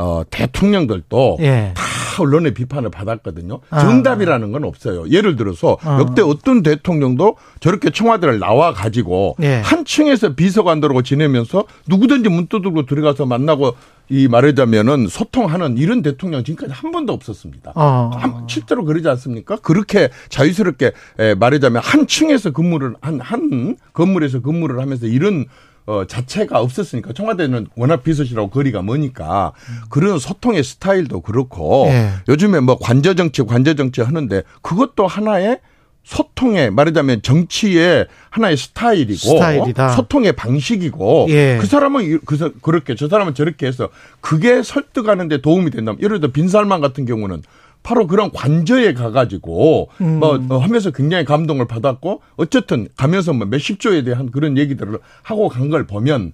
어, 0.01 0.23
대통령들도 0.29 1.37
예. 1.41 1.73
다 1.75 1.83
언론의 2.21 2.53
비판을 2.53 2.89
받았거든요. 2.89 3.59
아. 3.69 3.79
정답이라는 3.79 4.51
건 4.51 4.63
없어요. 4.65 5.07
예를 5.09 5.35
들어서 5.35 5.77
아. 5.83 5.99
역대 5.99 6.21
어떤 6.21 6.63
대통령도 6.63 7.37
저렇게 7.59 7.89
청와대를 7.91 8.39
나와 8.39 8.73
가지고 8.73 9.35
예. 9.41 9.61
한 9.63 9.85
층에서 9.85 10.33
비서관들하고 10.35 11.03
지내면서 11.03 11.65
누구든지 11.87 12.29
문 12.29 12.47
두들고 12.47 12.85
들어가서 12.85 13.25
만나고 13.25 13.75
이 14.09 14.27
말하자면은 14.27 15.07
소통하는 15.07 15.77
이런 15.77 16.01
대통령 16.01 16.43
지금까지 16.43 16.73
한 16.73 16.91
번도 16.91 17.13
없었습니다. 17.13 17.71
어. 17.75 18.09
한- 18.13 18.45
실제로 18.49 18.83
그러지 18.83 19.07
않습니까? 19.07 19.55
그렇게 19.57 20.09
자유스럽게 20.27 20.91
에, 21.19 21.35
말하자면 21.35 21.81
한 21.81 22.07
층에서 22.07 22.51
근무를 22.51 22.95
한한 22.99 23.77
건물에서 23.93 24.41
근무를 24.41 24.81
하면서 24.81 25.05
이런 25.05 25.45
어, 25.91 26.05
자체가 26.07 26.59
없었으니까 26.61 27.11
청와대는 27.11 27.67
워낙 27.75 28.01
비서실하고 28.03 28.49
거리가 28.49 28.81
머니까 28.81 29.51
그런 29.89 30.19
소통의 30.19 30.63
스타일도 30.63 31.19
그렇고 31.19 31.87
예. 31.89 32.11
요즘에 32.29 32.61
뭐 32.61 32.77
관저 32.79 33.13
정치 33.13 33.41
관저 33.43 33.73
정치 33.73 33.99
하는데 34.01 34.41
그것도 34.61 35.05
하나의 35.05 35.59
소통의 36.03 36.71
말하자면 36.71 37.21
정치의 37.23 38.07
하나의 38.29 38.57
스타일이고 38.57 39.15
스타일이다. 39.17 39.89
소통의 39.89 40.31
방식이고 40.31 41.27
예. 41.29 41.57
그 41.59 41.67
사람은 41.67 42.03
이- 42.05 42.17
그 42.25 42.37
사- 42.37 42.49
그렇게 42.61 42.95
저 42.95 43.07
사람은 43.09 43.33
저렇게 43.35 43.67
해서 43.67 43.89
그게 44.21 44.63
설득하는데 44.63 45.41
도움이 45.41 45.71
된다면 45.71 46.01
예를 46.01 46.19
들어 46.21 46.31
빈살만 46.31 46.79
같은 46.81 47.05
경우는 47.05 47.43
바로 47.83 48.07
그런 48.07 48.31
관저에 48.31 48.93
가가지고 48.93 49.89
음. 50.01 50.19
뭐 50.19 50.39
어, 50.49 50.57
하면서 50.57 50.91
굉장히 50.91 51.25
감동을 51.25 51.67
받았고 51.67 52.21
어쨌든 52.37 52.87
가면서 52.95 53.33
뭐 53.33 53.47
몇십 53.47 53.79
조에 53.79 54.03
대한 54.03 54.29
그런 54.31 54.57
얘기들을 54.57 54.99
하고 55.23 55.49
간 55.49 55.69
걸 55.71 55.87
보면 55.87 56.33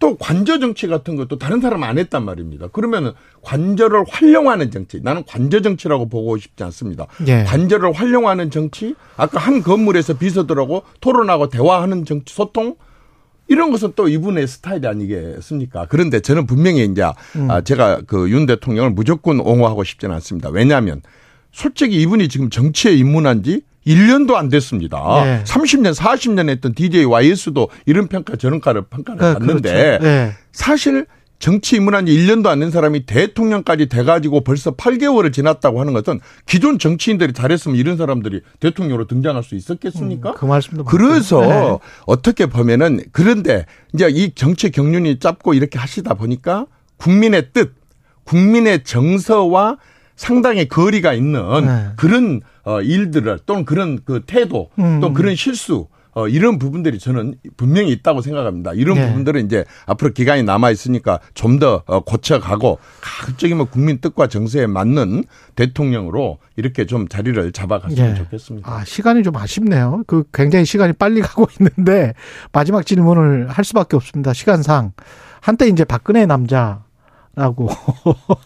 또 0.00 0.16
관저 0.16 0.58
정치 0.58 0.88
같은 0.88 1.14
것도 1.16 1.38
다른 1.38 1.60
사람 1.60 1.84
안 1.84 1.96
했단 1.98 2.24
말입니다. 2.24 2.66
그러면은 2.66 3.12
관저를 3.42 4.04
활용하는 4.08 4.70
정치. 4.72 5.00
나는 5.00 5.22
관저 5.26 5.62
정치라고 5.62 6.08
보고 6.08 6.36
싶지 6.36 6.64
않습니다. 6.64 7.06
예. 7.28 7.44
관저를 7.44 7.92
활용하는 7.92 8.50
정치, 8.50 8.96
아까 9.16 9.38
한 9.38 9.62
건물에서 9.62 10.14
비서들하고 10.18 10.82
토론하고 11.00 11.48
대화하는 11.48 12.04
정치, 12.04 12.34
소통, 12.34 12.74
이런 13.48 13.70
것은 13.70 13.92
또 13.94 14.08
이분의 14.08 14.46
스타일이 14.46 14.86
아니겠습니까? 14.86 15.86
그런데 15.88 16.20
저는 16.20 16.46
분명히 16.46 16.84
이제 16.84 17.02
아, 17.02 17.60
제가 17.60 18.02
그 18.06 18.28
윤 18.28 18.46
대통령을 18.46 18.90
무조건 18.90 19.40
옹호하고 19.40 19.84
싶지는 19.84 20.14
않습니다. 20.16 20.48
왜냐하면 20.48 21.02
솔직히 21.52 22.00
이분이 22.02 22.28
지금 22.28 22.50
정치에 22.50 22.92
입문한 22.94 23.42
지 23.42 23.62
1년도 23.86 24.34
안 24.34 24.48
됐습니다. 24.48 24.98
네. 25.24 25.44
30년, 25.44 25.94
40년 25.94 26.48
했던 26.48 26.74
DJ 26.74 27.04
YS도 27.04 27.68
이런 27.84 28.08
평가 28.08 28.34
저런 28.36 28.60
평가를 28.60 28.82
평가를 28.88 29.18
그, 29.20 29.32
받는데 29.34 29.72
그렇죠. 29.72 30.06
예. 30.06 30.32
사실 30.52 31.06
정치 31.38 31.76
입문한 31.76 32.06
지 32.06 32.12
1년도 32.12 32.46
안 32.46 32.60
된 32.60 32.70
사람이 32.70 33.06
대통령까지 33.06 33.86
돼가지고 33.88 34.42
벌써 34.42 34.70
8개월을 34.72 35.32
지났다고 35.32 35.80
하는 35.80 35.92
것은 35.92 36.20
기존 36.46 36.78
정치인들이 36.78 37.32
잘했으면 37.32 37.76
이런 37.76 37.96
사람들이 37.96 38.40
대통령으로 38.60 39.06
등장할 39.06 39.42
수 39.42 39.54
있었겠습니까? 39.54 40.32
그 40.34 40.44
말씀도. 40.46 40.84
그래서 40.84 41.40
네. 41.40 41.78
어떻게 42.06 42.46
보면은 42.46 43.00
그런데 43.12 43.66
이제 43.92 44.08
이 44.08 44.34
정치 44.34 44.70
경륜이 44.70 45.18
짧고 45.18 45.54
이렇게 45.54 45.78
하시다 45.78 46.14
보니까 46.14 46.66
국민의 46.96 47.48
뜻, 47.52 47.74
국민의 48.24 48.84
정서와 48.84 49.76
상당히 50.16 50.68
거리가 50.68 51.12
있는 51.12 51.66
네. 51.66 51.88
그런 51.96 52.40
어 52.62 52.80
일들을 52.80 53.40
또는 53.44 53.64
그런 53.64 53.98
그 54.04 54.22
태도 54.26 54.70
음. 54.78 55.00
또 55.00 55.12
그런 55.12 55.34
실수 55.34 55.88
어 56.14 56.28
이런 56.28 56.58
부분들이 56.58 56.98
저는 56.98 57.34
분명히 57.56 57.90
있다고 57.92 58.20
생각합니다. 58.20 58.72
이런 58.74 58.96
네. 58.96 59.08
부분들은 59.08 59.44
이제 59.46 59.64
앞으로 59.86 60.12
기간이 60.12 60.42
남아 60.42 60.70
있으니까 60.70 61.20
좀더 61.34 61.82
어, 61.86 62.00
고쳐가고 62.00 62.78
가급적이면 63.00 63.68
국민 63.68 63.98
뜻과 63.98 64.28
정서에 64.28 64.66
맞는 64.66 65.24
대통령으로 65.56 66.38
이렇게 66.56 66.86
좀 66.86 67.08
자리를 67.08 67.52
잡아갔으면 67.52 68.10
예. 68.10 68.14
좋겠습니다. 68.14 68.70
아, 68.70 68.84
시간이 68.84 69.22
좀 69.22 69.36
아쉽네요. 69.36 70.04
그 70.06 70.24
굉장히 70.32 70.64
시간이 70.64 70.94
빨리 70.94 71.20
가고 71.22 71.46
있는데 71.58 72.14
마지막 72.52 72.86
질문을 72.86 73.48
할 73.48 73.64
수밖에 73.64 73.96
없습니다. 73.96 74.32
시간상. 74.32 74.92
한때 75.40 75.68
이제 75.68 75.84
박근혜 75.84 76.26
남자라고 76.26 77.68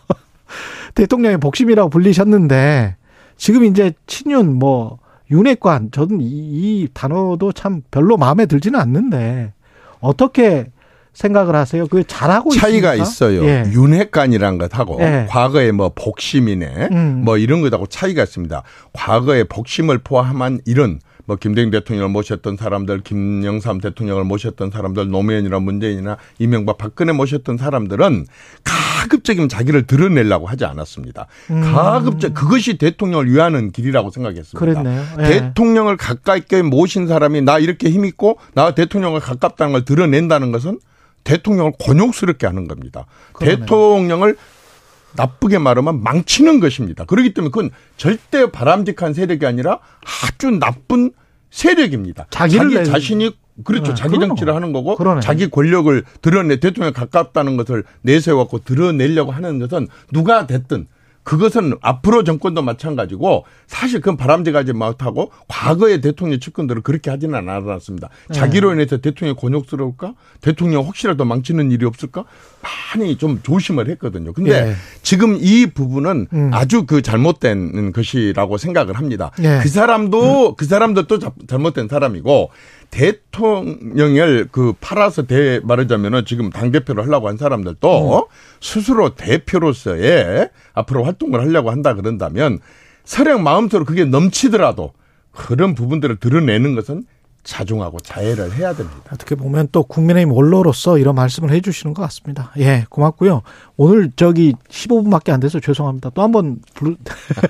대통령의 0.95 1.39
복심이라고 1.39 1.91
불리셨는데 1.91 2.97
지금 3.37 3.65
이제 3.65 3.93
친윤 4.07 4.55
뭐 4.55 4.99
윤핵관 5.31 5.91
저는 5.91 6.21
이, 6.21 6.27
이 6.27 6.89
단어도 6.93 7.53
참 7.53 7.83
별로 7.91 8.17
마음에 8.17 8.47
들지는 8.47 8.79
않는데 8.79 9.53
어떻게 10.01 10.71
생각을 11.13 11.57
하세요? 11.57 11.87
그 11.89 12.07
잘하고 12.07 12.51
차이가 12.53 12.95
있습니까? 12.95 13.03
있어요. 13.03 13.45
예. 13.45 13.65
윤핵관이란 13.73 14.59
것하고 14.59 14.99
예. 15.01 15.27
과거에 15.29 15.73
뭐 15.73 15.91
복심이네 15.95 16.89
음. 16.93 17.23
뭐 17.25 17.39
이런 17.39 17.61
것하고 17.61 17.87
차이가 17.87 18.23
있습니다. 18.23 18.63
과거에 18.93 19.45
복심을 19.45 19.99
포함한 19.99 20.61
이런 20.65 21.01
뭐 21.29 21.37
김대중 21.37 21.71
대통령을 21.71 22.09
모셨던 22.09 22.57
사람들, 22.57 23.03
김영삼 23.03 23.83
대통령을 23.83 24.25
모셨던 24.25 24.71
사람들, 24.71 25.11
노무현이나 25.11 25.59
문재인이나 25.59 26.17
이명박, 26.39 26.79
박근혜 26.79 27.13
모셨던 27.13 27.59
사람들은 27.59 28.25
가급적이면 28.65 29.51
자기를 29.51 29.87
드러내려고 29.87 30.47
하지 30.47 30.65
않았습니다. 30.65 31.27
가급적 31.47 32.33
그것이 32.33 32.79
대통령을 32.79 33.31
위하는 33.31 33.71
길이라고 33.73 34.11
생각했습니다. 34.11 34.59
음. 34.59 34.59
그랬네요. 34.59 35.05
예. 35.19 35.25
대통령을 35.25 35.99
가깝게 35.99 36.63
모신 36.63 37.07
사람이 37.07 37.43
나 37.43 37.59
이렇게 37.59 37.91
힘 37.91 38.07
있고 38.07 38.39
나 38.55 38.75
대통령을 38.75 39.21
가깝다는 39.21 39.73
걸 39.73 39.85
드러낸다는 39.85 40.51
것은 40.51 40.81
대통령을 41.25 41.73
곤욕스럽게 41.79 42.47
하는 42.47 42.69
겁니다. 42.69 43.05
그러네요. 43.35 43.59
대통령을 43.59 44.37
나쁘게 45.17 45.59
말하면 45.59 46.03
망치는 46.03 46.61
것입니다. 46.61 47.05
그렇기 47.05 47.35
때문에 47.35 47.51
그건 47.51 47.71
절대 47.97 48.51
바람직한 48.51 49.15
세력이 49.15 49.47
아니라 49.47 49.79
아주 50.25 50.51
나쁜 50.51 51.13
세력입니다. 51.51 52.27
자기를 52.31 52.71
자기 52.71 52.75
내- 52.77 52.85
자신이 52.85 53.37
그렇죠. 53.65 53.89
네, 53.93 53.95
자기 53.95 54.15
그럼. 54.17 54.29
정치를 54.29 54.55
하는 54.55 54.73
거고 54.73 54.95
그러네. 54.97 55.21
자기 55.21 55.51
권력을 55.51 56.05
드러내 56.23 56.61
대통령 56.61 56.93
가깝다는 56.93 57.57
것을 57.57 57.83
내세워갖고 58.03 58.61
드러내려고 58.61 59.33
하는 59.33 59.59
것은 59.59 59.89
누가 60.13 60.47
됐든 60.47 60.87
그것은 61.29 61.75
앞으로 61.83 62.25
정권도 62.25 62.63
마찬가지고 62.63 63.45
사실 63.67 64.01
그건 64.01 64.17
바람직하지 64.17 64.73
못하고 64.73 65.31
과거의 65.47 66.01
대통령 66.01 66.41
측근들은 66.41 66.81
그렇게 66.81 67.11
하지는 67.11 67.35
않았습니다. 67.35 68.09
네. 68.31 68.35
자기로 68.35 68.73
인해서 68.73 68.97
대통령이 68.97 69.37
곤욕스러울까? 69.37 70.15
대통령 70.41 70.85
혹시라도 70.85 71.27
망치는 71.27 71.71
일이 71.71 71.85
없을까? 71.85 72.25
많이 72.95 73.19
좀 73.19 73.41
조심을 73.43 73.91
했거든요. 73.91 74.33
근데 74.33 74.71
예. 74.71 74.75
지금 75.03 75.37
이 75.39 75.67
부분은 75.67 76.29
음. 76.33 76.51
아주 76.55 76.87
그 76.87 77.03
잘못된 77.03 77.93
것이라고 77.93 78.57
생각을 78.57 78.97
합니다. 78.97 79.31
예. 79.43 79.59
그 79.63 79.69
사람도 79.69 80.55
그 80.57 80.65
사람도 80.65 81.07
또 81.09 81.19
자- 81.19 81.33
잘못된 81.47 81.89
사람이고 81.89 82.51
대통령을 82.91 84.49
그 84.51 84.73
팔아서 84.81 85.23
대 85.23 85.61
말하자면은 85.63 86.25
지금 86.25 86.51
당 86.51 86.71
대표를 86.73 87.05
하려고 87.05 87.29
한 87.29 87.37
사람들도 87.37 88.29
스스로 88.61 89.15
대표로서의 89.15 90.51
앞으로 90.75 91.05
활동을 91.05 91.41
하려고 91.41 91.71
한다 91.71 91.95
그런다면 91.95 92.59
설령 93.05 93.43
마음속으로 93.43 93.85
그게 93.85 94.05
넘치더라도 94.05 94.93
그런 95.33 95.75
부분들을 95.75 96.17
드러내는 96.17 96.75
것은 96.75 97.05
자중하고 97.45 98.01
자해를 98.01 98.53
해야 98.55 98.75
됩니다. 98.75 98.99
어떻게 99.11 99.35
보면 99.35 99.69
또 99.73 99.83
국민의힘 99.83 100.33
원로로서 100.33 100.99
이런 100.99 101.15
말씀을 101.15 101.51
해주시는 101.51 101.95
것 101.95 102.03
같습니다. 102.03 102.53
예, 102.59 102.85
고맙고요. 102.91 103.43
오늘 103.77 104.13
저기 104.17 104.55
15분밖에 104.69 105.31
안 105.31 105.41
돼서 105.41 105.59
죄송합니다. 105.59 106.11
또 106.11 106.23
한번 106.23 106.59
부르... 106.75 106.97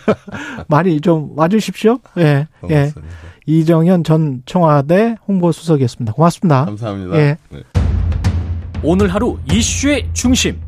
많이 0.68 1.00
좀 1.00 1.32
와주십시오. 1.34 1.98
예, 2.18 2.22
예. 2.22 2.46
고맙습니다. 2.60 3.02
이정현 3.48 4.04
전 4.04 4.42
청와대 4.44 5.16
홍보수석이었습니다. 5.26 6.12
고맙습니다. 6.12 6.66
감사합니다. 6.66 7.16
예. 7.16 7.36
네. 7.48 7.62
오늘 8.82 9.08
하루 9.08 9.38
이슈의 9.50 10.06
중심. 10.12 10.60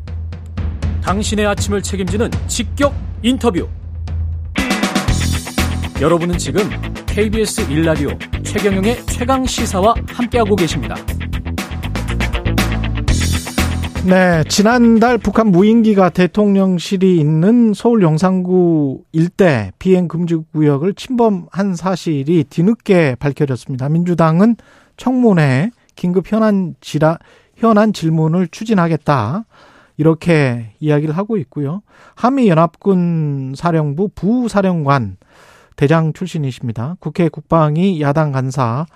당신의 1.03 1.45
아침을 1.45 1.83
책임지는 1.83 2.31
직격 2.47 2.95
인터뷰. 3.21 3.67
여러분은 6.01 6.39
지금 6.39 6.67
KBS 7.05 7.67
1라디오 7.67 8.43
최경영의 8.43 9.05
최강 9.05 9.45
시사와 9.45 9.93
함께하고 10.07 10.55
계십니다. 10.55 10.95
네, 14.03 14.43
지난달 14.45 15.19
북한 15.19 15.51
무인기가 15.51 16.09
대통령실이 16.09 17.17
있는 17.17 17.73
서울 17.75 18.01
용산구 18.01 19.03
일대 19.11 19.71
비행 19.77 20.07
금지 20.07 20.35
구역을 20.53 20.95
침범한 20.95 21.75
사실이 21.75 22.45
뒤늦게 22.45 23.15
밝혀졌습니다. 23.19 23.89
민주당은 23.89 24.55
청문회 24.97 25.69
긴급 25.95 26.31
현안 26.31 26.73
지라 26.81 27.19
현안 27.55 27.93
질문을 27.93 28.47
추진하겠다. 28.47 29.45
이렇게 29.97 30.73
이야기를 30.79 31.15
하고 31.15 31.37
있고요. 31.37 31.83
한미 32.15 32.49
연합군 32.49 33.53
사령부 33.55 34.09
부사령관 34.15 35.17
대장 35.75 36.11
출신이십니다. 36.13 36.95
국회 36.99 37.29
국방위 37.29 38.01
야당 38.01 38.31
간사 38.31 38.87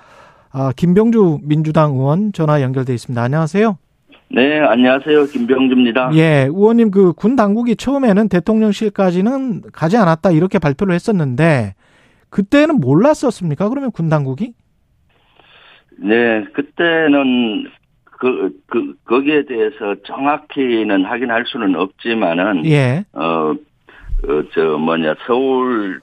아, 0.49 0.72
김병주 0.76 1.41
민주당 1.43 1.91
의원 1.91 2.34
전화 2.34 2.64
연결돼 2.64 2.93
있습니다. 2.95 3.22
안녕하세요. 3.22 3.78
네, 4.36 4.59
안녕하세요. 4.59 5.27
김병주입니다. 5.27 6.11
예, 6.15 6.47
의원님 6.49 6.91
그 6.91 7.13
군 7.13 7.38
당국이 7.38 7.77
처음에는 7.77 8.27
대통령실까지는 8.27 9.61
가지 9.71 9.95
않았다 9.95 10.31
이렇게 10.31 10.59
발표를 10.59 10.93
했었는데 10.93 11.73
그때는 12.29 12.81
몰랐었습니까? 12.81 13.69
그러면 13.69 13.91
군 13.91 14.09
당국이? 14.09 14.51
네, 15.99 16.43
그때는 16.53 17.67
그, 18.03 18.51
그, 18.67 18.95
거기에 19.05 19.45
대해서 19.45 19.95
정확히는 20.05 21.05
확인할 21.05 21.45
수는 21.47 21.75
없지만은, 21.75 22.65
예. 22.65 23.05
어, 23.13 23.21
어, 23.53 24.43
저, 24.53 24.77
뭐냐, 24.77 25.15
서울, 25.27 26.01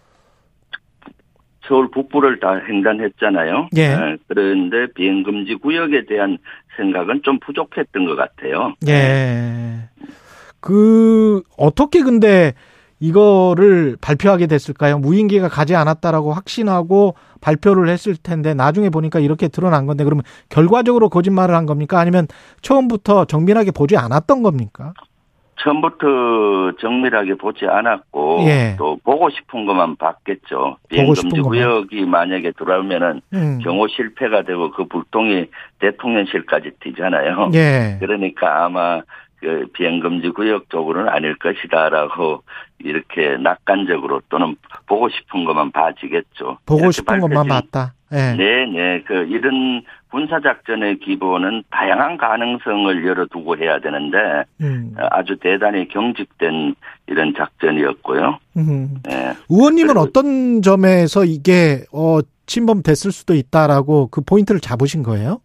서울 1.66 1.90
북부를 1.90 2.38
다 2.40 2.60
횡단했잖아요. 2.66 3.68
예. 3.76 3.94
어, 3.94 4.16
그런데 4.28 4.86
비행금지 4.94 5.54
구역에 5.56 6.04
대한 6.06 6.38
생각은 6.76 7.22
좀 7.22 7.38
부족했던 7.40 8.06
것 8.06 8.16
같아요. 8.16 8.74
예. 8.88 9.88
그 10.60 11.42
어떻게 11.56 12.02
근데 12.02 12.54
이거를 13.00 13.96
발표하게 14.00 14.46
됐을까요? 14.46 14.98
무인기가 14.98 15.48
가지 15.48 15.74
않았다라고 15.74 16.32
확신하고 16.32 17.16
발표를 17.40 17.88
했을 17.88 18.14
텐데 18.14 18.54
나중에 18.54 18.90
보니까 18.90 19.18
이렇게 19.18 19.48
드러난 19.48 19.86
건데 19.86 20.04
그러면 20.04 20.22
결과적으로 20.48 21.08
거짓말을 21.08 21.56
한 21.56 21.66
겁니까? 21.66 21.98
아니면 21.98 22.28
처음부터 22.60 23.24
정밀하게 23.24 23.72
보지 23.72 23.96
않았던 23.96 24.44
겁니까? 24.44 24.94
처음부터 25.62 26.72
정밀하게 26.80 27.34
보지 27.34 27.66
않았고 27.66 28.44
예. 28.46 28.74
또 28.78 28.98
보고 29.04 29.30
싶은 29.30 29.66
것만 29.66 29.96
봤겠죠. 29.96 30.76
비행금지. 30.88 31.40
구역이 31.40 32.04
만약에 32.06 32.52
들어오면은 32.52 33.20
음. 33.32 33.58
경호 33.62 33.88
실패가 33.88 34.42
되고 34.42 34.70
그 34.70 34.84
불똥이 34.86 35.46
대통령실까지 35.78 36.72
튀잖아요. 36.80 37.50
예. 37.54 37.96
그러니까 38.00 38.64
아마 38.64 39.02
그 39.40 39.66
비행금지 39.72 40.30
구역 40.30 40.70
쪽으로는 40.70 41.08
아닐 41.08 41.36
것이다라고 41.36 42.42
이렇게 42.78 43.36
낙관적으로 43.36 44.20
또는 44.28 44.56
보고 44.86 45.08
싶은 45.08 45.44
것만 45.44 45.72
봐지겠죠. 45.72 46.58
보고 46.66 46.90
싶은 46.90 47.20
것만 47.20 47.48
봤다. 47.48 47.94
예. 48.12 48.34
네, 48.36 48.66
네. 48.66 49.02
그 49.06 49.14
이런 49.24 49.82
군사 50.10 50.40
작전의 50.40 50.98
기본은 50.98 51.64
다양한 51.70 52.18
가능성을 52.18 53.06
열어두고 53.06 53.56
해야 53.56 53.80
되는데 53.80 54.18
음. 54.60 54.94
아주 55.10 55.36
대단히 55.36 55.88
경직된 55.88 56.74
이런 57.06 57.34
작전이었고요. 57.36 58.38
음. 58.58 58.94
네. 59.04 59.32
의원님은 59.48 59.96
어떤 59.96 60.60
점에서 60.62 61.24
이게 61.24 61.84
어 61.92 62.18
침범됐을 62.46 63.12
수도 63.12 63.34
있다라고 63.34 64.08
그 64.08 64.20
포인트를 64.20 64.60
잡으신 64.60 65.02
거예요? 65.02 65.40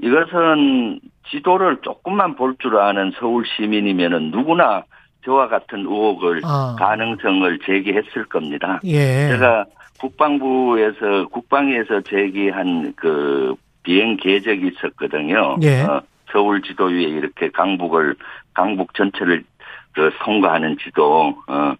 이것은 0.00 1.00
지도를 1.30 1.78
조금만 1.82 2.34
볼 2.36 2.56
줄 2.58 2.76
아는 2.76 3.12
서울 3.18 3.44
시민이면은 3.56 4.30
누구나 4.32 4.84
저와 5.24 5.48
같은 5.48 5.80
의혹을 5.80 6.40
아. 6.44 6.76
가능성을 6.78 7.58
제기했을 7.64 8.24
겁니다. 8.28 8.80
예. 8.84 9.28
제가 9.28 9.64
국방부에서 10.02 11.28
국방위에서 11.28 12.00
제기한 12.02 12.92
그 12.96 13.54
비행 13.84 14.16
계획이 14.16 14.72
있었거든요. 14.74 15.56
예. 15.62 15.82
어, 15.82 16.02
서울 16.32 16.60
지도 16.62 16.86
위에 16.86 17.02
이렇게 17.02 17.50
강북을 17.50 18.16
강북 18.52 18.94
전체를 18.94 19.44
그 19.92 20.10
통과하는 20.24 20.76
지도 20.78 21.36
어 21.46 21.74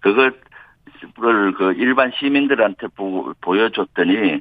그것을 0.00 0.32
그 1.56 1.74
일반 1.76 2.10
시민들한테 2.18 2.88
보, 2.88 3.32
보여줬더니 3.40 4.40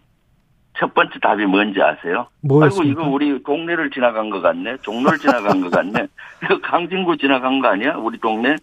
첫 0.80 0.94
번째 0.94 1.20
답이 1.20 1.46
뭔지 1.46 1.82
아세요? 1.82 2.28
아이고 2.44 2.48
뭐였습니까? 2.48 3.02
이거 3.02 3.10
우리 3.10 3.44
동네를 3.44 3.92
지나간 3.92 4.30
것 4.30 4.42
같네. 4.42 4.78
종로를 4.82 5.18
지나간 5.20 5.62
것 5.62 5.72
같네. 5.72 6.08
강진구 6.64 7.18
지나간 7.18 7.60
거 7.60 7.68
아니야? 7.68 7.96
우리 7.96 8.18
동네 8.20 8.56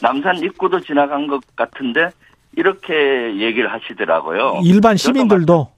남산 0.00 0.36
입구도 0.38 0.80
지나간 0.80 1.26
것 1.26 1.40
같은데 1.56 2.10
이렇게 2.56 3.36
얘기를 3.36 3.72
하시더라고요. 3.72 4.60
일반 4.64 4.96
시민들도 4.96 5.68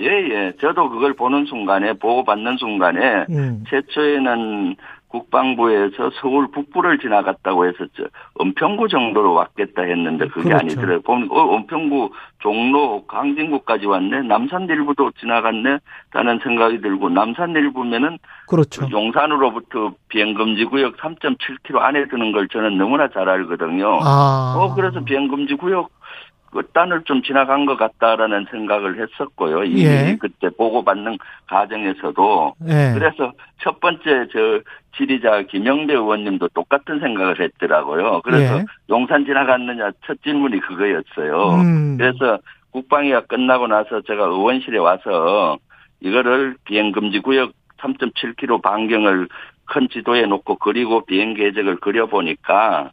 예, 0.00 0.06
예. 0.06 0.52
저도 0.60 0.90
그걸 0.90 1.14
보는 1.14 1.46
순간에 1.46 1.94
보고 1.94 2.24
받는 2.24 2.56
순간에 2.58 3.24
음. 3.30 3.64
최초에는 3.68 4.76
국방부에서 5.16 6.10
서울 6.20 6.50
북부를 6.50 6.98
지나갔다고 6.98 7.66
저 7.96 8.04
은평구 8.40 8.88
정도로 8.88 9.32
왔겠다 9.32 9.82
했는데 9.82 10.28
그게 10.28 10.50
그렇죠. 10.50 10.58
아니더라고요. 10.64 11.00
보면 11.02 11.28
어, 11.30 11.56
은평구, 11.56 12.10
종로, 12.40 13.06
강진구까지 13.06 13.86
왔네. 13.86 14.22
남산 14.22 14.66
일부도 14.68 15.12
지나갔네. 15.18 15.78
라는 16.12 16.38
생각이 16.42 16.80
들고 16.80 17.08
남산 17.10 17.50
일부면은 17.50 18.18
그렇죠. 18.48 18.86
용산으로부터 18.90 19.94
비행금지 20.08 20.64
구역 20.66 20.96
3.7km 20.96 21.78
안에 21.78 22.08
드는 22.08 22.32
걸 22.32 22.48
저는 22.48 22.78
너무나 22.78 23.08
잘 23.08 23.28
알거든요. 23.28 23.98
아. 24.02 24.54
어, 24.56 24.74
그래서 24.74 25.00
비행금지 25.00 25.54
구역 25.54 25.90
끝단을 26.56 27.02
좀 27.04 27.22
지나간 27.22 27.66
것 27.66 27.76
같다라는 27.76 28.46
생각을 28.50 29.00
했었고요. 29.00 29.64
이미 29.64 29.84
예. 29.84 30.16
그때 30.18 30.48
보고받는 30.48 31.18
과정에서도. 31.48 32.54
예. 32.68 32.92
그래서 32.94 33.32
첫 33.62 33.78
번째 33.80 34.26
저 34.32 34.60
지리자 34.96 35.42
김영배 35.42 35.92
의원님도 35.92 36.48
똑같은 36.48 36.98
생각을 36.98 37.40
했더라고요. 37.40 38.22
그래서 38.24 38.58
예. 38.58 38.64
용산 38.88 39.24
지나갔느냐 39.26 39.90
첫 40.06 40.20
질문이 40.22 40.60
그거였어요. 40.60 41.60
음. 41.60 41.96
그래서 41.98 42.38
국방위가 42.70 43.22
끝나고 43.22 43.66
나서 43.66 44.00
제가 44.02 44.24
의원실에 44.24 44.78
와서 44.78 45.58
이거를 46.00 46.56
비행금지 46.64 47.20
구역 47.20 47.52
3.7km 47.78 48.62
반경을 48.62 49.28
큰 49.66 49.88
지도에 49.90 50.26
놓고 50.26 50.56
그리고 50.56 51.04
비행 51.04 51.34
계획을 51.34 51.76
그려보니까 51.76 52.90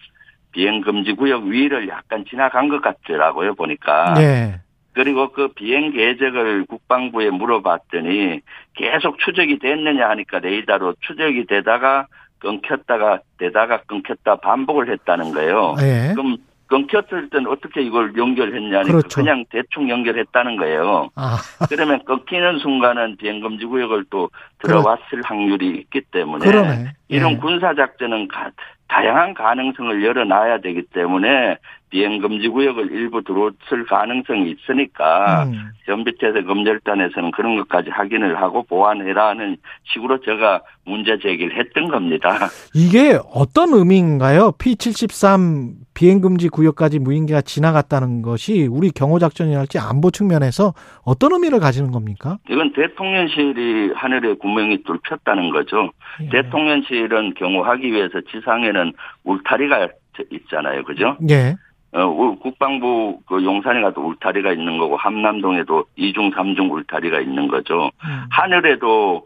비행금지 0.54 1.14
구역 1.14 1.44
위를 1.44 1.88
약간 1.90 2.24
지나간 2.30 2.70
것 2.70 2.82
같더라고요, 2.82 3.56
보니까. 3.56 4.14
예. 4.18 4.60
그리고 4.94 5.32
그 5.32 5.48
비행 5.50 5.92
계획을 5.92 6.66
국방부에 6.66 7.32
물어봤더니 7.32 8.42
계속 8.76 9.18
추적이 9.20 9.58
됐느냐 9.60 10.08
하니까 10.10 10.40
레이더로 10.40 10.94
추적이 11.02 11.48
되다가 11.48 12.06
끊겼다가 12.40 13.20
되다가 13.40 13.82
끊겼다 13.88 14.36
반복을 14.38 14.90
했다는 14.92 15.34
거예요. 15.34 15.76
예. 15.82 16.14
그럼 16.14 16.38
끊겼을 16.68 17.30
땐 17.30 17.46
어떻게 17.48 17.82
이걸 17.82 18.16
연결했냐니까 18.18 18.84
그렇죠. 18.98 19.22
그냥 19.22 19.46
대충 19.50 19.90
연결했다는 19.90 20.58
거예요. 20.58 21.10
아. 21.16 21.38
그러면 21.70 22.04
끊기는 22.06 22.60
순간은 22.60 23.18
비행금지 23.18 23.66
구역을 23.66 24.06
또 24.10 24.30
들어왔을 24.60 25.22
확률이 25.24 25.70
있기 25.78 26.02
때문에 26.12 26.46
그러네. 26.46 26.94
이런 27.10 27.34
예. 27.34 27.38
군사 27.38 27.74
작전은 27.76 28.28
가- 28.28 28.52
다양한 28.94 29.34
가능성을 29.34 30.04
열어놔야 30.04 30.60
되기 30.60 30.84
때문에 30.84 31.58
비행금지 31.94 32.48
구역을 32.48 32.92
일부 32.92 33.24
들어왔을 33.24 33.86
가능성이 33.88 34.50
있으니까 34.52 35.44
음. 35.44 35.70
전비태세 35.86 36.42
검열단에서는 36.42 37.30
그런 37.32 37.56
것까지 37.58 37.92
확인을 37.92 38.42
하고 38.42 38.64
보완해라는 38.64 39.58
식으로 39.94 40.20
제가 40.22 40.64
문제 40.86 41.20
제기를 41.20 41.56
했던 41.56 41.90
겁니다. 41.90 42.50
이게 42.74 43.20
어떤 43.32 43.74
의미인가요? 43.74 44.54
P73 44.54 45.74
비행금지 45.94 46.50
구역까지 46.50 46.98
무인기가 46.98 47.42
지나갔다는 47.42 48.24
것이 48.24 48.68
우리 48.72 48.90
경호작전이랄지 48.90 49.78
안보 49.78 50.10
측면에서 50.10 50.74
어떤 51.06 51.34
의미를 51.34 51.60
가지는 51.60 51.92
겁니까? 51.92 52.40
이건 52.50 52.74
대통령실이 52.74 53.92
하늘에 53.94 54.34
구멍이 54.34 54.82
뚫혔다는 54.84 55.52
거죠. 55.52 55.92
예. 56.24 56.30
대통령실은 56.30 57.36
경호하기 57.36 57.92
위해서 57.92 58.20
지상에는 58.32 58.94
울타리가 59.26 59.90
있잖아요. 60.32 60.84
그죠? 60.84 61.18
예. 61.30 61.56
어, 61.96 62.06
우- 62.06 62.36
국방부 62.38 63.20
그 63.28 63.44
용산에 63.44 63.82
가도 63.82 64.02
울타리가 64.02 64.52
있는 64.52 64.78
거고 64.78 64.98
함남동에도 64.98 65.86
이중삼중 65.96 66.72
울타리가 66.72 67.20
있는 67.20 67.48
거죠. 67.48 67.92
음. 68.04 68.24
하늘에도 68.32 69.26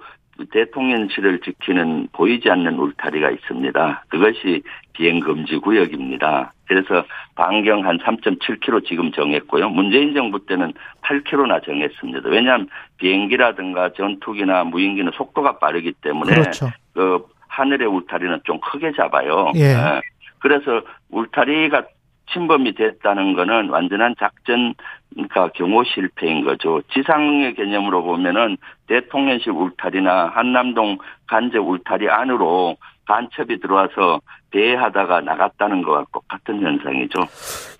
대통령실을 0.51 1.39
지키는 1.41 2.09
보이지 2.11 2.49
않는 2.51 2.77
울타리가 2.77 3.31
있습니다. 3.31 4.03
그것이 4.09 4.61
비행 4.93 5.19
금지 5.19 5.57
구역입니다. 5.57 6.53
그래서 6.67 7.03
반경 7.35 7.85
한 7.87 7.97
3.7km 7.99 8.85
지금 8.85 9.11
정했고요. 9.11 9.69
문재인 9.69 10.13
정부 10.13 10.45
때는 10.45 10.73
8km나 11.01 11.63
정했습니다. 11.65 12.29
왜냐하면 12.29 12.67
비행기라든가 12.97 13.93
전투기나 13.93 14.65
무인기는 14.65 15.11
속도가 15.15 15.57
빠르기 15.59 15.93
때문에 16.01 16.33
그렇죠. 16.35 16.67
그 16.93 17.25
하늘의 17.47 17.87
울타리는 17.87 18.41
좀 18.43 18.59
크게 18.59 18.91
잡아요. 18.95 19.51
예. 19.55 19.61
예. 19.61 20.01
그래서 20.39 20.81
울타리가 21.09 21.83
침범이 22.31 22.73
됐다는 22.73 23.33
거는 23.33 23.69
완전한 23.69 24.15
작전 24.19 24.73
그러니까 25.13 25.49
경호 25.49 25.83
실패인 25.85 26.43
거죠. 26.43 26.81
지상의 26.93 27.55
개념으로 27.55 28.03
보면은 28.03 28.57
대통령실 28.87 29.51
울타리나 29.51 30.31
한남동 30.33 30.97
간제 31.27 31.57
울타리 31.57 32.09
안으로 32.09 32.77
간첩이 33.05 33.59
들어와서 33.59 34.19
배회하다가 34.51 35.21
나갔다는 35.21 35.81
거와 35.81 36.05
똑같은 36.11 36.61
현상이죠. 36.61 37.21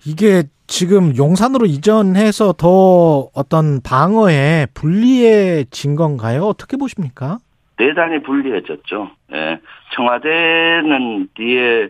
이게 0.06 0.44
지금 0.66 1.16
용산으로 1.16 1.66
이전해서 1.66 2.52
더 2.52 3.28
어떤 3.34 3.80
방어에 3.82 4.66
불리해진 4.74 5.96
건가요? 5.96 6.44
어떻게 6.44 6.76
보십니까? 6.76 7.38
대단히 7.76 8.22
불리해졌죠. 8.22 9.10
예. 9.32 9.60
청와대는 9.94 11.28
뒤에 11.34 11.84
어, 11.84 11.88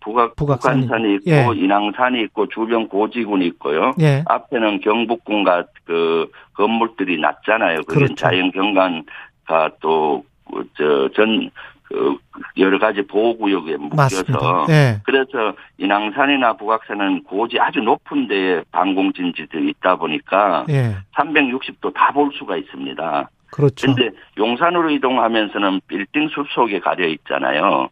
북악, 0.00 0.36
북악산이. 0.36 0.82
북한산이 0.82 1.14
있고 1.16 1.30
예. 1.30 1.46
인왕산이 1.56 2.20
있고 2.22 2.48
주변 2.48 2.88
고지군이 2.88 3.46
있고요. 3.46 3.94
예. 4.00 4.24
앞에는 4.26 4.80
경북군과 4.80 5.64
그 5.84 6.30
건물들이 6.54 7.20
낮잖아요. 7.20 7.82
그게 7.86 8.06
그렇죠. 8.06 8.14
자연 8.14 8.50
경관과 8.50 9.70
또저전 9.80 11.50
그 11.84 12.18
여러 12.58 12.78
가지 12.80 13.02
보호구역에. 13.02 13.76
묶여서 13.76 14.66
예. 14.70 15.00
그래서 15.04 15.54
인왕산이나 15.78 16.54
북악산은 16.54 17.22
고지 17.22 17.60
아주 17.60 17.78
높은 17.80 18.26
데에 18.26 18.62
방공진지들이 18.72 19.68
있다 19.70 19.94
보니까 19.96 20.66
예. 20.68 20.96
360도 21.16 21.94
다 21.94 22.10
볼 22.12 22.30
수가 22.36 22.56
있습니다. 22.56 23.30
그렇죠. 23.52 23.86
근데 23.86 24.10
용산으로 24.36 24.90
이동하면서는 24.90 25.80
빌딩 25.86 26.28
숲 26.28 26.48
속에 26.50 26.80
가려 26.80 27.06
있잖아요. 27.06 27.88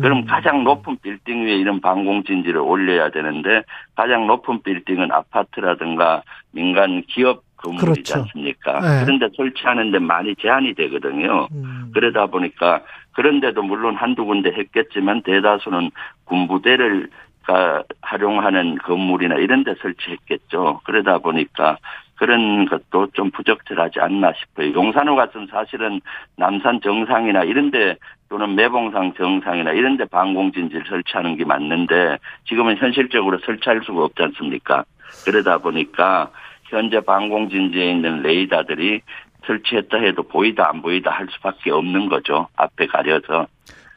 그럼 0.00 0.18
음. 0.18 0.24
가장 0.26 0.64
높은 0.64 0.96
빌딩 1.02 1.46
위에 1.46 1.56
이런 1.56 1.80
방공진지를 1.80 2.60
올려야 2.60 3.10
되는데 3.10 3.62
가장 3.94 4.26
높은 4.26 4.62
빌딩은 4.62 5.10
아파트라든가 5.10 6.22
민간 6.52 7.02
기업 7.08 7.42
건물이지 7.56 8.12
그렇죠. 8.12 8.20
않습니까? 8.20 8.80
네. 8.80 9.04
그런데 9.04 9.28
설치하는데 9.36 9.98
많이 9.98 10.34
제한이 10.36 10.74
되거든요. 10.74 11.48
음. 11.52 11.90
그러다 11.92 12.26
보니까 12.26 12.82
그런데도 13.12 13.62
물론 13.62 13.96
한두 13.96 14.24
군데 14.24 14.50
했겠지만 14.50 15.22
대다수는 15.22 15.90
군부대를 16.24 17.10
가 17.48 17.82
활용하는 18.02 18.76
건물이나 18.76 19.36
이런 19.36 19.64
데 19.64 19.74
설치했겠죠. 19.80 20.82
그러다 20.84 21.16
보니까 21.16 21.78
그런 22.16 22.66
것도 22.66 23.08
좀 23.14 23.30
부적절하지 23.30 24.00
않나 24.00 24.34
싶어요. 24.34 24.74
용산호 24.74 25.16
같은 25.16 25.46
사실은 25.50 26.02
남산 26.36 26.82
정상이나 26.82 27.44
이런 27.44 27.70
데 27.70 27.96
또는 28.28 28.54
매봉산 28.54 29.14
정상이나 29.16 29.72
이런 29.72 29.96
데 29.96 30.04
방공진지를 30.04 30.84
설치하는 30.86 31.38
게 31.38 31.46
맞는데 31.46 32.18
지금은 32.46 32.76
현실적으로 32.76 33.38
설치할 33.38 33.80
수가 33.82 34.04
없지 34.04 34.22
않습니까? 34.24 34.84
그러다 35.24 35.56
보니까 35.56 36.30
현재 36.64 37.00
방공진지에 37.00 37.92
있는 37.92 38.20
레이더들이 38.20 39.00
설치했다 39.46 39.96
해도 39.96 40.22
보이다 40.22 40.68
안 40.68 40.82
보이다 40.82 41.10
할 41.12 41.26
수밖에 41.30 41.70
없는 41.70 42.10
거죠. 42.10 42.48
앞에 42.56 42.88
가려서. 42.88 43.46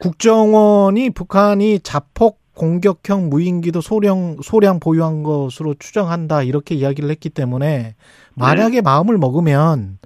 국정원이 0.00 1.10
북한이 1.10 1.80
자폭 1.80 2.41
공격형 2.54 3.30
무인기도 3.30 3.80
소량 3.80 4.36
소량 4.42 4.78
보유한 4.78 5.22
것으로 5.22 5.74
추정한다 5.74 6.42
이렇게 6.42 6.74
이야기를 6.74 7.10
했기 7.10 7.30
때문에 7.30 7.94
만약에 8.36 8.76
네. 8.76 8.80
마음을 8.82 9.16
먹으면 9.18 9.98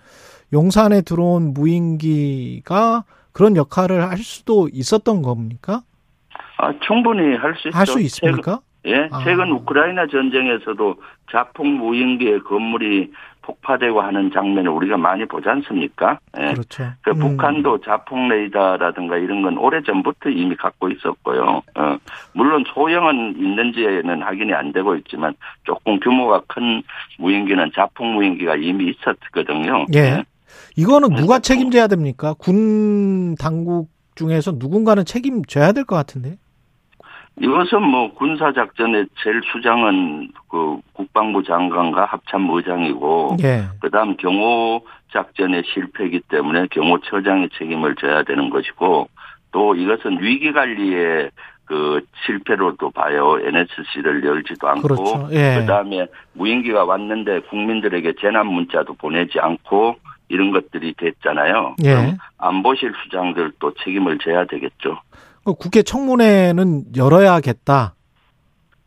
용산에 0.53 1.03
들어온 1.03 1.53
무인기가 1.55 3.05
그런 3.33 3.57
역할을 3.57 4.09
할 4.09 4.19
수도 4.19 4.69
있었던 4.73 5.23
겁니까? 5.23 5.83
아, 6.59 6.73
충분히 6.87 7.37
할 7.37 7.55
수 7.57 7.69
있죠. 7.69 7.77
할 7.77 7.87
수 7.87 8.01
있습니까? 8.01 8.61
최근, 8.83 8.97
예, 8.97 9.09
아. 9.11 9.23
최근 9.25 9.51
우크라이나 9.51 10.07
전쟁에서도 10.07 10.95
자폭 11.33 11.67
무인기의 11.67 12.41
건물이 12.45 13.11
폭파되고 13.47 14.01
하는 14.01 14.31
장면을 14.33 14.71
우리가 14.71 14.97
많이 14.97 15.25
보지 15.25 15.49
않습니까? 15.49 16.19
예. 16.39 16.53
그렇죠. 16.53 16.85
그 17.03 17.11
음. 17.11 17.19
북한도 17.19 17.81
자폭 17.81 18.19
레이더라든가 18.29 19.17
이런 19.17 19.43
건 19.43 19.57
오래 19.59 19.81
전부터 19.83 20.31
이미 20.31 20.57
갖고 20.57 20.89
있었고요. 20.91 21.63
어, 21.77 21.97
물론 22.33 22.65
소형은 22.75 23.37
있는지는 23.39 24.23
확인이 24.23 24.53
안 24.53 24.73
되고 24.73 24.97
있지만 24.97 25.35
조금 25.65 25.99
규모가 26.01 26.43
큰 26.49 26.83
무인기는 27.19 27.71
자폭 27.75 28.07
무인기가 28.07 28.57
이미 28.57 28.91
있었거든요. 28.91 29.87
예. 29.95 30.25
이거는 30.77 31.11
네. 31.11 31.17
누가 31.21 31.39
책임져야 31.39 31.87
됩니까? 31.87 32.35
군 32.39 33.35
당국 33.37 33.89
중에서 34.17 34.53
누군가는 34.57 35.05
책임져야 35.05 35.73
될 35.73 35.85
것 35.85 35.95
같은데. 35.97 36.37
이것은 37.41 37.83
뭐 37.83 38.13
군사작전의 38.15 39.07
제일 39.23 39.43
수장은 39.53 40.31
그 40.49 40.81
국방부 40.95 41.43
장관과 41.43 42.07
합참의장이고 42.07 43.37
예. 43.43 43.65
그 43.81 43.91
다음 43.91 44.17
경호 44.17 44.83
작전의 45.13 45.65
실패이기 45.67 46.21
때문에 46.29 46.67
경호처장의 46.71 47.51
책임을 47.59 47.97
져야 47.97 48.23
되는 48.23 48.49
것이고 48.49 49.09
또 49.53 49.75
이것은 49.75 50.23
위기 50.23 50.53
관리의 50.53 51.31
그 51.67 52.01
실패로도 52.25 52.91
봐요. 52.91 53.39
NSC를 53.43 54.25
열지도 54.25 54.69
않고 54.69 54.83
그렇죠. 54.83 55.29
예. 55.33 55.61
그다음에 55.61 56.07
무인기가 56.33 56.85
왔는데 56.85 57.41
국민들에게 57.41 58.15
재난 58.21 58.47
문자도 58.47 58.95
보내지 58.95 59.41
않고 59.41 59.97
이런 60.29 60.53
것들이 60.53 60.95
됐잖아요. 60.97 61.77
예. 61.85 61.91
그럼 61.91 62.19
안보실 62.39 62.93
수장들도 63.03 63.75
책임을 63.85 64.19
져야 64.19 64.45
되겠죠. 64.47 65.01
그 65.47 65.55
국회 65.55 65.83
청문회는 65.83 66.97
열어야겠다. 66.97 67.95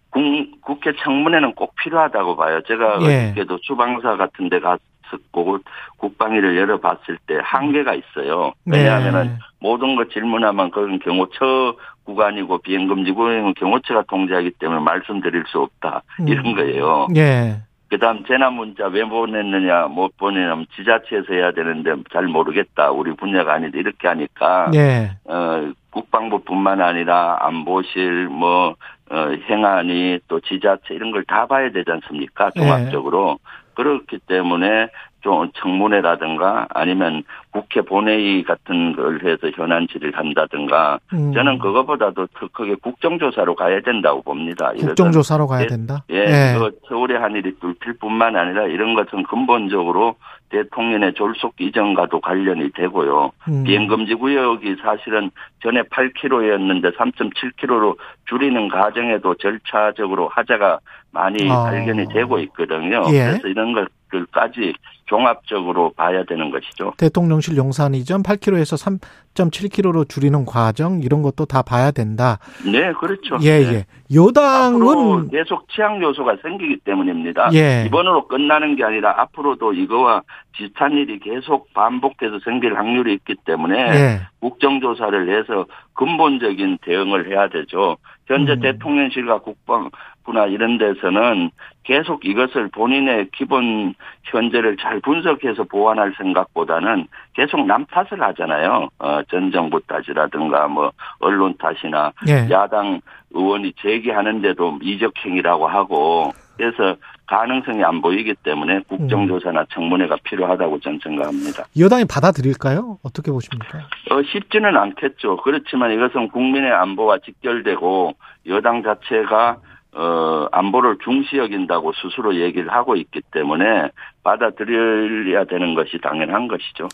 국, 0.10 0.22
국회 0.60 0.92
청문회는 1.02 1.56
꼭 1.56 1.74
필요하다고 1.76 2.36
봐요. 2.36 2.60
제가 2.68 3.00
예. 3.04 3.28
어저께도 3.28 3.60
수방사 3.64 4.18
같은 4.18 4.50
데 4.50 4.60
갔었고 4.60 5.60
국방위를 5.96 6.58
열어봤을 6.58 7.18
때 7.28 7.40
한계가 7.42 7.94
있어요. 7.94 8.52
왜냐하면은 8.66 9.28
네. 9.28 9.38
모든 9.62 9.96
걸 9.96 10.10
질문하면 10.10 10.72
그건 10.72 11.00
경호처 11.00 11.78
구간이고 12.04 12.58
비행금지 12.58 13.12
구역은 13.12 13.54
경호처가 13.54 14.04
통제하기 14.10 14.52
때문에 14.60 14.82
말씀드릴 14.82 15.46
수 15.48 15.60
없다. 15.60 16.02
이런 16.28 16.46
음. 16.46 16.56
거예요. 16.56 17.08
예. 17.16 17.62
그다음 17.90 18.26
재난 18.26 18.54
문자 18.54 18.86
왜 18.88 19.04
보냈느냐 19.06 19.88
못 19.88 20.16
보내냐면 20.18 20.66
지자체에서 20.76 21.34
해야 21.34 21.52
되는데 21.52 21.96
잘 22.12 22.28
모르겠다. 22.28 22.92
우리 22.92 23.16
분야가 23.16 23.54
아니다. 23.54 23.80
이렇게 23.80 24.08
하니까 24.10 24.72
예. 24.76 25.12
어, 25.24 25.72
국방부뿐만 25.92 26.82
아니라 26.82 27.38
안보실, 27.42 28.28
뭐, 28.30 28.76
어, 29.12 29.16
행안위, 29.50 30.20
또 30.28 30.40
지자체 30.40 30.94
이런 30.94 31.12
걸 31.12 31.24
다 31.26 31.46
봐야 31.48 31.72
되지 31.72 31.90
않습니까? 31.92 32.52
예. 32.56 32.60
종합적으로. 32.60 33.40
그렇기 33.76 34.20
때문에 34.28 34.90
좀 35.22 35.50
청문회라든가 35.54 36.68
아니면 36.74 37.24
국회 37.52 37.82
본회의 37.82 38.44
같은 38.44 38.94
걸 38.96 39.22
해서 39.24 39.50
현안 39.56 39.88
질의를 39.88 40.18
한다든가 40.18 41.00
음. 41.14 41.32
저는 41.34 41.60
그거보다도 41.60 42.28
더 42.28 42.48
크게 42.52 42.76
국정조사로 42.76 43.56
가야 43.56 43.80
된다고 43.82 44.22
봅니다. 44.22 44.72
국정조사로 44.78 45.48
가야 45.48 45.62
예, 45.64 45.68
된다. 45.68 46.04
예, 46.12 46.54
이거 46.56 46.72
서울의 46.90 47.20
한 47.20 47.36
일이 47.36 47.54
뚫힐 47.60 47.98
뿐만 48.00 48.36
아니라 48.36 48.66
이런 48.68 48.96
것은 48.96 49.24
근본적으로 49.24 50.16
대통령의 50.50 51.14
졸속 51.14 51.56
이전과도 51.60 52.20
관련이 52.22 52.72
되고요. 52.74 53.32
음. 53.48 53.64
비행금지 53.64 54.16
구역이 54.16 54.78
사실은 54.82 55.32
전에 55.62 55.84
8km였는데 55.84 56.96
3.7km로 56.96 57.98
줄이는 58.28 58.68
과정에도 58.70 59.36
절차적으로 59.36 60.28
하자가 60.30 60.80
많이 61.12 61.50
아. 61.50 61.64
발견이 61.64 62.08
되고 62.10 62.40
있거든요. 62.40 63.04
예. 63.12 63.26
그래서 63.26 63.48
이런 63.48 63.74
것들까지 64.10 64.74
종합적으로 65.06 65.92
봐야 65.96 66.24
되는 66.24 66.52
것이죠. 66.52 66.94
대통령실 66.98 67.58
용산 67.58 67.96
이전 67.96 68.22
8km에서 68.22 69.02
3.7km로 69.36 70.08
줄이는 70.08 70.46
과정 70.46 71.02
이런 71.02 71.22
것도 71.24 71.46
다 71.46 71.62
봐야 71.62 71.92
된다. 71.92 72.38
네, 72.64 72.94
그렇죠. 72.94 73.38
예, 73.42 73.60
네. 73.60 73.74
예. 73.74 73.86
여당은 74.16 75.30
계속 75.30 75.68
치약 75.70 76.02
요소가 76.02 76.38
생기기 76.44 76.78
때문입니다. 76.84 77.50
예. 77.54 77.86
이번으로 77.88 78.28
끝나는 78.28 78.76
게 78.76 78.84
아니라 78.84 79.20
앞으로도 79.22 79.74
이거와 79.74 80.22
비슷한 80.52 80.94
일이 80.94 81.20
계속 81.20 81.74
반복돼서 81.74 82.40
생길 82.44 82.78
확률이 82.78 83.14
있기 83.14 83.36
때문에 83.46 83.78
예. 83.78 84.22
국정조사를 84.42 85.38
해서 85.38 85.66
근본적인 85.94 86.80
대응을 86.84 87.32
해야 87.32 87.50
되죠. 87.50 87.98
현재 88.28 88.54
음. 88.54 88.60
대통령실과 88.60 89.40
국방 89.40 89.90
부 90.30 90.40
있구나 90.40 90.46
이런 90.46 90.78
데서는 90.78 91.50
계속 91.84 92.24
이것을 92.24 92.70
본인의 92.70 93.30
기본 93.34 93.96
현재를 94.24 94.78
잘 94.78 95.00
분석해서 95.02 95.64
보완할 95.64 96.14
생각보다는 96.18 97.08
계속 97.34 97.66
남 97.66 97.86
탓을 97.86 98.22
하잖아요. 98.22 98.90
어, 99.00 99.22
전 99.30 99.52
정부 99.52 99.80
탓이라든가 99.82 100.68
뭐 100.68 100.92
언론 101.20 101.56
탓이나 101.58 102.12
예. 102.28 102.48
야당 102.52 103.02
의원이 103.32 103.74
제기하는데도 103.82 104.80
이적행위라고 104.82 105.68
하고 105.68 106.32
그래서 106.58 106.96
가능성이 107.26 107.84
안 107.84 108.02
보이기 108.02 108.36
때문에 108.44 108.82
국정조사나 108.90 109.66
청문회가 109.72 110.18
필요하다고 110.24 110.80
저는 110.80 111.00
생각합니다. 111.02 111.64
여당이 111.78 112.06
받아들일까요? 112.06 112.98
어떻게 113.04 113.32
보십니까? 113.32 113.80
어, 114.12 114.22
쉽지는 114.24 114.76
않겠죠. 114.76 115.38
그렇지만 115.38 115.92
이것은 115.92 116.30
국민의 116.30 116.72
안보와 116.72 117.20
직결되고 117.20 118.14
여당 118.48 118.84
자체가 118.84 119.58
어, 119.96 120.48
안보를 120.52 120.98
중시 121.04 121.38
여긴다고 121.38 121.94
스스로 121.94 122.36
얘기를 122.36 122.72
하고 122.72 122.96
있기 122.96 123.22
때문에 123.32 123.90
받아들여야 124.24 125.46
되는 125.46 125.74
것이 125.74 125.98
당연한 126.02 126.48
것이죠. 126.48 126.88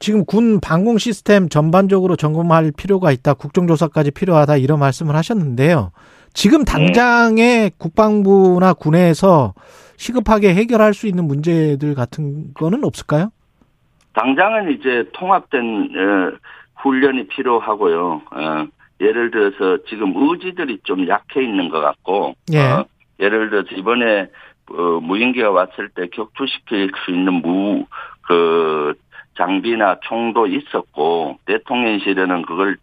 지금 0.00 0.24
군 0.24 0.60
방공 0.60 0.98
시스템 0.98 1.48
전반적으로 1.48 2.16
점검할 2.16 2.72
필요가 2.76 3.12
있다. 3.12 3.34
국정조사까지 3.34 4.10
필요하다. 4.10 4.56
이런 4.56 4.80
말씀을 4.80 5.14
하셨는데요. 5.14 5.92
지금 6.32 6.64
당장의 6.64 7.72
국방부나 7.78 8.72
군에서 8.74 9.54
시급하게 9.96 10.54
해결할 10.54 10.94
수 10.94 11.06
있는 11.06 11.24
문제들 11.24 11.94
같은 11.94 12.52
거는 12.54 12.84
없을까요? 12.84 13.30
당장은 14.14 14.72
이제 14.72 15.08
통합된 15.12 15.90
어, 15.96 16.32
훈련이 16.82 17.28
필요하고요. 17.28 18.22
어, 19.00 19.04
예를 19.04 19.30
들어서 19.30 19.82
지금 19.88 20.12
의지들이 20.14 20.80
좀 20.84 21.08
약해 21.08 21.42
있는 21.42 21.68
것 21.68 21.80
같고, 21.80 22.34
예. 22.52 22.58
어, 22.58 22.84
예를 23.18 23.50
들어서 23.50 23.68
이번에 23.74 24.28
어, 24.72 25.00
무인기가 25.00 25.50
왔을 25.50 25.88
때 25.88 26.06
격투시킬 26.12 26.92
수 27.04 27.10
있는 27.10 27.34
무, 27.34 27.86
그, 28.22 28.94
장비나 29.36 29.96
총도 30.02 30.46
있었고, 30.46 31.38
대통령실에는 31.46 32.42
그걸 32.42 32.76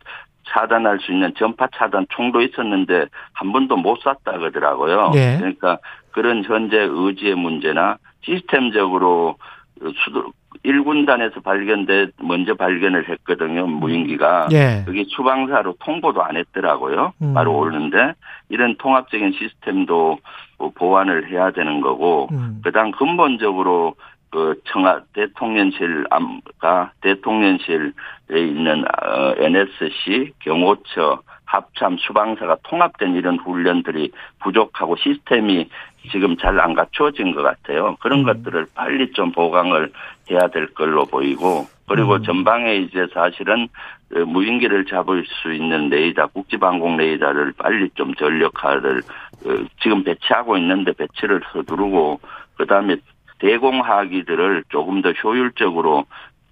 차단할 0.50 1.00
수 1.00 1.12
있는 1.12 1.34
전파 1.38 1.68
차단 1.74 2.06
총도 2.10 2.42
있었는데, 2.42 3.06
한 3.32 3.52
번도 3.54 3.78
못 3.78 4.00
쐈다 4.00 4.38
그러더라고요. 4.38 5.12
예. 5.16 5.38
그러니까 5.38 5.78
그런 6.12 6.44
현재 6.44 6.78
의지의 6.78 7.36
문제나 7.36 7.98
시스템적으로 8.24 9.38
수도, 10.04 10.32
1군단에서 10.66 11.44
발견돼, 11.44 12.12
먼저 12.22 12.56
발견을 12.56 13.10
했거든요, 13.10 13.68
무인기가. 13.68 14.48
예. 14.52 14.84
여기 14.88 15.06
수방사로 15.10 15.76
통보도 15.80 16.24
안 16.24 16.38
했더라고요. 16.38 17.14
음. 17.22 17.34
바로 17.34 17.58
오는데 17.58 18.14
이런 18.50 18.76
통합적인 18.78 19.34
시스템도 19.34 20.20
뭐 20.58 20.72
보완을 20.76 21.30
해야 21.30 21.52
되는 21.52 21.82
거고 21.82 22.28
음. 22.32 22.62
그다음 22.64 22.92
근본적으로 22.92 23.96
그 24.30 24.60
청와 24.66 25.02
대통령실 25.14 26.06
암가 26.10 26.92
대통령실에 27.02 27.92
있는 28.36 28.84
어, 28.84 29.34
NSC 29.38 30.34
경호처 30.40 31.22
합참 31.48 31.98
수방사가 31.98 32.58
통합된 32.64 33.16
이런 33.16 33.40
훈련들이 33.40 34.12
부족하고 34.42 34.98
시스템이 34.98 35.70
지금 36.12 36.38
잘 36.38 36.58
안 36.60 36.74
갖추어진 36.74 37.34
것 37.34 37.42
같아요. 37.42 37.96
그런 38.00 38.20
음. 38.20 38.26
것들을 38.26 38.68
빨리 38.76 39.12
좀 39.14 39.32
보강을 39.32 39.92
해야 40.30 40.48
될 40.48 40.68
걸로 40.74 41.06
보이고 41.06 41.68
그리고 41.88 42.16
음. 42.16 42.24
전방에 42.24 42.76
이제 42.76 43.08
사실은 43.14 43.70
그 44.10 44.20
무인기를 44.20 44.86
잡을 44.86 45.26
수 45.26 45.54
있는 45.54 45.90
레이더, 45.90 46.28
국지방공 46.28 46.98
레이더를 46.98 47.54
빨리 47.58 47.90
좀 47.96 48.14
전력화를 48.16 49.02
어, 49.46 49.66
지금 49.82 50.04
배치하고 50.04 50.58
있는데 50.58 50.92
배치를 50.94 51.42
서두르고 51.52 52.20
그다음에 52.58 52.98
대공하기들을 53.40 54.64
조금 54.70 55.02
더 55.02 55.12
효율적으로 55.12 56.06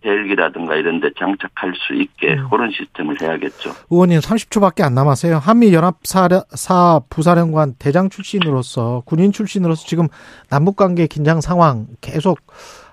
헬기라든가 0.06 0.76
이런 0.76 0.99
데 0.99 1.10
장착할 1.18 1.74
수 1.76 1.93
있게 1.93 2.36
음. 2.36 2.49
그런 2.49 2.72
시스템을 2.72 3.22
해야겠죠. 3.22 3.72
의원님 3.89 4.20
30초밖에 4.20 4.84
안 4.84 4.93
남았어요. 4.93 5.38
한미 5.38 5.74
연합사 5.74 7.01
부사령관 7.10 7.74
대장 7.80 8.10
출신으로서 8.10 9.03
군인 9.06 9.32
출신으로서 9.32 9.86
지금 9.88 10.08
남북 10.49 10.76
관계 10.76 11.08
긴장 11.08 11.41
상황 11.41 11.88
계속 12.01 12.39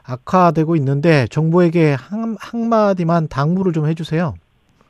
악화되고 0.04 0.74
있는데 0.76 1.26
정부에게 1.30 1.94
한, 1.98 2.36
한마디만 2.40 3.28
당부를 3.28 3.72
좀 3.72 3.86
해주세요. 3.86 4.34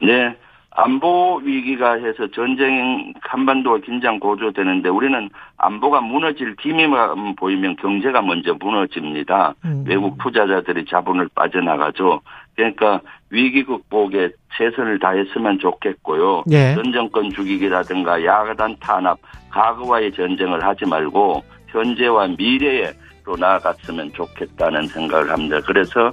네. 0.00 0.36
안보 0.74 1.36
위기가 1.44 1.94
해서 1.94 2.26
전쟁 2.34 3.12
한반도가 3.20 3.78
긴장 3.78 4.18
고조되는데 4.18 4.88
우리는 4.88 5.28
안보가 5.58 6.00
무너질 6.00 6.56
기미만 6.56 7.36
보이면 7.36 7.76
경제가 7.76 8.22
먼저 8.22 8.54
무너집니다. 8.54 9.54
음. 9.64 9.84
외국 9.86 10.16
투자자들이 10.18 10.86
자본을 10.86 11.28
빠져나가죠. 11.34 12.20
그러니까 12.56 13.00
위기 13.30 13.64
극복에 13.64 14.30
최선을 14.56 14.98
다했으면 14.98 15.58
좋겠고요. 15.58 16.44
예. 16.50 16.74
전 16.74 16.92
정권 16.92 17.30
죽이기라든가 17.30 18.24
야단 18.24 18.76
탄압, 18.80 19.18
과거와의 19.50 20.12
전쟁을 20.12 20.62
하지 20.64 20.86
말고 20.86 21.42
현재와 21.68 22.28
미래로 22.38 23.36
나아갔으면 23.38 24.12
좋겠다는 24.12 24.86
생각을 24.88 25.30
합니다. 25.30 25.60
그래서 25.66 26.08
어, 26.08 26.12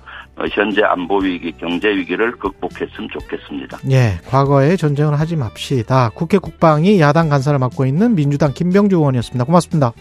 현재 0.51 0.81
안보 0.83 1.17
위기, 1.17 1.51
경제 1.53 1.89
위기를 1.89 2.31
극복했으면 2.37 3.09
좋겠습니다. 3.11 3.79
예, 3.91 4.19
과거에 4.27 4.75
전쟁을 4.75 5.19
하지 5.19 5.35
맙시다. 5.35 6.11
국회 6.13 6.37
국방이 6.37 6.99
야당 6.99 7.29
간사를 7.29 7.57
맡고 7.59 7.85
있는 7.85 8.15
민주당 8.15 8.53
김병주 8.53 8.97
의원이었습니다. 8.97 9.43
고맙습니다. 9.45 9.91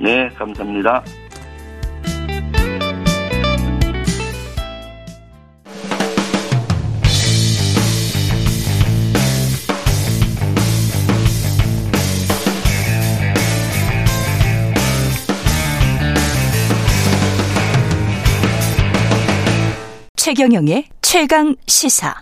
네, 0.00 0.28
감사합니다. 0.36 1.02
최경영의 20.24 20.86
최강 21.02 21.54
시사. 21.66 22.14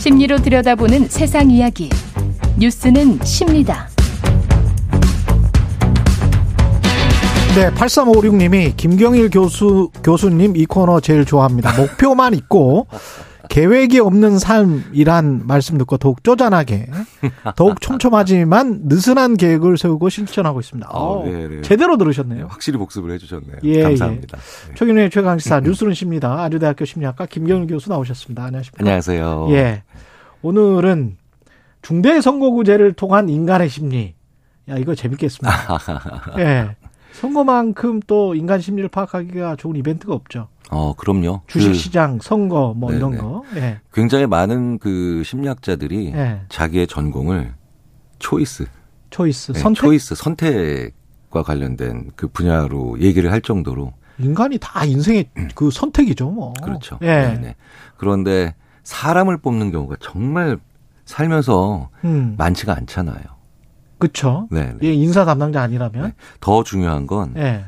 심리로 0.00 0.38
들여다보는 0.38 1.04
세상 1.04 1.48
이야기. 1.52 1.90
뉴스는 2.58 3.20
십니다. 3.22 3.88
네, 7.54 7.70
8356님이 7.70 8.76
김경일 8.76 9.30
교수, 9.30 9.90
교수님 10.02 10.56
이 10.56 10.66
코너 10.66 10.98
제일 10.98 11.24
좋아합니다. 11.24 11.80
목표만 11.80 12.34
있고 12.34 12.88
계획이 13.48 13.98
없는 13.98 14.38
삶이란 14.38 15.46
말씀 15.46 15.78
듣고 15.78 15.96
더욱 15.96 16.22
쪼잔하게, 16.24 16.88
더욱 17.56 17.80
촘촘하지만 17.80 18.82
느슨한 18.84 19.36
계획을 19.36 19.78
세우고 19.78 20.08
실천하고 20.08 20.60
있습니다. 20.60 20.88
아, 20.90 20.96
어, 20.96 21.24
네, 21.24 21.48
네. 21.48 21.62
제대로 21.62 21.96
네, 21.96 22.04
들으셨네요. 22.04 22.46
확실히 22.48 22.78
복습을 22.78 23.10
해주셨네요. 23.12 23.56
예, 23.64 23.82
감사합니다. 23.82 24.38
네. 24.38 24.74
최근의 24.74 25.10
최강시사 25.10 25.60
뉴스는 25.60 25.94
십니다. 25.94 26.42
아주대학교 26.42 26.84
심리학과 26.84 27.26
김경일 27.26 27.66
교수 27.66 27.88
나오셨습니다. 27.90 28.44
안녕하십니까. 28.44 28.82
안녕하세요. 28.82 29.48
예. 29.50 29.82
오늘은 30.42 31.16
중대 31.82 32.20
선거구제를 32.20 32.92
통한 32.92 33.28
인간의 33.28 33.68
심리. 33.68 34.14
야, 34.68 34.76
이거 34.76 34.94
재밌겠습니다. 34.94 35.78
예. 36.38 36.76
선거만큼 37.12 38.00
또 38.06 38.34
인간 38.34 38.60
심리를 38.60 38.88
파악하기가 38.88 39.56
좋은 39.56 39.76
이벤트가 39.76 40.14
없죠. 40.14 40.48
어, 40.72 40.94
그럼요. 40.94 41.42
그 41.46 41.52
주식시장, 41.52 42.20
선거, 42.22 42.72
뭐 42.74 42.90
네네. 42.90 42.98
이런 42.98 43.18
거. 43.18 43.44
예. 43.56 43.78
굉장히 43.92 44.26
많은 44.26 44.78
그 44.78 45.22
심리학자들이 45.24 46.12
예. 46.14 46.40
자기의 46.48 46.86
전공을 46.86 47.52
초이스, 48.18 48.66
초이스, 49.10 49.52
네, 49.52 49.60
선택. 49.60 49.80
초이스 49.82 50.14
선택과 50.14 51.42
관련된 51.44 52.12
그 52.16 52.26
분야로 52.28 52.98
얘기를 53.00 53.30
할 53.30 53.42
정도로 53.42 53.92
인간이 54.18 54.56
다 54.58 54.84
인생의 54.86 55.28
그 55.54 55.70
선택이죠, 55.70 56.30
뭐. 56.30 56.54
그렇죠. 56.62 56.98
예. 57.02 57.06
네네. 57.06 57.54
그런데 57.98 58.54
사람을 58.84 59.38
뽑는 59.38 59.72
경우가 59.72 59.96
정말 60.00 60.58
살면서 61.04 61.90
음. 62.04 62.34
많지가 62.38 62.74
않잖아요. 62.76 63.22
그쵸. 63.98 64.48
네. 64.50 64.74
예, 64.82 64.92
인사 64.92 65.24
담당자 65.26 65.60
아니라면. 65.62 66.04
네. 66.06 66.12
더 66.40 66.64
중요한 66.64 67.06
건 67.06 67.34
예. 67.36 67.66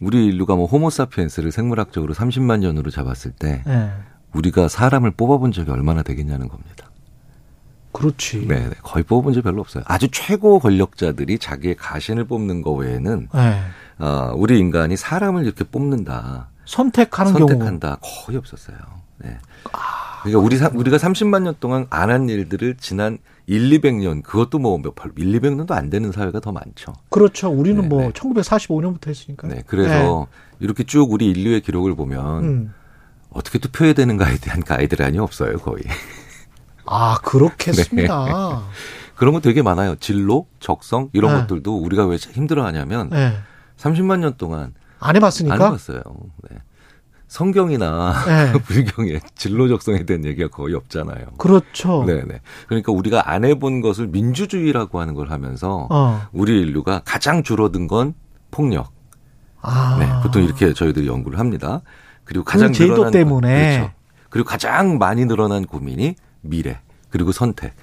우리 0.00 0.26
인류가 0.26 0.56
뭐 0.56 0.66
호모사피엔스를 0.66 1.52
생물학적으로 1.52 2.14
30만 2.14 2.60
년으로 2.60 2.90
잡았을 2.90 3.32
때 3.32 3.62
예. 3.66 3.90
우리가 4.34 4.68
사람을 4.68 5.12
뽑아본 5.12 5.52
적이 5.52 5.70
얼마나 5.70 6.02
되겠냐는 6.02 6.48
겁니다. 6.48 6.90
그렇지. 7.92 8.46
네, 8.46 8.68
네. 8.68 8.70
거의 8.82 9.02
뽑아본 9.04 9.32
적이 9.32 9.44
별로 9.44 9.60
없어요. 9.62 9.82
아주 9.86 10.08
최고 10.12 10.58
권력자들이 10.58 11.38
자기의 11.38 11.76
가신을 11.76 12.24
뽑는 12.24 12.60
거 12.62 12.72
외에는 12.72 13.28
예. 13.34 14.04
어, 14.04 14.32
우리 14.36 14.58
인간이 14.58 14.96
사람을 14.96 15.44
이렇게 15.44 15.64
뽑는다, 15.64 16.48
선택하는 16.66 17.32
경우. 17.32 17.48
선택한다 17.48 17.96
거의 18.02 18.36
없었어요. 18.36 18.76
네. 19.18 19.30
네. 19.30 19.38
그러니까 20.22 20.40
우리 20.40 20.56
사, 20.58 20.70
우리가 20.74 20.98
30만 20.98 21.42
년 21.42 21.54
동안 21.58 21.86
안 21.88 22.10
한 22.10 22.28
일들을 22.28 22.76
지난 22.78 23.16
1, 23.46 23.70
200년 23.70 24.22
그것도 24.22 24.58
뭐몇 24.58 24.94
1, 25.16 25.40
200년도 25.40 25.72
안 25.72 25.88
되는 25.88 26.10
사회가 26.10 26.40
더 26.40 26.52
많죠. 26.52 26.92
그렇죠. 27.10 27.48
우리는 27.48 27.82
네, 27.82 27.88
뭐 27.88 28.02
네. 28.02 28.10
1945년부터 28.10 29.08
했으니까. 29.08 29.46
네. 29.48 29.62
그래서 29.66 30.26
이렇게 30.58 30.82
쭉 30.84 31.12
우리 31.12 31.30
인류의 31.30 31.60
기록을 31.60 31.94
보면 31.94 32.44
음. 32.44 32.74
어떻게 33.30 33.58
투표해야 33.58 33.94
되는가에 33.94 34.38
대한 34.38 34.62
가이드라인이 34.62 35.18
없어요, 35.18 35.58
거의. 35.58 35.82
아, 36.86 37.18
그렇겠습니다. 37.22 38.62
그런 39.14 39.32
거 39.32 39.40
되게 39.40 39.62
많아요. 39.62 39.96
진로, 39.96 40.46
적성 40.60 41.10
이런 41.12 41.34
네. 41.34 41.40
것들도 41.40 41.76
우리가 41.76 42.06
왜 42.06 42.16
힘들어하냐면 42.16 43.10
네. 43.10 43.36
30만 43.78 44.20
년 44.20 44.34
동안 44.36 44.74
안 44.98 45.16
해봤으니까. 45.16 45.54
안 45.54 45.62
해봤어요. 45.62 46.02
네. 46.50 46.58
성경이나 47.28 48.14
네. 48.26 48.52
불경에 48.62 49.20
진로 49.34 49.68
적성에 49.68 50.04
대한 50.04 50.24
얘기가 50.24 50.48
거의 50.48 50.74
없잖아요. 50.74 51.26
그렇죠. 51.38 52.04
네네. 52.06 52.40
그러니까 52.68 52.92
우리가 52.92 53.30
안 53.30 53.44
해본 53.44 53.80
것을 53.80 54.06
민주주의라고 54.06 55.00
하는 55.00 55.14
걸 55.14 55.30
하면서 55.30 55.88
어. 55.90 56.22
우리 56.32 56.60
인류가 56.60 57.02
가장 57.04 57.42
줄어든 57.42 57.88
건 57.88 58.14
폭력. 58.50 58.92
아. 59.60 59.96
네, 59.98 60.08
보통 60.22 60.44
이렇게 60.44 60.72
저희들이 60.72 61.06
연구를 61.08 61.38
합니다. 61.38 61.82
그리고 62.24 62.44
그 62.44 62.52
가장 62.52 62.72
제도 62.72 62.94
늘어난 62.94 63.12
때문에. 63.12 63.78
그렇죠. 63.78 63.92
그리고 64.30 64.48
가장 64.48 64.98
많이 64.98 65.24
늘어난 65.24 65.64
고민이 65.64 66.14
미래 66.42 66.80
그리고 67.10 67.32
선택. 67.32 67.74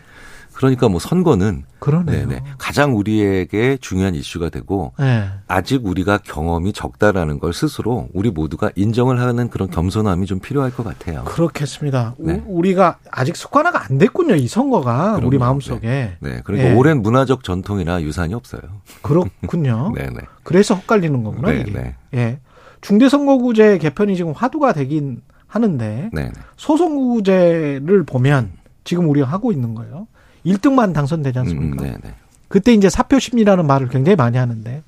그러니까 0.53 0.87
뭐 0.87 0.99
선거는 0.99 1.63
그러네요. 1.79 2.27
네네 2.27 2.43
가장 2.57 2.95
우리에게 2.95 3.77
중요한 3.81 4.15
이슈가 4.15 4.49
되고 4.49 4.93
네. 4.99 5.25
아직 5.47 5.85
우리가 5.85 6.19
경험이 6.19 6.71
적다라는 6.73 7.39
걸 7.39 7.53
스스로 7.53 8.07
우리 8.13 8.29
모두가 8.31 8.71
인정을 8.75 9.19
하는 9.19 9.49
그런 9.49 9.69
겸손함이 9.69 10.25
좀 10.25 10.39
필요할 10.39 10.71
것 10.71 10.83
같아요. 10.83 11.23
그렇겠습니다. 11.25 12.15
우- 12.17 12.27
네. 12.27 12.43
우 12.47 12.61
리가 12.61 12.97
아직 13.11 13.35
습관화가 13.35 13.85
안 13.89 13.97
됐군요. 13.97 14.35
이 14.35 14.47
선거가 14.47 15.13
그럼요. 15.13 15.27
우리 15.27 15.37
마음속에. 15.37 16.17
네, 16.19 16.41
그러니까 16.43 16.69
예. 16.69 16.73
오랜 16.75 17.01
문화적 17.01 17.43
전통이나 17.43 18.01
유산이 18.01 18.33
없어요. 18.33 18.61
그렇군요. 19.01 19.91
네네. 19.95 20.15
그래서 20.43 20.75
헛갈리는 20.75 21.23
거구나 21.23 21.49
네, 21.51 21.61
이게. 21.61 21.71
네. 21.71 21.95
예. 22.13 22.39
중대선거구제 22.81 23.77
개편이 23.79 24.15
지금 24.15 24.33
화두가 24.33 24.73
되긴 24.73 25.21
하는데 25.47 26.09
네. 26.13 26.31
소선거구제를 26.57 28.03
보면 28.05 28.51
지금 28.83 29.09
우리가 29.09 29.27
하고 29.27 29.51
있는 29.51 29.73
거예요. 29.75 30.07
1등만 30.45 30.93
당선되지 30.93 31.39
않습니까? 31.39 31.83
음, 31.83 31.87
네, 31.89 31.97
네. 32.03 32.13
그때 32.47 32.73
이제 32.73 32.89
사표 32.89 33.19
심리라는 33.19 33.65
말을 33.67 33.89
굉장히 33.89 34.15
많이 34.15 34.37
하는데 34.37 34.83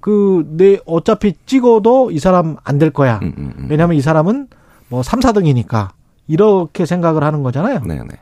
그 0.00 0.44
내 0.56 0.78
어차피 0.86 1.34
찍어도 1.46 2.10
이 2.12 2.18
사람 2.18 2.56
안 2.64 2.78
될 2.78 2.90
거야. 2.90 3.18
음, 3.22 3.32
음, 3.36 3.52
음. 3.58 3.66
왜냐하면 3.68 3.96
이 3.96 4.00
사람은 4.00 4.48
뭐 4.88 5.02
3, 5.02 5.20
4등이니까 5.20 5.88
이렇게 6.28 6.86
생각을 6.86 7.24
하는 7.24 7.42
거잖아요. 7.42 7.80
네, 7.80 7.96
네. 7.96 8.16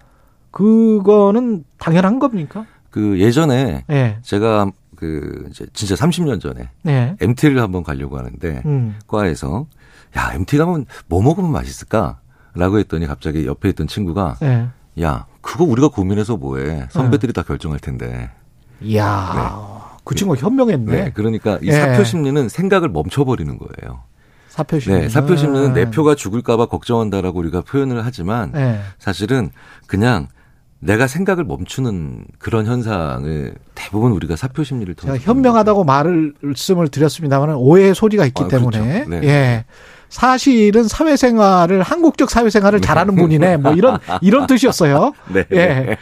그거는 0.51 1.65
당연한 1.79 2.19
겁니까? 2.19 2.67
그 2.91 3.19
예전에 3.21 3.85
예. 3.91 4.19
제가 4.23 4.71
그 4.97 5.47
이제 5.51 5.67
진짜 5.75 5.95
30년 5.95 6.41
전에 6.41 6.71
네. 6.83 7.15
MT를 7.21 7.61
한번 7.61 7.83
가려고 7.83 8.17
하는데 8.19 8.63
음. 8.65 8.97
과에서 9.07 9.67
야 10.17 10.33
MT 10.35 10.57
가면 10.57 10.87
뭐 11.09 11.23
먹으면 11.23 11.53
맛있을까?라고 11.53 12.79
했더니 12.79 13.07
갑자기 13.07 13.45
옆에 13.47 13.69
있던 13.71 13.87
친구가 13.87 14.37
예. 14.43 14.69
야 15.03 15.27
그거 15.47 15.63
우리가 15.63 15.89
고민해서 15.89 16.37
뭐해 16.37 16.89
선배들이 16.91 17.33
다 17.33 17.43
결정할 17.43 17.79
텐데. 17.79 18.31
이야. 18.81 19.97
그 20.03 20.17
친구 20.17 20.35
현명했네. 20.35 20.93
네, 20.93 21.13
그러니까 21.15 21.59
이 21.63 21.69
예. 21.69 21.73
사표 21.73 22.03
심리는 22.03 22.49
생각을 22.49 22.89
멈춰버리는 22.89 23.57
거예요. 23.57 24.01
사표 24.49 24.81
심리. 24.81 25.03
네, 25.03 25.09
사표 25.09 25.37
심리는 25.37 25.73
내 25.73 25.89
표가 25.89 26.17
죽을까봐 26.17 26.67
걱정한다라고 26.67 27.39
우리가 27.39 27.61
표현을 27.61 28.05
하지만 28.05 28.51
네. 28.53 28.81
사실은 28.99 29.51
그냥 29.87 30.27
내가 30.81 31.07
생각을 31.07 31.45
멈추는 31.45 32.25
그런 32.39 32.67
현상을 32.67 33.55
대부분 33.77 34.13
우리가 34.13 34.35
사표 34.35 34.65
심리를 34.65 34.93
통해서 34.95 35.23
현명하다고 35.23 35.85
말씀을 35.85 36.89
드렸습니다만 36.89 37.55
오해의 37.55 37.95
소지가 37.95 38.27
있기 38.27 38.43
아, 38.43 38.49
때문에 38.49 39.05
그렇죠. 39.05 39.11
네. 39.11 39.21
예. 39.23 39.65
사실은 40.09 40.85
사회생활을 40.89 41.83
한국적 41.83 42.31
사회생활을 42.31 42.81
잘하는 42.81 43.17
분이네. 43.17 43.57
뭐 43.59 43.73
이런 43.73 43.99
이런 44.21 44.47
뜻이었어요. 44.49 45.13
네. 45.33 45.45
예. 45.53 45.97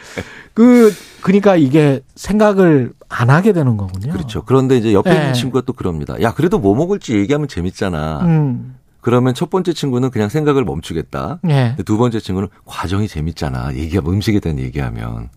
그 0.53 0.93
그러니까 1.21 1.55
이게 1.55 2.01
생각을 2.15 2.93
안 3.09 3.29
하게 3.29 3.51
되는 3.53 3.77
거군요. 3.77 4.13
그렇죠. 4.13 4.43
그런데 4.43 4.77
이제 4.77 4.93
옆에 4.93 5.09
네. 5.11 5.17
있는 5.17 5.33
친구가 5.33 5.63
또 5.65 5.73
그럽니다. 5.73 6.21
야, 6.21 6.33
그래도 6.33 6.59
뭐 6.59 6.75
먹을지 6.75 7.15
얘기하면 7.17 7.47
재밌잖아. 7.47 8.21
음. 8.23 8.75
그러면 9.01 9.33
첫 9.35 9.49
번째 9.49 9.73
친구는 9.73 10.09
그냥 10.09 10.29
생각을 10.29 10.63
멈추겠다. 10.65 11.39
예. 11.49 11.75
두 11.85 11.97
번째 11.97 12.19
친구는 12.19 12.49
과정이 12.65 13.07
재밌잖아. 13.07 13.75
얘기하면 13.75 14.13
음식에 14.13 14.39
대한 14.39 14.57
얘기하면. 14.59 15.29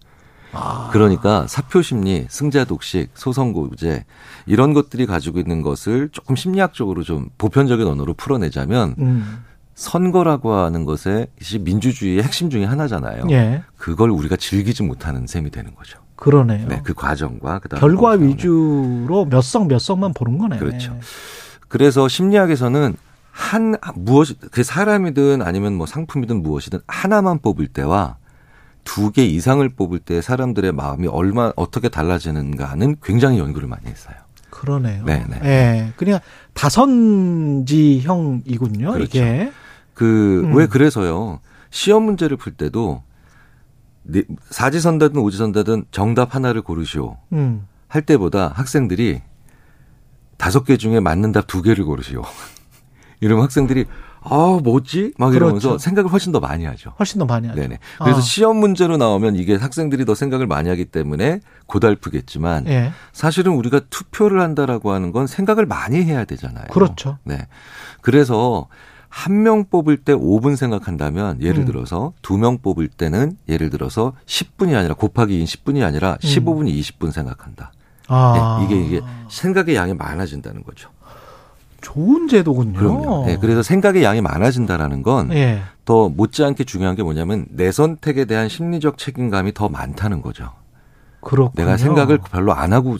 아. 0.52 0.88
그러니까 0.92 1.46
사표 1.46 1.82
심리, 1.82 2.26
승자 2.28 2.64
독식, 2.64 3.10
소선고제 3.14 4.04
이런 4.46 4.72
것들이 4.74 5.06
가지고 5.06 5.38
있는 5.40 5.62
것을 5.62 6.08
조금 6.10 6.36
심리학적으로 6.36 7.02
좀 7.02 7.28
보편적인 7.38 7.86
언어로 7.86 8.14
풀어내자면 8.14 8.94
음. 8.98 9.44
선거라고 9.74 10.54
하는 10.54 10.84
것에 10.84 11.28
이 11.40 11.58
민주주의의 11.58 12.22
핵심 12.22 12.50
중에 12.50 12.64
하나잖아요. 12.64 13.24
예. 13.30 13.62
그걸 13.76 14.10
우리가 14.10 14.36
즐기지 14.36 14.82
못하는 14.82 15.26
셈이 15.26 15.50
되는 15.50 15.74
거죠. 15.74 15.98
그러네요. 16.16 16.66
네, 16.66 16.80
그 16.82 16.94
과정과 16.94 17.60
그다음에 17.60 17.80
결과. 17.80 18.10
위주로 18.12 19.24
몇 19.26 19.40
성 19.40 19.68
몇 19.68 19.78
성만 19.78 20.14
보는 20.14 20.38
거네요. 20.38 20.58
그렇죠. 20.58 20.98
그래서 21.68 22.08
심리학에서는 22.08 22.96
한 23.30 23.76
무엇 23.94 24.28
그 24.50 24.64
사람이든 24.64 25.42
아니면 25.42 25.74
뭐 25.74 25.86
상품이든 25.86 26.42
무엇이든 26.42 26.80
하나만 26.88 27.38
뽑을 27.38 27.68
때와 27.68 28.16
두 28.88 29.12
개 29.12 29.24
이상을 29.26 29.68
뽑을 29.68 29.98
때 29.98 30.22
사람들의 30.22 30.72
마음이 30.72 31.08
얼마 31.08 31.52
어떻게 31.56 31.90
달라지는가는 31.90 32.96
굉장히 33.02 33.38
연구를 33.38 33.68
많이 33.68 33.84
했어요. 33.86 34.16
그러네요. 34.48 35.04
네, 35.04 35.26
네. 35.28 35.40
예. 35.44 35.92
그냥 35.96 36.20
다선지형이군요. 36.54 38.92
그렇죠. 38.92 39.04
이게. 39.04 39.52
그 39.92 40.42
음. 40.46 40.56
왜 40.56 40.66
그래서요 40.66 41.40
시험 41.70 42.04
문제를 42.04 42.38
풀 42.38 42.54
때도 42.54 43.02
네, 44.04 44.22
사지선다든 44.50 45.20
오지선다든 45.20 45.84
정답 45.90 46.34
하나를 46.34 46.62
고르시오 46.62 47.18
음. 47.32 47.66
할 47.88 48.00
때보다 48.02 48.48
학생들이 48.54 49.20
다섯 50.38 50.64
개 50.64 50.76
중에 50.78 51.00
맞는 51.00 51.32
답 51.32 51.46
두 51.46 51.60
개를 51.62 51.84
고르시오. 51.84 52.22
이러면 53.20 53.44
학생들이 53.44 53.84
아 54.30 54.60
뭐지? 54.62 55.14
막 55.18 55.34
이러면서 55.34 55.68
그렇죠. 55.70 55.78
생각을 55.78 56.10
훨씬 56.12 56.32
더 56.32 56.40
많이 56.40 56.64
하죠. 56.64 56.92
훨씬 56.98 57.18
더 57.18 57.24
많이 57.24 57.48
하죠. 57.48 57.60
네네. 57.60 57.78
그래서 57.98 58.18
아. 58.18 58.20
시험 58.20 58.56
문제로 58.58 58.96
나오면 58.96 59.36
이게 59.36 59.56
학생들이 59.56 60.04
더 60.04 60.14
생각을 60.14 60.46
많이 60.46 60.68
하기 60.68 60.86
때문에 60.86 61.40
고달프겠지만 61.66 62.66
예. 62.68 62.92
사실은 63.12 63.52
우리가 63.52 63.80
투표를 63.90 64.40
한다라고 64.40 64.92
하는 64.92 65.12
건 65.12 65.26
생각을 65.26 65.66
많이 65.66 66.02
해야 66.02 66.24
되잖아요. 66.24 66.66
그렇죠. 66.70 67.18
네. 67.24 67.46
그래서 68.00 68.66
한 69.08 69.42
명 69.42 69.64
뽑을 69.70 69.96
때 69.96 70.12
5분 70.14 70.56
생각한다면 70.56 71.40
예를 71.40 71.60
음. 71.60 71.64
들어서 71.64 72.12
두명 72.22 72.58
뽑을 72.58 72.88
때는 72.88 73.36
예를 73.48 73.70
들어서 73.70 74.12
10분이 74.26 74.76
아니라 74.76 74.94
곱하기 74.94 75.42
2인 75.42 75.44
10분이 75.44 75.82
아니라 75.82 76.16
15분이 76.20 76.78
20분 76.78 77.10
생각한다. 77.10 77.72
음. 77.74 78.14
아. 78.14 78.58
네, 78.60 78.64
이게 78.66 78.86
이게 78.86 79.00
생각의 79.30 79.76
양이 79.76 79.94
많아진다는 79.94 80.62
거죠. 80.62 80.90
좋은 81.80 82.28
제도군요. 82.28 82.78
그럼요. 82.78 83.24
네, 83.26 83.36
그래서 83.40 83.62
생각의 83.62 84.02
양이 84.02 84.20
많아진다라는 84.20 85.02
건 85.02 85.32
예. 85.32 85.60
더 85.84 86.08
못지않게 86.08 86.64
중요한 86.64 86.96
게 86.96 87.02
뭐냐면 87.02 87.46
내 87.50 87.70
선택에 87.72 88.24
대한 88.24 88.48
심리적 88.48 88.98
책임감이 88.98 89.54
더 89.54 89.68
많다는 89.68 90.22
거죠. 90.22 90.50
그렇군요. 91.20 91.52
내가 91.64 91.76
생각을 91.76 92.18
별로 92.18 92.52
안 92.52 92.72
하고 92.72 92.96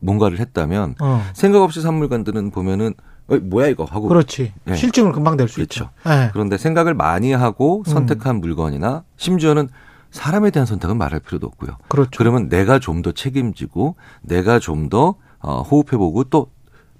뭔가를 0.00 0.40
했다면 0.40 0.96
어. 1.00 1.22
생각 1.34 1.62
없이 1.62 1.80
산물관들은 1.80 2.50
보면은 2.50 2.94
어, 3.28 3.36
뭐야 3.36 3.68
이거 3.68 3.84
하고 3.84 4.08
그렇지. 4.08 4.52
네. 4.64 4.74
실증을 4.74 5.12
금방 5.12 5.36
낼수 5.36 5.56
그렇죠. 5.56 5.84
있죠. 5.84 6.10
예. 6.10 6.30
그런데 6.32 6.58
생각을 6.58 6.94
많이 6.94 7.32
하고 7.32 7.82
선택한 7.86 8.40
물건이나 8.40 9.04
심지어는 9.16 9.68
사람에 10.10 10.50
대한 10.50 10.66
선택은 10.66 10.98
말할 10.98 11.20
필요도 11.20 11.46
없고요. 11.46 11.76
그렇죠. 11.88 12.10
그러면 12.16 12.48
내가 12.48 12.78
좀 12.78 13.02
더 13.02 13.12
책임지고 13.12 13.94
내가 14.22 14.58
좀더 14.58 15.14
어, 15.38 15.62
호흡해보고 15.62 16.24
또 16.24 16.48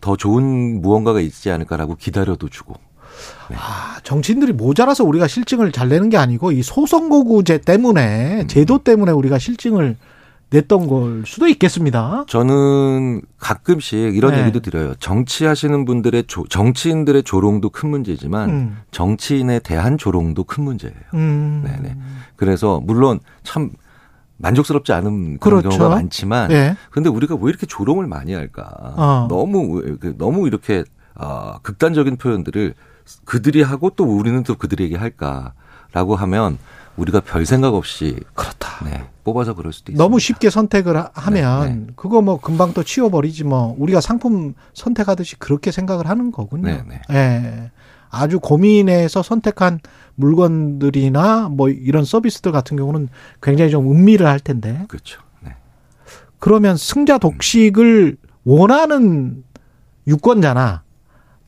더 0.03 0.17
좋은 0.17 0.83
무언가가 0.83 1.21
있지 1.21 1.51
않을까라고 1.51 1.95
기다려도 1.95 2.51
주고. 2.51 2.75
아, 3.55 3.99
정치인들이 4.03 4.53
모자라서 4.53 5.05
우리가 5.05 5.29
실증을 5.29 5.71
잘 5.73 5.89
내는 5.89 6.11
게 6.11 6.17
아니고 6.19 6.53
이 6.53 6.63
소선거구제 6.63 7.59
때문에 7.59 8.47
제도 8.49 8.79
때문에 8.79 9.13
우리가 9.13 9.39
실증을 9.39 9.97
냈던 10.51 10.87
걸 10.87 11.23
수도 11.25 11.47
있겠습니다. 11.47 12.25
저는 12.27 13.23
가끔씩 13.39 14.17
이런 14.17 14.33
네. 14.33 14.41
얘기도 14.43 14.61
드려요. 14.61 14.95
정치하시는 14.97 15.85
분들의 15.85 16.25
조, 16.27 16.45
정치인들의 16.49 17.23
조롱도 17.23 17.71
큰 17.71 17.89
문제지만 17.89 18.51
음. 18.51 18.77
정치인에 18.91 19.61
대한 19.61 19.97
조롱도 19.97 20.45
큰 20.45 20.65
문제예요. 20.65 20.97
음. 21.15 21.63
네네. 21.65 21.97
그래서 22.37 22.81
물론 22.83 23.21
참 23.45 23.71
만족스럽지 24.43 24.93
않은 24.93 25.39
그런 25.39 25.61
그렇죠. 25.61 25.79
경우가 25.79 25.97
많지만 25.97 26.51
예. 26.51 26.77
근데 26.91 27.09
우리가 27.09 27.37
왜 27.37 27.49
이렇게 27.49 27.65
조롱을 27.67 28.07
많이 28.07 28.35
할까? 28.35 28.69
어. 28.97 29.27
너무 29.31 29.81
그, 30.01 30.15
너무 30.19 30.47
이렇게 30.47 30.85
어, 31.15 31.55
극단적인 31.63 32.17
표현들을 32.17 32.75
그들이 33.25 33.63
하고 33.63 33.91
또 33.91 34.05
우리는 34.05 34.43
또 34.43 34.57
그들에게 34.57 34.97
할까? 34.97 35.53
라고 35.93 36.17
하면 36.17 36.59
우리가 36.97 37.21
별 37.21 37.47
생각 37.47 37.75
없이 37.75 38.19
그렇다. 38.35 38.85
네. 38.85 39.05
뽑아서 39.25 39.55
그럴 39.55 39.73
수도 39.73 39.93
있습니다. 39.93 40.03
너무 40.03 40.19
쉽게 40.19 40.51
선택을 40.51 40.97
하- 40.97 41.11
하면 41.15 41.61
네, 41.67 41.75
네. 41.75 41.87
그거 41.97 42.21
뭐 42.23 42.41
금방 42.41 42.73
또 42.73 42.83
치워버리지 42.83 43.45
뭐 43.45 43.75
우리가 43.79 44.01
상품 44.01 44.55
선택하듯이 44.75 45.37
그렇게 45.39 45.71
생각을 45.71 46.09
하는 46.09 46.33
거군요. 46.33 46.63
네, 46.67 46.83
네. 47.09 47.71
예. 48.15 48.19
아주 48.19 48.41
고민해서 48.41 49.23
선택한 49.23 49.81
물건들이나 50.15 51.49
뭐 51.51 51.69
이런 51.69 52.05
서비스들 52.05 52.53
같은 52.53 52.77
경우는 52.77 53.09
굉장히 53.43 53.71
좀 53.71 53.91
음미를 53.91 54.27
할 54.27 54.39
텐데 54.39 54.85
그렇죠. 54.89 55.21
네. 55.41 55.57
그러면 56.39 56.77
승자 56.77 57.19
독식을 57.19 58.17
원하는 58.45 59.45
유권자나 60.07 60.83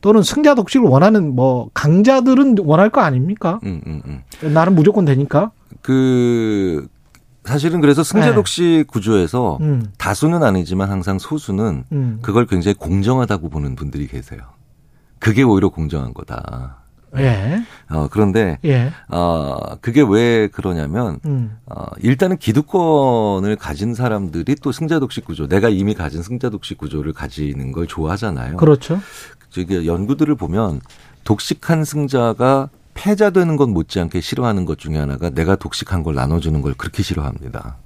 또는 0.01 0.21
승자 0.21 0.55
독식을 0.55 0.87
원하는 0.87 1.35
뭐 1.35 1.69
강자들은 1.73 2.57
원할 2.59 2.89
거 2.89 3.01
아닙니까? 3.01 3.59
음, 3.63 3.81
음, 3.87 4.01
음. 4.05 4.53
나는 4.53 4.75
무조건 4.75 5.05
되니까. 5.05 5.51
그 5.81 6.87
사실은 7.43 7.81
그래서 7.81 8.03
승자 8.03 8.29
네. 8.29 8.35
독식 8.35 8.87
구조에서 8.87 9.57
음, 9.61 9.87
다수는 9.97 10.43
아니지만 10.43 10.89
항상 10.89 11.19
소수는 11.19 11.85
음. 11.91 12.19
그걸 12.21 12.45
굉장히 12.45 12.75
공정하다고 12.75 13.49
보는 13.49 13.75
분들이 13.75 14.07
계세요. 14.07 14.41
그게 15.25 15.41
오히려 15.41 15.69
공정한 15.69 16.13
거다. 16.13 16.83
예, 17.17 17.63
어, 17.89 18.07
그런데 18.11 18.59
예, 18.63 18.91
어, 19.07 19.75
그게 19.81 20.05
왜 20.07 20.47
그러냐면 20.49 21.19
음, 21.25 21.57
어, 21.65 21.85
일단은 22.03 22.37
기득권을 22.37 23.55
가진 23.55 23.95
사람들이 23.95 24.53
또 24.61 24.71
승자 24.71 24.99
독식 24.99 25.25
구조, 25.25 25.47
내가 25.47 25.69
이미 25.69 25.95
가진 25.95 26.21
승자 26.21 26.51
독식 26.51 26.77
구조를 26.77 27.13
가지는 27.13 27.71
걸 27.71 27.87
좋아하잖아요. 27.87 28.57
그렇죠. 28.57 28.99
저기 29.49 29.87
연구들을 29.87 30.35
보면 30.35 30.81
독식한 31.23 31.85
승자가 31.85 32.69
패자되는 32.93 33.57
것 33.57 33.67
못지않게 33.67 34.21
싫어하는 34.21 34.65
것 34.65 34.77
중에 34.77 34.97
하나가 34.97 35.31
내가 35.31 35.55
독식한 35.55 36.03
걸 36.03 36.13
나눠주는 36.13 36.61
걸 36.61 36.75
그렇게 36.75 37.01
싫어합니다. 37.01 37.77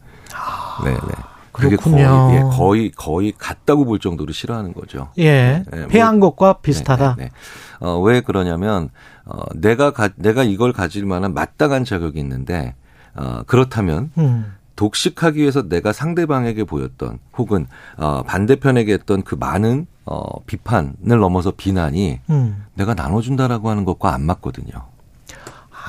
네, 0.84 0.92
네. 0.92 1.39
그게 1.52 1.76
거의, 1.76 2.06
아, 2.06 2.28
그렇군요. 2.28 2.36
예, 2.36 2.58
거의 2.58 2.92
거의 2.92 3.34
같다고 3.38 3.86
볼 3.86 4.00
정도로 4.00 4.32
싫어하는 4.34 4.74
거죠. 4.74 5.10
예, 5.18 5.64
네, 5.72 5.88
패한 5.88 6.20
것과 6.20 6.60
비슷하다. 6.60 7.16
네, 7.18 7.24
네, 7.24 7.30
네. 7.30 7.86
어, 7.86 8.00
왜 8.00 8.22
그러냐면 8.22 8.90
어, 9.26 9.42
내가 9.56 9.92
가, 9.92 10.10
내가 10.16 10.44
이걸 10.44 10.74
가질 10.74 11.06
만한 11.06 11.34
마땅한 11.34 11.86
자격이 11.86 12.20
있는데 12.20 12.76
어, 13.16 13.44
그렇다면 13.46 14.12
음, 14.18 14.54
독식하기 14.76 15.42
위해서 15.42 15.68
내가 15.68 15.92
상대방에게 15.92 16.64
보였던 16.64 17.20
혹은 17.38 17.68
어, 17.98 18.24
반대편에게 18.24 18.94
했던 18.94 19.24
그 19.24 19.36
많은 19.36 19.88
어, 20.06 20.44
비판을 20.46 21.20
넘어서 21.20 21.52
비난이 21.52 22.20
음. 22.30 22.66
내가 22.74 22.94
나눠준다라고 22.94 23.70
하는 23.70 23.86
것과 23.86 24.14
안 24.14 24.24
맞거든요. 24.24 24.89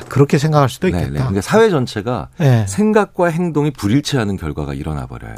아, 0.00 0.04
그렇게 0.08 0.38
생각할 0.38 0.68
수도 0.68 0.86
네, 0.88 0.92
네. 0.92 0.98
있겠다. 1.00 1.18
그러니까 1.24 1.40
사회 1.40 1.70
전체가 1.70 2.28
예. 2.40 2.64
생각과 2.68 3.28
행동이 3.28 3.70
불일치하는 3.70 4.36
결과가 4.36 4.74
일어나 4.74 5.06
버려요. 5.06 5.34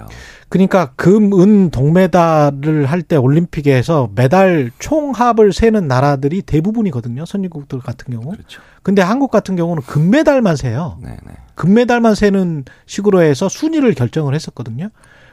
그러니까 0.49 0.93
금, 0.97 1.33
은 1.41 1.71
동메달을 1.71 2.87
할 2.87 3.03
때 3.03 3.17
올림픽에서 3.17 4.11
메달 4.15 4.71
총합을 4.79 5.53
세는 5.53 5.89
나라들이 5.89 6.43
대부분이거든요. 6.43 7.27
선진국들 7.27 7.81
같은 7.81 8.15
경우. 8.15 8.31
그렇죠. 8.31 8.63
근데 8.83 9.03
한국 9.03 9.31
같은 9.31 9.57
경우는 9.57 9.83
금메달만 9.83 10.57
세요. 10.57 10.99
네, 11.03 11.17
네. 11.27 11.33
금메달만 11.57 12.15
세는 12.15 12.65
식으로 12.87 13.23
해서 13.23 13.49
순위를 13.49 13.95
결정을 13.95 14.35
했었거든요. 14.35 14.89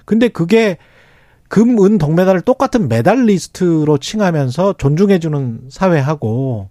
근데 0.05 0.27
그게 0.29 0.77
금, 1.47 1.83
은, 1.83 1.97
동메달을 1.97 2.41
똑같은 2.41 2.87
메달 2.87 3.25
리스트로 3.25 3.97
칭하면서 3.97 4.75
존중해주는 4.77 5.61
사회하고 5.69 6.69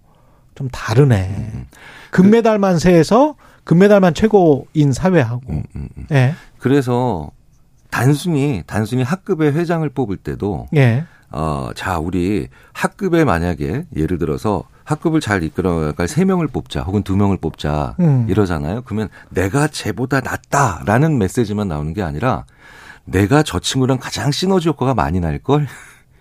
좀 0.55 0.69
다르네. 0.69 1.35
음, 1.53 1.65
금메달만 2.11 2.79
세서 2.79 3.35
금메달만 3.63 4.13
최고인 4.13 4.91
사회하고. 4.93 5.41
음, 5.49 5.63
음, 5.75 5.89
음. 5.97 6.05
예. 6.11 6.33
그래서 6.57 7.31
단순히 7.91 8.63
단순히 8.65 9.03
학급의 9.03 9.53
회장을 9.53 9.87
뽑을 9.89 10.17
때도 10.17 10.67
예. 10.75 11.05
어, 11.31 11.69
자, 11.75 11.99
우리 11.99 12.47
학급에 12.73 13.23
만약에 13.23 13.85
예를 13.95 14.17
들어서 14.17 14.63
학급을 14.83 15.21
잘 15.21 15.43
이끌어갈 15.43 16.07
세 16.07 16.25
명을 16.25 16.47
뽑자 16.47 16.81
혹은 16.81 17.03
두 17.03 17.15
명을 17.15 17.37
뽑자 17.37 17.95
음. 17.99 18.25
이러잖아요. 18.27 18.81
그러면 18.85 19.09
내가 19.29 19.67
쟤보다 19.67 20.21
낫다라는 20.21 21.19
메시지만 21.19 21.67
나오는 21.67 21.93
게 21.93 22.01
아니라 22.01 22.45
내가 23.05 23.43
저 23.43 23.59
친구랑 23.59 23.99
가장 23.99 24.31
시너지 24.31 24.67
효과가 24.69 24.95
많이 24.95 25.19
날 25.19 25.37
걸. 25.37 25.67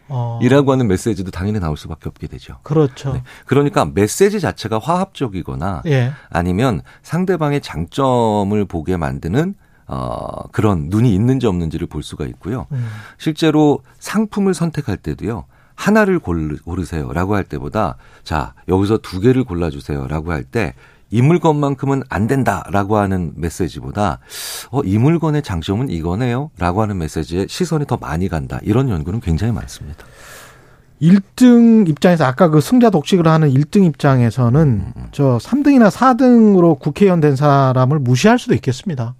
어. 0.09 0.39
이라고 0.43 0.72
하는 0.72 0.89
메시지도 0.89 1.30
당연히 1.30 1.60
나올 1.60 1.76
수밖에 1.76 2.09
없게 2.09 2.26
되죠. 2.26 2.59
그렇죠. 2.62 3.12
네. 3.12 3.22
그러니까 3.47 3.85
메시지 3.85 4.40
자체가 4.40 4.78
화합적이거나 4.78 5.82
예. 5.86 6.12
아니면 6.30 6.82
상대방의 7.02 7.60
장점을 7.60 8.64
보게 8.66 8.97
만드는 8.97 9.55
어, 9.86 10.48
그런 10.52 10.89
눈이 10.89 11.14
있는지 11.14 11.47
없는지를 11.47 11.86
볼 11.86 12.02
수가 12.02 12.26
있고요. 12.26 12.66
음. 12.72 12.89
실제로 13.16 13.80
상품을 14.01 14.55
선택할 14.55 14.98
때도요. 14.98 15.44
하나를 15.74 16.18
고르, 16.18 16.56
고르세요라고 16.59 17.35
할 17.36 17.44
때보다 17.44 17.97
자 18.24 18.55
여기서 18.68 18.98
두 18.98 19.20
개를 19.20 19.44
골라주세요라고 19.44 20.32
할 20.32 20.44
때 20.44 20.74
이 21.10 21.22
물건만큼은 21.22 22.02
안 22.09 22.26
된다라고 22.26 22.98
하는 22.98 23.32
메시지보다 23.36 24.18
어, 24.70 24.80
이 24.82 24.98
물건의 24.98 25.43
장점은 25.43 25.89
이거네요라고 25.89 26.82
하는 26.82 26.98
메시지에 26.98 27.47
시선이 27.48 27.86
더 27.86 27.97
많이 27.97 28.28
간다 28.28 28.59
이런 28.62 28.89
연구는 28.89 29.20
굉장히 29.20 29.52
많습니다. 29.52 30.05
1등 31.01 31.89
입장에서 31.89 32.24
아까 32.24 32.48
그 32.48 32.60
승자 32.60 32.90
독식을 32.90 33.26
하는 33.26 33.51
1등 33.51 33.85
입장에서는 33.85 34.93
저 35.12 35.39
3등이나 35.40 35.90
4등으로 35.90 36.78
국회의원 36.78 37.20
된 37.20 37.36
사람을 37.36 38.01
무시할 38.01 38.39
수도 38.39 38.55
있겠습니다. 38.55 39.14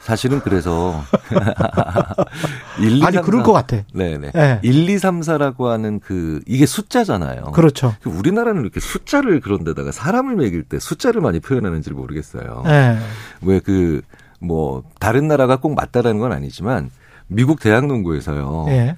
사실은 0.00 0.40
그래서 0.40 1.02
1, 2.80 2.98
2, 2.98 3.04
아니 3.04 3.16
3, 3.16 3.24
그럴 3.24 3.40
4. 3.40 3.44
것 3.44 3.52
같아. 3.52 3.76
네네. 3.94 4.32
예. 4.34 4.58
1, 4.62 4.88
2, 4.88 4.98
3, 4.98 5.20
4라고 5.20 5.66
하는 5.66 6.00
그 6.00 6.40
이게 6.46 6.66
숫자잖아요. 6.66 7.52
그렇죠. 7.52 7.94
그 8.02 8.10
우리나라는 8.10 8.62
이렇게 8.62 8.80
숫자를 8.80 9.40
그런데다가 9.40 9.92
사람을 9.92 10.36
매길 10.36 10.64
때 10.64 10.78
숫자를 10.78 11.20
많이 11.20 11.40
표현하는지 11.40 11.92
모르겠어요. 11.92 12.64
예. 12.66 12.96
왜 13.42 13.72
그 13.72 14.02
뭐 14.40 14.82
다른 14.98 15.28
나라가 15.28 15.56
꼭 15.56 15.74
맞다라는 15.74 16.18
건 16.18 16.32
아니지만 16.32 16.90
미국 17.26 17.60
대학 17.60 17.86
농구에서요. 17.86 18.66
예. 18.68 18.96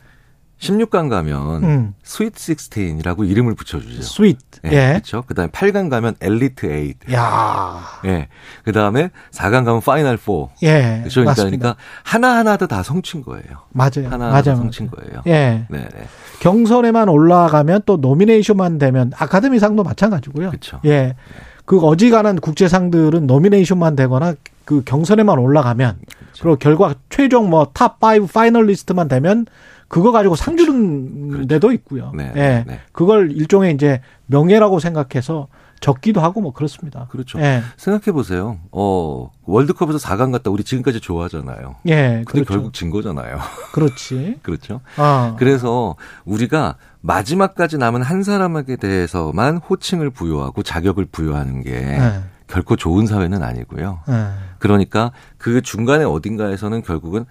16강 0.62 1.10
가면 1.10 1.64
음. 1.64 1.94
Sweet 2.04 2.34
16이라고 2.34 3.28
이름을 3.28 3.55
붙여주죠. 3.56 4.02
Sweet. 4.02 4.38
예. 4.66 4.70
예. 4.70 4.86
그렇죠. 4.93 5.22
그다음에 5.22 5.51
8강 5.51 5.90
가면 5.90 6.14
엘리트 6.20 6.68
8. 7.05 7.14
야. 7.14 7.80
예. 8.05 8.28
그다음에 8.64 9.10
4강 9.32 9.64
가면 9.64 9.80
Final 9.80 10.16
4. 10.16 10.32
예. 10.62 10.98
그렇죠. 11.01 11.20
그러니까, 11.22 11.30
맞습니다. 11.30 11.59
그러니까 11.59 11.76
하나하나도 12.05 12.68
다 12.68 12.82
성취인 12.84 13.24
거예요. 13.24 13.43
맞아요. 13.70 14.06
하나하나 14.06 14.30
맞아요. 14.30 14.43
다 14.43 14.55
성취인 14.55 14.89
거예요. 14.90 15.22
예. 15.26 15.66
네, 15.68 15.78
네. 15.78 16.06
경선에만 16.40 17.09
올라가면 17.09 17.82
또 17.84 17.97
nomination만 17.96 18.78
되면 18.78 19.10
아카데미상도 19.16 19.82
마찬가지고요. 19.82 20.51
그렇죠. 20.51 20.80
예. 20.84 21.16
그 21.64 21.80
어지간한 21.80 22.40
국제상들은 22.40 23.26
nomination만 23.26 23.96
되거나 23.97 24.34
그 24.64 24.82
경선에만 24.84 25.39
올라가면 25.39 25.97
그렇죠. 26.05 26.43
그리고 26.43 26.56
결과 26.56 26.94
최종 27.10 27.51
뭐 27.51 27.72
top 27.74 27.98
5 28.02 28.26
finalist만 28.32 29.09
되면 29.09 29.47
그거 29.93 30.10
가지고 30.10 30.36
상 30.36 30.56
주는 30.56 31.47
데도 31.47 31.70
있고요. 31.73 32.12
네, 32.14 32.32
예. 32.35 32.64
네. 32.66 32.81
그걸 32.93 33.31
일종의 33.31 33.74
이제 33.74 34.01
명예라고 34.24 34.78
생각해서 34.78 35.48
적기도 35.81 36.23
하고 36.23 36.40
뭐 36.40 36.55
그렇습니다. 36.55 37.09
그렇죠. 37.10 37.39
예. 37.40 37.60
생각해 37.77 38.10
보세요. 38.12 38.56
어, 38.70 39.31
월드컵에서 39.44 39.98
4강 39.98 40.32
갔다 40.32 40.51
우리 40.51 40.64
지금까지 40.64 41.01
좋아하잖아요. 41.01 41.77
예. 41.89 42.23
근데 42.24 42.24
그렇죠. 42.24 42.55
결국 42.55 42.73
진 42.73 42.89
거잖아요. 42.89 43.36
그렇지. 43.74 44.39
그렇죠. 44.43 44.81
아. 44.97 45.36
그래서 45.39 45.97
우리가 46.24 46.77
마지막까지 47.02 47.77
남은 47.77 48.01
한 48.01 48.23
사람에게 48.23 48.77
대해서만 48.77 49.59
호칭을 49.59 50.09
부여하고 50.09 50.62
자격을 50.62 51.05
부여하는 51.12 51.62
게 51.64 51.70
예. 51.70 52.20
결코 52.47 52.77
좋은 52.77 53.06
사회는 53.06 53.43
아니고요. 53.43 53.98
예. 54.09 54.28
그러니까 54.59 55.12
그 55.36 55.60
중간에 55.60 56.05
어딘가에서는 56.05 56.81
결국은 56.81 57.27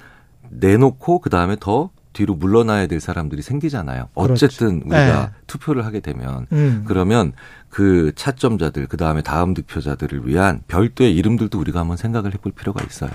내놓고 0.51 1.21
그 1.21 1.31
다음에 1.31 1.55
더 1.59 1.89
뒤로 2.13 2.35
물러나야 2.35 2.87
될 2.87 2.99
사람들이 2.99 3.41
생기잖아요. 3.41 4.09
그렇죠. 4.13 4.45
어쨌든 4.45 4.81
우리가 4.81 5.25
네. 5.25 5.29
투표를 5.47 5.85
하게 5.85 5.99
되면 5.99 6.47
음. 6.51 6.83
그러면 6.85 7.33
그 7.69 8.11
차점자들 8.15 8.87
그 8.87 8.97
다음에 8.97 9.21
다음 9.21 9.53
득표자들을 9.53 10.27
위한 10.27 10.61
별도의 10.67 11.15
이름들도 11.15 11.57
우리가 11.59 11.79
한번 11.79 11.97
생각을 11.97 12.33
해볼 12.33 12.51
필요가 12.51 12.83
있어요. 12.83 13.11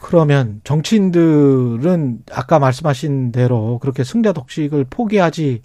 그러면 0.00 0.60
정치인들은 0.64 2.24
아까 2.32 2.58
말씀하신 2.58 3.32
대로 3.32 3.78
그렇게 3.78 4.02
승자 4.02 4.32
독식을 4.32 4.86
포기하지 4.90 5.62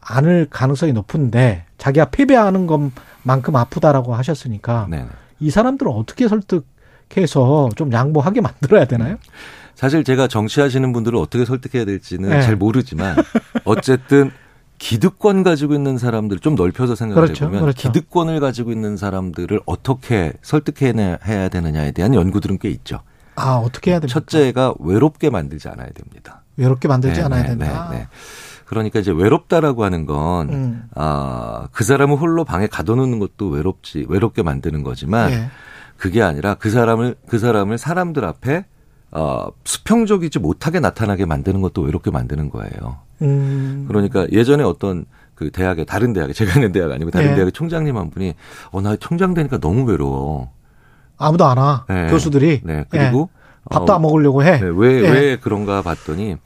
않을 0.00 0.48
가능성이 0.50 0.92
높은데 0.92 1.64
자기가 1.78 2.06
패배하는 2.06 2.66
것만큼 2.66 3.56
아프다라고 3.56 4.14
하셨으니까 4.14 4.86
네. 4.90 5.06
이 5.38 5.50
사람들은 5.50 5.90
어떻게 5.92 6.28
설득해서 6.28 7.70
좀 7.76 7.92
양보하게 7.92 8.40
만들어야 8.40 8.86
되나요? 8.86 9.18
사실 9.76 10.02
제가 10.04 10.26
정치하시는 10.26 10.92
분들을 10.92 11.16
어떻게 11.18 11.44
설득해야 11.44 11.84
될지는 11.84 12.30
네. 12.30 12.42
잘 12.42 12.56
모르지만 12.56 13.14
어쨌든 13.64 14.32
기득권 14.78 15.42
가지고 15.42 15.74
있는 15.74 15.98
사람들 15.98 16.38
좀 16.40 16.54
넓혀서 16.54 16.96
생각을 16.96 17.22
그렇죠, 17.22 17.44
해보면 17.44 17.62
그렇죠. 17.62 17.92
기득권을 17.92 18.40
가지고 18.40 18.72
있는 18.72 18.96
사람들을 18.96 19.60
어떻게 19.66 20.32
설득해야 20.42 21.48
되느냐에 21.48 21.92
대한 21.92 22.14
연구들은 22.14 22.58
꽤 22.58 22.70
있죠. 22.70 23.00
아, 23.36 23.56
어떻게 23.56 23.90
해야 23.90 24.00
됩니까? 24.00 24.18
첫째가 24.18 24.74
외롭게 24.80 25.30
만들지 25.30 25.68
않아야 25.68 25.90
됩니다. 25.90 26.42
외롭게 26.56 26.88
만들지 26.88 27.20
네, 27.20 27.26
않아야 27.26 27.42
네, 27.42 27.48
된다. 27.48 27.88
네, 27.90 27.98
네. 27.98 28.08
그러니까 28.64 28.98
이제 28.98 29.12
외롭다라고 29.12 29.84
하는 29.84 30.06
건, 30.06 30.48
음. 30.48 30.82
아, 30.94 31.68
그 31.70 31.84
사람을 31.84 32.16
홀로 32.16 32.44
방에 32.44 32.66
가둬놓는 32.66 33.18
것도 33.18 33.48
외롭지, 33.48 34.06
외롭게 34.08 34.42
만드는 34.42 34.82
거지만, 34.82 35.30
예. 35.30 35.50
그게 35.96 36.22
아니라 36.22 36.54
그 36.54 36.70
사람을, 36.70 37.14
그 37.28 37.38
사람을 37.38 37.78
사람들 37.78 38.24
앞에, 38.24 38.64
어, 39.16 39.48
수평적이지 39.64 40.38
못하게 40.40 40.78
나타나게 40.78 41.24
만드는 41.24 41.62
것도 41.62 41.80
외롭게 41.80 42.10
만드는 42.10 42.50
거예요. 42.50 42.98
음. 43.22 43.86
그러니까 43.88 44.26
예전에 44.30 44.62
어떤 44.62 45.06
그 45.34 45.50
대학에, 45.50 45.84
다른 45.84 46.12
대학에, 46.12 46.34
제가 46.34 46.52
있는 46.54 46.70
대학 46.72 46.92
아니고 46.92 47.10
다른 47.10 47.30
예. 47.30 47.34
대학의 47.34 47.52
총장님 47.52 47.96
한 47.96 48.10
분이, 48.10 48.34
어, 48.72 48.80
나 48.82 48.94
총장 48.96 49.32
되니까 49.32 49.58
너무 49.58 49.84
외로워. 49.84 50.50
아무도 51.16 51.46
안 51.46 51.56
와. 51.56 51.86
네. 51.88 52.08
교수들이. 52.08 52.60
네. 52.62 52.84
그리고, 52.90 53.30
예. 53.32 53.70
밥도 53.70 53.90
어, 53.90 53.96
안 53.96 54.02
먹으려고 54.02 54.44
해. 54.44 54.60
네, 54.60 54.70
왜, 54.74 55.02
예. 55.02 55.10
왜 55.10 55.36
그런가 55.36 55.80
봤더니 55.80 56.36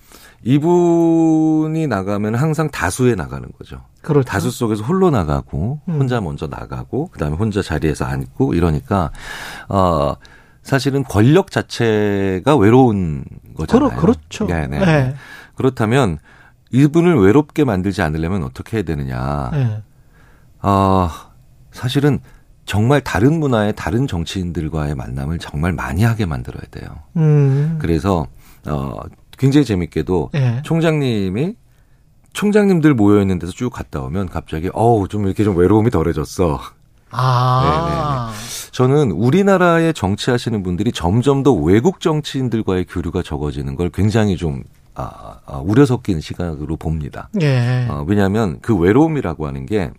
이분이 0.42 1.86
나가면 1.88 2.36
항상 2.36 2.70
다수에 2.70 3.14
나가는 3.14 3.46
거죠. 3.58 3.80
그렇죠. 4.00 4.24
다수 4.26 4.50
속에서 4.50 4.82
홀로 4.84 5.10
나가고 5.10 5.80
음. 5.86 5.94
혼자 6.00 6.20
먼저 6.20 6.46
나가고 6.46 7.08
그다음에 7.08 7.36
혼자 7.36 7.60
자리에서 7.62 8.06
앉고 8.06 8.54
이러니까 8.54 9.10
어 9.68 10.14
사실은 10.70 11.02
권력 11.02 11.50
자체가 11.50 12.56
외로운 12.56 13.24
거잖아요. 13.56 13.88
그렇, 13.90 14.00
그렇죠. 14.00 14.46
네, 14.46 14.68
네. 14.68 14.78
네. 14.78 15.14
그렇다면 15.56 16.18
이분을 16.70 17.20
외롭게 17.20 17.64
만들지 17.64 18.02
않으려면 18.02 18.44
어떻게 18.44 18.76
해야 18.76 18.84
되느냐? 18.84 19.50
네. 19.52 19.82
어, 20.62 21.08
사실은 21.72 22.20
정말 22.66 23.00
다른 23.00 23.40
문화의 23.40 23.72
다른 23.74 24.06
정치인들과의 24.06 24.94
만남을 24.94 25.40
정말 25.40 25.72
많이 25.72 26.04
하게 26.04 26.24
만들어야 26.24 26.62
돼요. 26.70 27.00
음. 27.16 27.78
그래서 27.80 28.28
어 28.68 28.94
굉장히 29.36 29.64
재밌게도 29.64 30.30
예. 30.36 30.62
총장님이 30.62 31.56
총장님들 32.32 32.94
모여 32.94 33.20
있는 33.20 33.40
데서 33.40 33.52
쭉 33.52 33.70
갔다 33.70 34.02
오면 34.02 34.28
갑자기 34.28 34.70
어우 34.72 35.08
좀 35.08 35.26
이렇게 35.26 35.42
좀 35.42 35.56
외로움이 35.56 35.90
덜해졌어. 35.90 36.60
아. 37.10 38.32
저는 38.72 39.10
우리나라에 39.10 39.92
정치하시는 39.92 40.62
분들이 40.62 40.92
점점 40.92 41.42
더 41.42 41.52
외국 41.52 42.00
정치인들과의 42.00 42.86
교류가 42.86 43.22
적어지는 43.22 43.76
걸 43.76 43.90
굉장히 43.90 44.36
좀 44.36 44.62
아, 44.94 45.38
아, 45.46 45.58
우려 45.58 45.86
섞인 45.86 46.20
시각으로 46.20 46.76
봅니다. 46.76 47.28
예. 47.40 47.86
어, 47.88 48.04
왜냐하면 48.06 48.58
그 48.60 48.76
외로움이라고 48.76 49.46
하는 49.46 49.66
게 49.66 49.90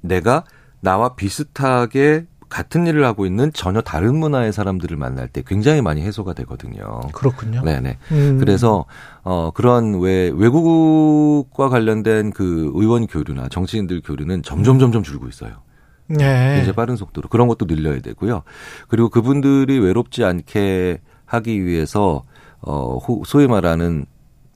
내가 0.00 0.44
나와 0.80 1.14
비슷하게 1.14 2.26
같은 2.48 2.86
일을 2.86 3.04
하고 3.04 3.26
있는 3.26 3.52
전혀 3.52 3.80
다른 3.80 4.16
문화의 4.16 4.52
사람들을 4.52 4.96
만날 4.96 5.26
때 5.26 5.42
굉장히 5.44 5.82
많이 5.82 6.02
해소가 6.02 6.34
되거든요. 6.34 7.00
그렇군요. 7.12 7.62
네네. 7.62 7.98
음. 8.12 8.38
그래서 8.38 8.84
어 9.24 9.50
그런 9.52 9.98
왜 10.00 10.30
외국과 10.32 11.68
관련된 11.68 12.30
그 12.30 12.70
의원 12.74 13.06
교류나 13.08 13.48
정치인들 13.48 14.02
교류는 14.02 14.42
점점 14.42 14.78
점점 14.78 15.02
줄고 15.02 15.26
있어요. 15.26 15.63
예. 16.12 16.52
굉장히 16.56 16.72
빠른 16.74 16.96
속도로 16.96 17.28
그런 17.28 17.48
것도 17.48 17.66
늘려야 17.66 18.00
되고요. 18.00 18.42
그리고 18.88 19.08
그분들이 19.08 19.78
외롭지 19.78 20.24
않게 20.24 21.00
하기 21.26 21.64
위해서 21.64 22.24
어 22.60 22.96
호- 22.98 23.22
소위 23.24 23.46
말하는 23.46 24.06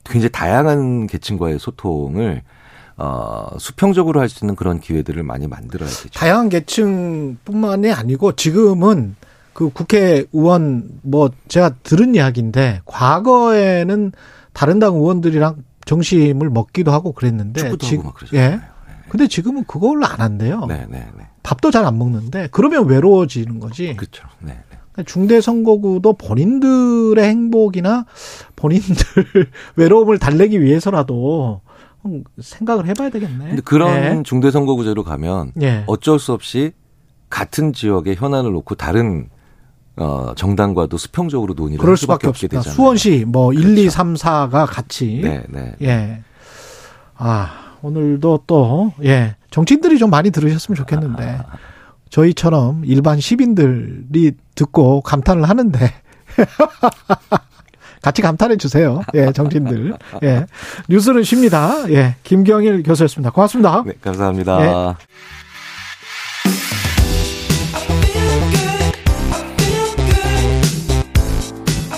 굉장히 0.05 0.31
다양한 0.31 1.07
계층과의 1.07 1.59
소통을 1.59 2.43
어 2.97 3.47
수평적으로 3.59 4.21
할 4.21 4.29
수 4.29 4.45
있는 4.45 4.57
그런 4.57 4.81
기회들을 4.81 5.23
많이 5.23 5.47
만들어야 5.47 5.89
되죠. 5.89 6.09
다양한 6.19 6.49
계층뿐만이 6.49 7.93
아니고 7.93 8.33
지금은 8.33 9.17
그 9.53 9.71
국회의원 9.71 10.89
뭐 11.03 11.31
제가 11.49 11.71
들은 11.83 12.15
이야기인데 12.15 12.81
과거에는 12.85 14.13
다른 14.53 14.79
당 14.79 14.95
의원들이랑 14.97 15.57
정심을 15.85 16.51
먹기도 16.51 16.93
하고 16.93 17.13
그랬는데 17.13 17.61
축구도 17.63 17.87
지- 17.87 17.97
하고 17.97 18.07
막 18.09 18.15
그러죠. 18.15 18.37
예. 18.37 18.61
근데 19.09 19.27
지금은 19.27 19.65
그걸 19.67 20.05
안 20.05 20.21
한대요. 20.21 20.67
네, 20.67 20.87
네, 20.89 21.07
네. 21.17 21.28
밥도 21.43 21.71
잘 21.71 21.85
안 21.85 21.99
먹는데 21.99 22.49
그러면 22.53 22.87
외로워지는 22.87 23.61
거지. 23.61 23.95
그렇죠. 23.97 24.25
네. 24.41 24.59
네. 24.97 25.05
중대 25.05 25.41
선거구도 25.41 26.15
본인들의 26.15 27.25
행복이나 27.25 28.05
본인들 28.57 29.51
외로움을 29.77 30.19
달래기 30.19 30.61
위해서라도 30.61 31.61
좀 32.03 32.25
생각을 32.41 32.87
해봐야 32.87 33.11
되겠네. 33.11 33.45
근데 33.49 33.63
그런 33.63 33.91
예. 34.19 34.23
중대 34.25 34.51
선거구제로 34.51 35.05
가면 35.05 35.53
예. 35.63 35.85
어쩔 35.87 36.19
수 36.19 36.33
없이 36.33 36.73
같은 37.31 37.73
지역의 37.73 38.17
현안을 38.17 38.53
놓고 38.53 38.75
다른 38.75 39.29
어 39.97 40.33
정당과도 40.37 40.97
수평적으로 40.97 41.55
논의를 41.55 41.79
그럴 41.81 41.93
할 41.93 41.97
수밖에 41.97 42.29
없게. 42.29 42.49
되잖아요. 42.49 42.75
수원시 42.75 43.25
뭐 43.27 43.53
1, 43.53 43.61
2, 43.61 43.75
그렇죠. 43.75 43.91
3, 43.91 44.15
4가 44.15 44.67
같이 44.67 45.21
네, 45.23 45.43
네. 45.49 45.75
예. 45.83 46.23
아, 47.17 47.51
오늘도 47.83 48.45
또, 48.47 48.93
예. 49.05 49.35
정치인들이 49.51 49.99
좀 49.99 50.11
많이 50.11 50.31
들으셨으면 50.31 50.77
좋겠는데, 50.77 51.41
저희처럼 52.11 52.83
일반 52.85 53.21
시민들이 53.21 54.33
듣고 54.55 55.01
감탄을 55.03 55.49
하는데, 55.49 55.93
같이 58.03 58.23
감탄해 58.23 58.57
주세요. 58.57 59.03
예, 59.15 59.33
정치인들. 59.33 59.95
예. 60.23 60.47
뉴스는 60.89 61.25
쉽니다. 61.25 61.91
예. 61.91 62.15
김경일 62.23 62.83
교수였습니다. 62.85 63.31
고맙습니다. 63.31 63.83
네, 63.85 63.93
감사합니다. 64.01 64.59
네. 64.59 64.95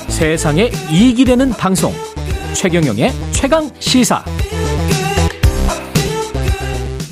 세상에 0.09 0.71
이익이 0.91 1.25
되는 1.25 1.49
방송 1.51 1.95
최경영의 2.55 3.11
최강 3.33 3.71
시사 3.79 4.23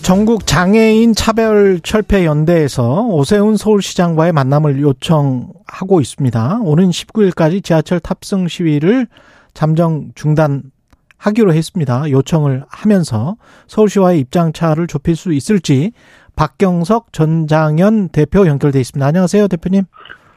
전국 0.09 0.47
장애인 0.47 1.13
차별 1.13 1.81
철폐 1.81 2.25
연대에서 2.25 3.03
오세훈 3.09 3.59
서울시장과의 3.59 4.33
만남을 4.33 4.81
요청하고 4.81 6.01
있습니다. 6.01 6.61
오는 6.63 6.89
19일까지 6.89 7.63
지하철 7.63 8.01
탑승 8.01 8.49
시위를 8.49 9.07
잠정 9.53 10.09
중단하기로 10.15 11.53
했습니다. 11.53 12.11
요청을 12.11 12.65
하면서 12.71 13.37
서울시와의 13.67 14.21
입장차를 14.21 14.87
좁힐 14.87 15.15
수 15.15 15.35
있을지 15.35 15.93
박경석 16.37 17.13
전 17.13 17.47
장현 17.47 18.09
대표 18.09 18.47
연결돼 18.47 18.81
있습니다. 18.81 19.07
안녕하세요, 19.07 19.47
대표님. 19.49 19.85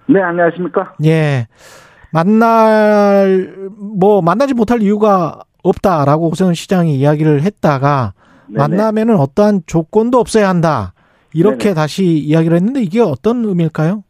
네, 0.09 0.21
안녕하십니까? 0.21 0.95
예. 1.05 1.47
만날 2.11 3.69
뭐 3.77 4.21
만나지 4.21 4.53
못할 4.53 4.81
이유가 4.81 5.39
없다라고 5.63 6.29
오세훈 6.29 6.55
시장이 6.55 6.97
이야기를 6.97 7.43
했다가 7.43 8.11
네네. 8.51 8.67
만나면은 8.67 9.15
어떠한 9.17 9.61
조건도 9.65 10.19
없어야 10.19 10.49
한다. 10.49 10.93
이렇게 11.33 11.65
네네. 11.65 11.75
다시 11.75 12.03
이야기를 12.05 12.57
했는데 12.57 12.81
이게 12.81 12.99
어떤 12.99 13.45
의미일까요? 13.45 14.03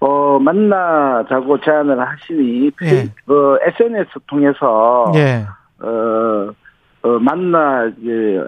어, 0.00 0.38
만나자고 0.38 1.60
제안을 1.60 1.98
하시니, 1.98 2.70
예. 2.84 3.32
어, 3.32 3.56
SNS 3.66 4.10
통해서, 4.28 5.12
예. 5.16 5.44
어, 5.80 6.52
어, 7.02 7.08
만나, 7.18 7.90
이제, 7.98 8.40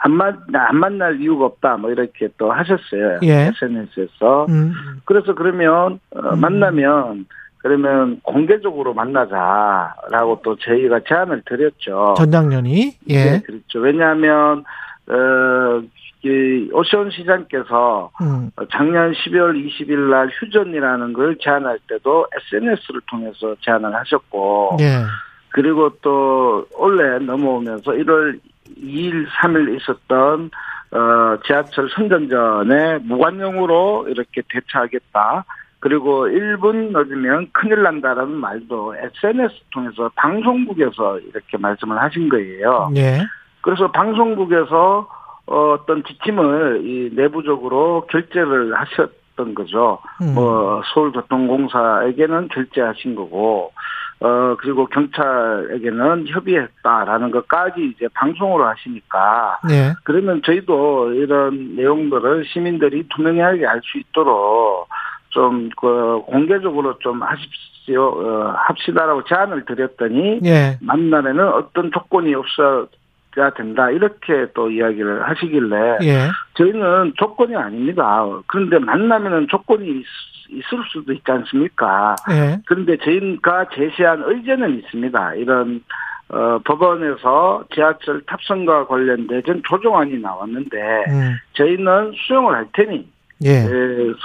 안 0.00 0.12
만, 0.12 0.38
안 0.52 0.76
만날 0.76 1.18
이유가 1.18 1.46
없다, 1.46 1.78
뭐, 1.78 1.90
이렇게 1.90 2.28
또 2.36 2.52
하셨어요. 2.52 3.20
예. 3.22 3.50
SNS에서. 3.56 4.46
음. 4.50 4.74
그래서 5.06 5.34
그러면, 5.34 5.98
어, 6.14 6.34
음. 6.34 6.40
만나면, 6.40 7.26
그러면 7.58 8.20
공개적으로 8.22 8.94
만나자라고 8.94 10.40
또 10.44 10.56
저희가 10.56 11.00
제안을 11.06 11.42
드렸죠. 11.44 12.14
전장년이 12.16 12.98
예. 13.08 13.24
네, 13.24 13.42
그렇죠. 13.42 13.80
왜냐하면, 13.80 14.64
어, 15.08 15.82
이 16.24 16.68
오시온 16.72 17.10
시장께서 17.10 18.10
음. 18.20 18.50
어, 18.56 18.62
작년 18.72 19.12
12월 19.12 19.54
20일 19.54 20.10
날 20.10 20.28
휴전이라는 20.28 21.12
걸 21.12 21.36
제안할 21.40 21.78
때도 21.88 22.26
SNS를 22.52 23.00
통해서 23.08 23.54
제안을 23.60 23.94
하셨고, 23.94 24.76
예. 24.80 25.04
그리고 25.50 25.90
또 26.02 26.66
올해 26.76 27.18
넘어오면서 27.18 27.92
1월 27.92 28.38
2일, 28.76 29.26
3일 29.28 29.80
있었던 29.80 30.50
어, 30.90 31.38
지하철 31.46 31.88
선전전에 31.90 32.98
무관용으로 32.98 34.06
이렇게 34.08 34.42
대처하겠다. 34.48 35.44
그리고 35.80 36.26
1분 36.26 36.92
늦으면 36.92 37.48
큰일 37.52 37.82
난다라는 37.82 38.32
말도 38.32 38.96
SNS 38.96 39.54
통해서 39.72 40.10
방송국에서 40.16 41.20
이렇게 41.20 41.56
말씀을 41.56 42.00
하신 42.00 42.28
거예요. 42.28 42.90
예. 42.96 43.20
그래서 43.60 43.90
방송국에서 43.92 45.08
어, 45.46 45.72
어떤 45.72 46.02
지침을 46.04 46.82
이 46.84 47.10
내부적으로 47.14 48.06
결제를 48.10 48.74
하셨던 48.74 49.54
거죠. 49.54 49.98
음. 50.20 50.34
뭐 50.34 50.82
서울교통공사에게는 50.92 52.48
결제하신 52.48 53.14
거고 53.14 53.72
어, 54.20 54.56
그리고 54.58 54.86
경찰에게는 54.86 56.26
협의했다라는 56.28 57.30
것까지 57.30 57.92
이제 57.94 58.08
방송으로 58.14 58.66
하시니까 58.66 59.60
예. 59.70 59.92
그러면 60.04 60.42
저희도 60.44 61.12
이런 61.12 61.76
내용들을 61.76 62.44
시민들이 62.46 63.06
투명하게 63.14 63.64
알 63.64 63.80
수 63.84 63.98
있도록 63.98 64.88
좀, 65.30 65.68
그, 65.80 66.20
공개적으로 66.26 66.98
좀 66.98 67.22
하십시오, 67.22 68.02
어, 68.02 68.54
합시다라고 68.56 69.24
제안을 69.24 69.64
드렸더니, 69.64 70.40
예. 70.44 70.78
만남에는 70.80 71.48
어떤 71.48 71.90
조건이 71.92 72.34
없어야 72.34 73.50
된다, 73.56 73.90
이렇게 73.90 74.46
또 74.54 74.70
이야기를 74.70 75.28
하시길래, 75.28 75.98
예. 76.02 76.28
저희는 76.54 77.14
조건이 77.16 77.56
아닙니다. 77.56 78.24
그런데 78.46 78.78
만나면은 78.78 79.48
조건이 79.48 79.88
있, 79.88 80.04
있을 80.50 80.82
수도 80.90 81.12
있지 81.12 81.30
않습니까? 81.30 82.16
예. 82.30 82.58
그런데 82.66 82.96
저희가 82.96 83.66
제시한 83.74 84.22
의제는 84.24 84.78
있습니다. 84.78 85.34
이런 85.34 85.82
어, 86.30 86.58
법원에서 86.64 87.64
지하철 87.74 88.20
탑승과 88.26 88.86
관련된 88.86 89.42
조정안이 89.66 90.18
나왔는데 90.18 90.76
음. 91.08 91.36
저희는 91.54 92.12
수용을 92.14 92.54
할 92.54 92.66
테니 92.72 93.08
예. 93.44 93.50
에, 93.50 93.66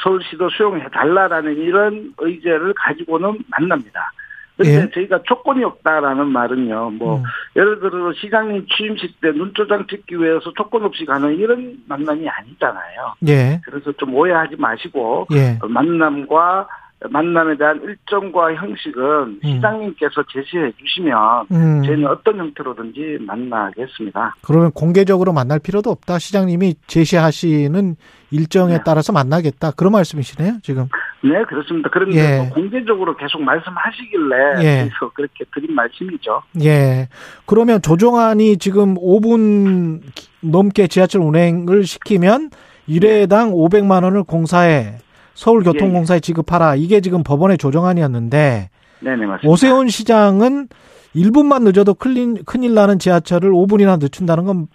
서울시도 0.03 0.49
수용해 0.49 0.87
달라라는 0.91 1.57
이런 1.57 2.13
의제를 2.17 2.73
가지고는 2.73 3.39
만납니다. 3.49 4.11
그런데 4.57 4.83
예. 4.83 4.89
저희가 4.91 5.23
조건이 5.23 5.63
없다라는 5.63 6.27
말은요. 6.27 6.91
뭐 6.91 7.17
음. 7.17 7.23
예를 7.55 7.79
들어 7.79 8.13
시장님 8.13 8.67
취임식 8.67 9.19
때 9.19 9.31
눈조장 9.31 9.87
찍기 9.87 10.19
위해서 10.19 10.53
조건 10.55 10.83
없이 10.83 11.05
가는 11.05 11.35
이런 11.35 11.77
만남이 11.87 12.27
아니잖아요. 12.29 13.15
예. 13.27 13.61
그래서 13.65 13.91
좀 13.93 14.13
오해하지 14.13 14.55
마시고 14.57 15.27
예. 15.33 15.57
어, 15.61 15.67
만남과 15.67 16.67
만남에 17.09 17.57
대한 17.57 17.81
일정과 17.83 18.53
형식은 18.55 19.39
시장님께서 19.43 20.23
제시해 20.31 20.71
주시면 20.77 21.47
음. 21.51 21.83
저희는 21.85 22.07
어떤 22.07 22.37
형태로든지 22.37 23.17
만나겠습니다. 23.21 24.35
그러면 24.41 24.71
공개적으로 24.71 25.33
만날 25.33 25.59
필요도 25.59 25.89
없다. 25.89 26.19
시장님이 26.19 26.75
제시하시는 26.87 27.95
일정에 28.31 28.79
따라서 28.83 29.13
만나겠다. 29.13 29.71
그런 29.71 29.91
말씀이시네요, 29.93 30.53
지금. 30.63 30.87
네, 31.23 31.43
그렇습니다. 31.45 31.89
그런데 31.91 32.17
예. 32.17 32.37
뭐 32.37 32.49
공개적으로 32.49 33.15
계속 33.15 33.41
말씀하시길래 33.41 34.35
예. 34.59 34.83
그래서 34.83 35.11
그렇게 35.13 35.45
드린 35.53 35.73
말씀이죠. 35.73 36.41
예. 36.63 37.07
그러면 37.45 37.81
조정안이 37.81 38.57
지금 38.57 38.95
5분 38.95 40.01
넘게 40.41 40.87
지하철 40.87 41.21
운행을 41.21 41.85
시키면 41.85 42.49
1회당 42.89 43.53
500만 43.53 44.03
원을 44.03 44.23
공사에 44.23 44.97
서울교통공사에 45.33 46.19
지급하라. 46.19 46.75
이게 46.75 47.01
지금 47.01 47.23
법원의 47.23 47.57
조정안이었는데 47.57 48.69
네네 49.01 49.25
맞습니다. 49.25 49.47
오세훈 49.49 49.87
시장은 49.89 50.67
1분만 51.15 51.63
늦어도 51.63 51.93
큰일, 51.93 52.43
큰일 52.45 52.73
나는 52.73 52.97
지하철을 52.99 53.51
5분이나 53.51 53.99
늦춘다는 53.99 54.45
건 54.45 54.67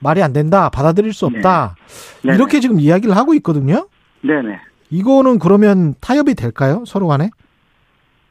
말이 0.00 0.22
안 0.22 0.32
된다. 0.32 0.68
받아들일 0.70 1.12
수 1.12 1.26
없다. 1.26 1.74
네네. 2.22 2.36
이렇게 2.36 2.60
지금 2.60 2.78
이야기를 2.80 3.16
하고 3.16 3.34
있거든요. 3.34 3.86
네네. 4.22 4.60
이거는 4.90 5.38
그러면 5.38 5.94
타협이 6.00 6.34
될까요? 6.34 6.84
서로 6.86 7.08
간에? 7.08 7.30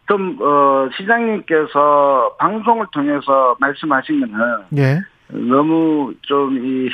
좀 0.08 0.38
어, 0.42 0.88
시장님께서 0.98 2.36
방송을 2.40 2.88
통해서 2.94 3.56
말씀하신 3.60 4.22
거는 4.22 4.38
예. 4.78 5.02
너무 5.30 6.14
좀 6.22 6.56
이 6.58 6.90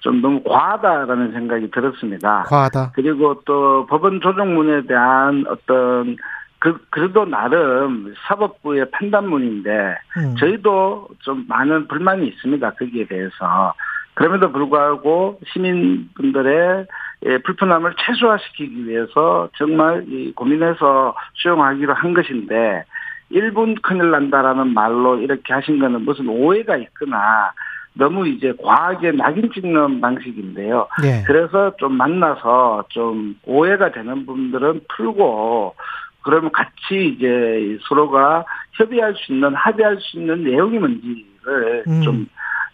좀 0.00 0.20
너무 0.20 0.42
과하다라는 0.42 1.32
생각이 1.32 1.70
들었습니다. 1.70 2.44
과하다. 2.46 2.92
그리고 2.94 3.42
또 3.44 3.86
법원 3.86 4.20
조정문에 4.20 4.86
대한 4.86 5.44
어떤 5.48 6.16
그 6.58 6.78
그래도 6.90 7.24
나름 7.24 8.14
사법부의 8.26 8.90
판단문인데 8.90 9.98
음. 10.18 10.36
저희도 10.38 11.08
좀 11.20 11.44
많은 11.48 11.88
불만이 11.88 12.26
있습니다. 12.28 12.70
거기에 12.72 13.06
대해서. 13.06 13.74
그럼에도 14.14 14.52
불구하고 14.52 15.40
시민분들의 15.52 16.86
예, 17.26 17.38
불편함을 17.38 17.94
최소화시키기 17.98 18.86
위해서 18.88 19.48
정말 19.56 20.04
이 20.08 20.32
고민해서 20.34 21.14
수용하기로 21.34 21.94
한 21.94 22.14
것인데 22.14 22.84
1분 23.30 23.80
큰일 23.82 24.10
난다라는 24.10 24.74
말로 24.74 25.18
이렇게 25.18 25.52
하신 25.52 25.78
거는 25.78 26.02
무슨 26.02 26.28
오해가 26.28 26.76
있거나 26.76 27.52
너무 27.94 28.26
이제 28.28 28.52
과하게 28.62 29.12
낙인 29.12 29.50
찍는 29.52 30.00
방식인데요. 30.00 30.88
예. 31.04 31.22
그래서 31.26 31.74
좀 31.76 31.94
만나서 31.94 32.84
좀 32.90 33.36
오해가 33.44 33.90
되는 33.90 34.26
분들은 34.26 34.82
풀고 34.88 35.74
그러면 36.22 36.52
같이 36.52 37.08
이제 37.08 37.78
서로가 37.88 38.44
협의할 38.72 39.14
수 39.16 39.32
있는 39.32 39.54
합의할 39.54 39.98
수 40.00 40.18
있는 40.18 40.44
내용이 40.44 40.78
뭔지를 40.78 41.84
음. 41.88 42.02
좀 42.02 42.26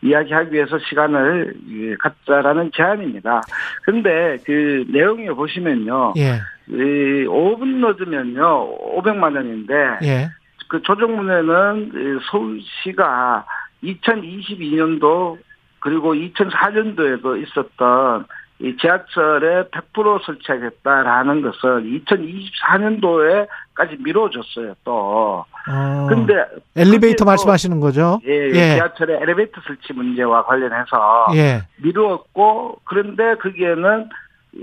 이야기하기 0.02 0.52
위해서 0.52 0.78
시간을 0.78 1.54
예, 1.70 1.94
갖자라는 1.96 2.70
제안입니다. 2.74 3.40
근데 3.84 4.36
그 4.44 4.84
내용에 4.88 5.28
보시면요. 5.28 6.14
예. 6.18 6.40
이 6.68 7.24
5분 7.26 7.80
늦으면요. 7.80 8.96
500만 8.98 9.36
원인데 9.36 9.74
예. 10.02 10.28
그 10.68 10.82
조정문에는 10.82 11.92
이 11.94 12.20
서울시가 12.30 13.46
2022년도 13.94 15.38
그리고 15.80 16.14
2004년도에도 16.14 17.42
있었던 17.42 18.26
이 18.58 18.74
지하철에 18.80 19.64
100% 19.68 20.24
설치하겠다라는 20.24 21.42
것을 21.42 21.82
2024년도에까지 22.06 24.02
미뤄졌어요, 24.02 24.74
또. 24.84 25.44
어. 25.68 26.06
근데 26.08 26.34
엘리베이터 26.74 27.24
또- 27.24 27.26
말씀하시는 27.26 27.80
거죠? 27.80 28.20
예, 28.26 28.48
예. 28.54 28.74
지하철의 28.76 29.18
엘리베이터 29.22 29.60
설치 29.66 29.92
문제와 29.92 30.44
관련해서 30.46 31.26
예. 31.34 31.66
미루었고 31.82 32.80
그런데 32.84 33.34
거기에는 33.36 34.08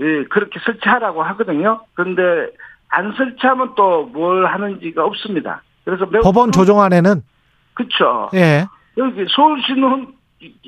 예, 0.00 0.24
그렇게 0.24 0.58
설치하라고 0.64 1.22
하거든요. 1.22 1.80
그런데 1.94 2.50
안 2.88 3.12
설치하면 3.16 3.74
또 3.76 4.06
뭘 4.12 4.46
하는지가 4.46 5.04
없습니다. 5.04 5.62
그래서 5.84 6.04
법원 6.22 6.50
조정안에는 6.50 7.22
그렇죠. 7.74 8.30
예. 8.34 8.66
여기 8.96 9.26
서울시는 9.28 10.08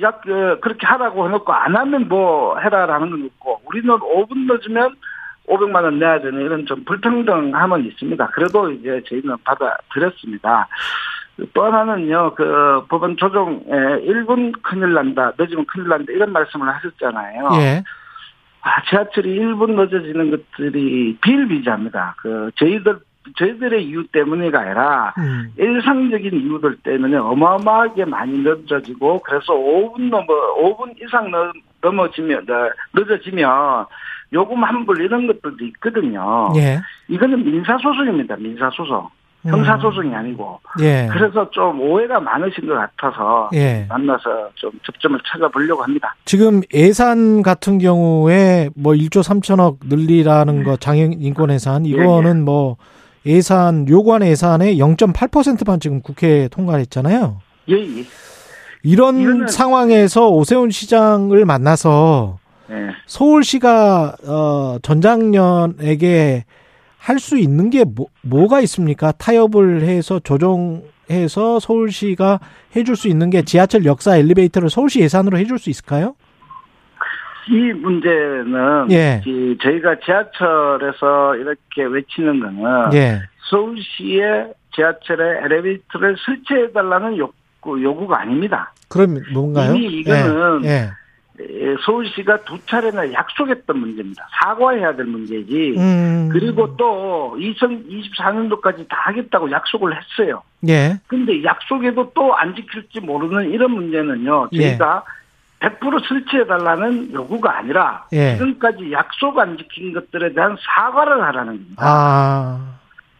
약 0.00 0.26
어, 0.28 0.58
그렇게 0.60 0.86
하라고 0.86 1.26
해놓고 1.26 1.52
안 1.52 1.76
하면 1.76 2.08
뭐 2.08 2.58
해라라는 2.58 3.10
건 3.10 3.24
있고 3.26 3.60
우리는 3.66 3.88
5분 3.88 4.52
늦으면 4.52 4.94
500만 5.48 5.84
원 5.84 5.98
내야 5.98 6.20
되는 6.20 6.40
이런 6.40 6.66
좀 6.66 6.84
불평등함은 6.84 7.84
있습니다. 7.84 8.26
그래도 8.28 8.70
이제 8.70 9.00
저희는 9.08 9.36
받아들였습니다. 9.44 10.68
또 11.52 11.64
하나는요, 11.64 12.34
그 12.34 12.86
법원 12.88 13.16
조정에 13.16 13.60
1분 13.60 14.60
큰일 14.62 14.94
난다, 14.94 15.32
늦으면 15.38 15.66
큰일 15.66 15.88
난다 15.88 16.12
이런 16.12 16.32
말씀을 16.32 16.66
하셨잖아요. 16.68 17.48
예. 17.60 17.84
아, 18.62 18.82
지하철이 18.88 19.38
1분 19.38 19.72
늦어지는 19.72 20.30
것들이 20.30 21.16
비일비재합니다. 21.20 22.14
그 22.18 22.50
저희들 22.56 22.98
저희들의 23.36 23.84
이유 23.84 24.06
때문이가 24.08 24.60
아니라 24.60 25.14
음. 25.18 25.52
일상적인 25.58 26.32
이유들 26.40 26.76
때문에 26.82 27.16
어마어마하게 27.16 28.04
많이 28.04 28.38
늦어지고 28.38 29.20
그래서 29.22 29.52
5분 29.54 30.08
넘어 30.10 30.26
5분 30.60 30.94
이상 31.02 31.30
넘- 31.30 31.52
넘어지면 31.82 32.38
어, 32.50 32.70
늦어지면 32.94 33.86
요금 34.32 34.62
환불 34.64 35.00
이런 35.02 35.26
것들도 35.26 35.64
있거든요. 35.66 36.52
예. 36.56 36.80
이거는 37.08 37.44
민사 37.44 37.76
소송입니다. 37.78 38.36
민사 38.36 38.68
소송. 38.70 39.06
형사 39.44 39.78
소송이 39.78 40.12
아니고. 40.12 40.58
예. 40.80 41.08
그래서 41.12 41.48
좀 41.50 41.80
오해가 41.80 42.18
많으신 42.18 42.66
것 42.66 42.74
같아서 42.74 43.48
예. 43.54 43.86
만나서 43.88 44.50
좀 44.56 44.72
접점을 44.82 45.16
찾아보려고 45.24 45.84
합니다. 45.84 46.16
지금 46.24 46.62
예산 46.74 47.42
같은 47.42 47.78
경우에 47.78 48.70
뭐 48.74 48.94
1조 48.94 49.20
3천억 49.22 49.76
늘리라는 49.86 50.64
거 50.64 50.76
장애인 50.76 51.20
인권 51.20 51.50
예산 51.52 51.84
이거는 51.86 52.44
뭐 52.44 52.76
예산 53.26 53.88
요구한 53.88 54.22
예산의 54.24 54.78
0.8%만 54.78 55.80
지금 55.80 56.00
국회에 56.00 56.48
통과했잖아요. 56.48 57.40
예, 57.70 57.74
예. 57.74 58.04
이런 58.82 59.16
이거는- 59.18 59.48
상황에서 59.48 60.28
오세훈 60.30 60.70
시장을 60.70 61.44
만나서 61.44 62.38
예. 62.70 62.74
서울시가 63.06 64.16
어 64.26 64.78
전장년에게 64.82 66.44
할 66.98 67.18
수 67.20 67.38
있는 67.38 67.70
게 67.70 67.84
뭐, 67.84 68.06
뭐가 68.22 68.60
있습니까? 68.62 69.12
타협을 69.12 69.82
해서 69.82 70.18
조정해서 70.18 71.60
서울시가 71.60 72.40
해줄 72.74 72.96
수 72.96 73.06
있는 73.06 73.30
게 73.30 73.42
지하철 73.42 73.84
역사 73.84 74.16
엘리베이터를 74.16 74.70
서울시 74.70 75.00
예산으로 75.00 75.38
해줄 75.38 75.58
수 75.60 75.70
있을까요? 75.70 76.14
이 77.48 77.72
문제는 77.72 78.90
예. 78.90 79.22
이 79.24 79.56
저희가 79.62 79.96
지하철에서 80.04 81.36
이렇게 81.36 81.84
외치는 81.84 82.40
거는 82.40 82.92
예. 82.94 83.22
서울시의 83.50 84.52
지하철에 84.74 85.44
엘리베이터를 85.44 86.16
설치해 86.24 86.72
달라는 86.72 87.16
요구, 87.18 87.82
요구가 87.82 88.20
아닙니다. 88.20 88.72
그럼 88.88 89.18
뭔가요? 89.32 89.74
이미 89.74 89.86
이거는 90.00 90.64
예. 90.64 90.90
에, 91.38 91.76
서울시가 91.84 92.38
두 92.44 92.58
차례나 92.66 93.12
약속했던 93.12 93.78
문제입니다. 93.78 94.26
사과해야 94.40 94.96
될 94.96 95.04
문제지. 95.06 95.74
음. 95.76 96.30
그리고 96.32 96.74
또 96.76 97.36
2024년도까지 97.38 98.88
다 98.88 98.96
하겠다고 99.04 99.50
약속을 99.50 99.94
했어요. 99.96 100.42
예. 100.68 100.98
근데 101.06 101.44
약속에도 101.44 102.10
또 102.14 102.34
안 102.34 102.54
지킬지 102.54 103.00
모르는 103.00 103.50
이런 103.50 103.70
문제는요. 103.72 104.48
예. 104.52 104.70
저희가 104.70 105.04
100% 105.60 106.06
설치해달라는 106.06 107.12
요구가 107.12 107.58
아니라 107.58 108.04
예. 108.12 108.34
지금까지 108.36 108.92
약속 108.92 109.38
안 109.38 109.56
지킨 109.56 109.92
것들에 109.92 110.32
대한 110.34 110.56
사과를 110.60 111.22
하라는 111.22 111.52
겁니다. 111.54 111.82
아. 111.82 112.60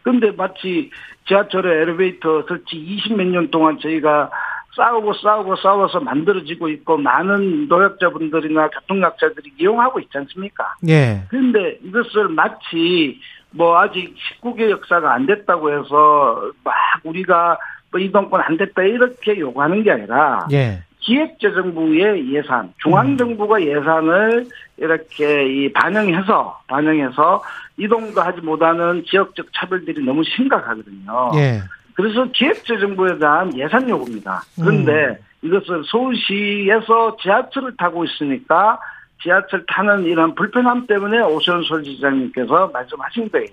근데 0.03 0.31
마치 0.33 0.91
지하철에 1.27 1.83
엘리베이터 1.83 2.45
설치 2.47 2.77
20 2.77 3.17
몇 3.17 3.27
년 3.27 3.51
동안 3.51 3.79
저희가 3.81 4.31
싸우고 4.77 5.15
싸우고 5.15 5.57
싸워서 5.57 6.01
만들어지고 6.01 6.69
있고 6.69 6.99
많은 6.99 7.67
노약자분들이나 7.69 8.69
교통약자들이 8.69 9.53
이용하고 9.59 9.99
있지 10.01 10.19
않습니까? 10.19 10.75
예. 10.87 11.23
그런데 11.31 11.79
이것을 11.83 12.29
마치 12.29 13.19
뭐 13.51 13.79
아직 13.81 14.15
19개 14.43 14.69
역사가 14.71 15.15
안 15.15 15.25
됐다고 15.27 15.73
해서 15.73 16.53
막 16.63 16.75
우리가 17.05 17.57
뭐 17.91 17.99
이동권 17.99 18.41
안 18.43 18.59
됐다 18.59 18.83
이렇게 18.83 19.39
요구하는 19.39 19.83
게 19.83 19.91
아니라 19.93 20.47
예. 20.53 20.83
기획재정부의 21.07 22.33
예산, 22.33 22.73
중앙정부가 22.83 23.63
예산을 23.63 24.45
이렇게 24.77 25.47
이 25.47 25.73
반영해서 25.73 26.63
반영해서 26.67 27.43
이동도 27.77 28.21
하지 28.21 28.41
못하는 28.41 29.05
지역적 29.07 29.47
차별들이 29.55 30.05
너무 30.05 30.25
심각하거든요. 30.25 31.31
예. 31.37 31.61
그래서 31.95 32.25
기획재정부에 32.33 33.19
대한 33.19 33.57
예산 33.57 33.89
요구입니다. 33.89 34.43
그런데 34.57 35.19
이것을 35.43 35.85
서울시에서 35.91 37.17
지하철을 37.23 37.77
타고 37.77 38.05
있으니까 38.05 38.79
지하철 39.23 39.65
타는 39.67 40.05
이런 40.05 40.35
불편함 40.35 40.89
때문에 40.89 41.21
오세훈 41.23 41.63
서울시장님께서 41.65 42.71
말씀하신 42.73 43.31
거예요. 43.31 43.49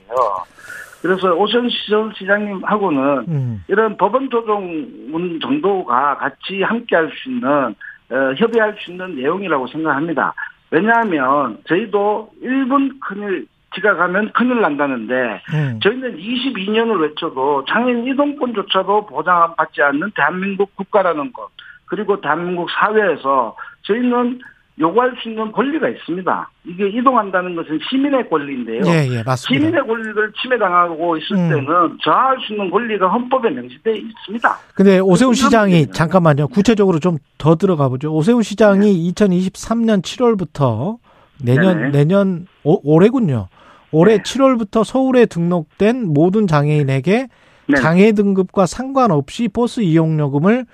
그래서 1.04 1.34
오세훈 1.36 1.70
서울시장님하고는 1.90 3.26
음. 3.28 3.64
이런 3.68 3.98
법원 3.98 4.30
조정문 4.30 5.42
정도가 5.42 6.18
같이 6.18 6.64
함께 6.64 6.96
할 6.96 7.12
수 7.12 7.30
있는, 7.30 7.46
어, 7.50 8.34
협의할 8.38 8.78
수 8.80 8.92
있는 8.92 9.16
내용이라고 9.18 9.68
생각합니다. 9.68 10.34
왜냐하면 10.72 11.58
저희도 11.68 12.32
1분 12.42 13.00
큰일 13.02 13.46
지각하면 13.76 14.32
큰일 14.32 14.62
난다는데 14.62 15.42
음. 15.54 15.80
저희는 15.84 16.18
22년을 16.18 17.02
외쳐도 17.02 17.66
장애인 17.68 18.08
이동권조차도 18.08 19.08
보장받지 19.08 19.82
않는 19.82 20.12
대한민국 20.16 20.74
국가라는 20.76 21.34
것 21.34 21.50
그리고 21.86 22.22
대한민국 22.22 22.70
사회에서 22.72 23.56
저희는 23.82 24.40
요구할 24.80 25.14
수 25.22 25.30
있는 25.30 25.52
권리가 25.52 25.88
있습니다. 25.88 26.50
이게 26.66 26.90
이동한다는 26.90 27.56
것은 27.56 27.80
시민의 27.90 28.28
권리인데요. 28.30 28.82
예, 28.88 29.08
예, 29.08 29.24
맞습니다. 29.24 29.36
시민의 29.68 29.86
권리를 29.86 30.34
침해당하고 30.42 31.18
있을 31.18 31.36
음. 31.38 31.50
때는 31.50 31.98
저할 32.04 32.38
수 32.40 32.54
있는 32.54 32.72
권리가 32.72 33.08
헌법에 33.08 33.52
명시되어 33.52 33.94
있습니다. 33.94 34.50
근데 34.74 35.00
오세훈 35.00 35.34
시장이 35.36 35.88
잠깐만요. 35.92 36.48
구체적으로 36.48 37.00
좀 37.00 37.18
더 37.44 37.56
들어가 37.56 37.90
보죠. 37.90 38.14
오세훈 38.16 38.42
시장이 38.42 39.12
2023년 39.12 40.02
7월부터 40.02 40.98
내년 41.42 41.78
네네. 41.78 41.92
내년 41.92 42.48
오, 42.64 42.80
올해군요. 42.90 43.50
올해 43.92 44.16
네. 44.18 44.24
7월부터 44.24 44.86
서울에 44.86 45.26
등록된 45.26 46.08
모든 46.14 46.48
장애인에게 46.48 47.28
네. 47.68 47.76
장애 47.78 48.14
등급과 48.14 48.66
상관없이 48.66 49.50
버스 49.50 49.82
이용 49.82 50.18
요금을 50.20 50.66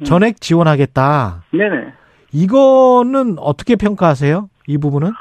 음. 0.00 0.04
전액 0.04 0.42
지원하겠다. 0.42 1.44
네네. 1.52 1.92
이거는 2.32 3.38
어떻게 3.38 3.76
평가하세요? 3.76 4.48
이 4.66 4.78
부분은 4.78 5.12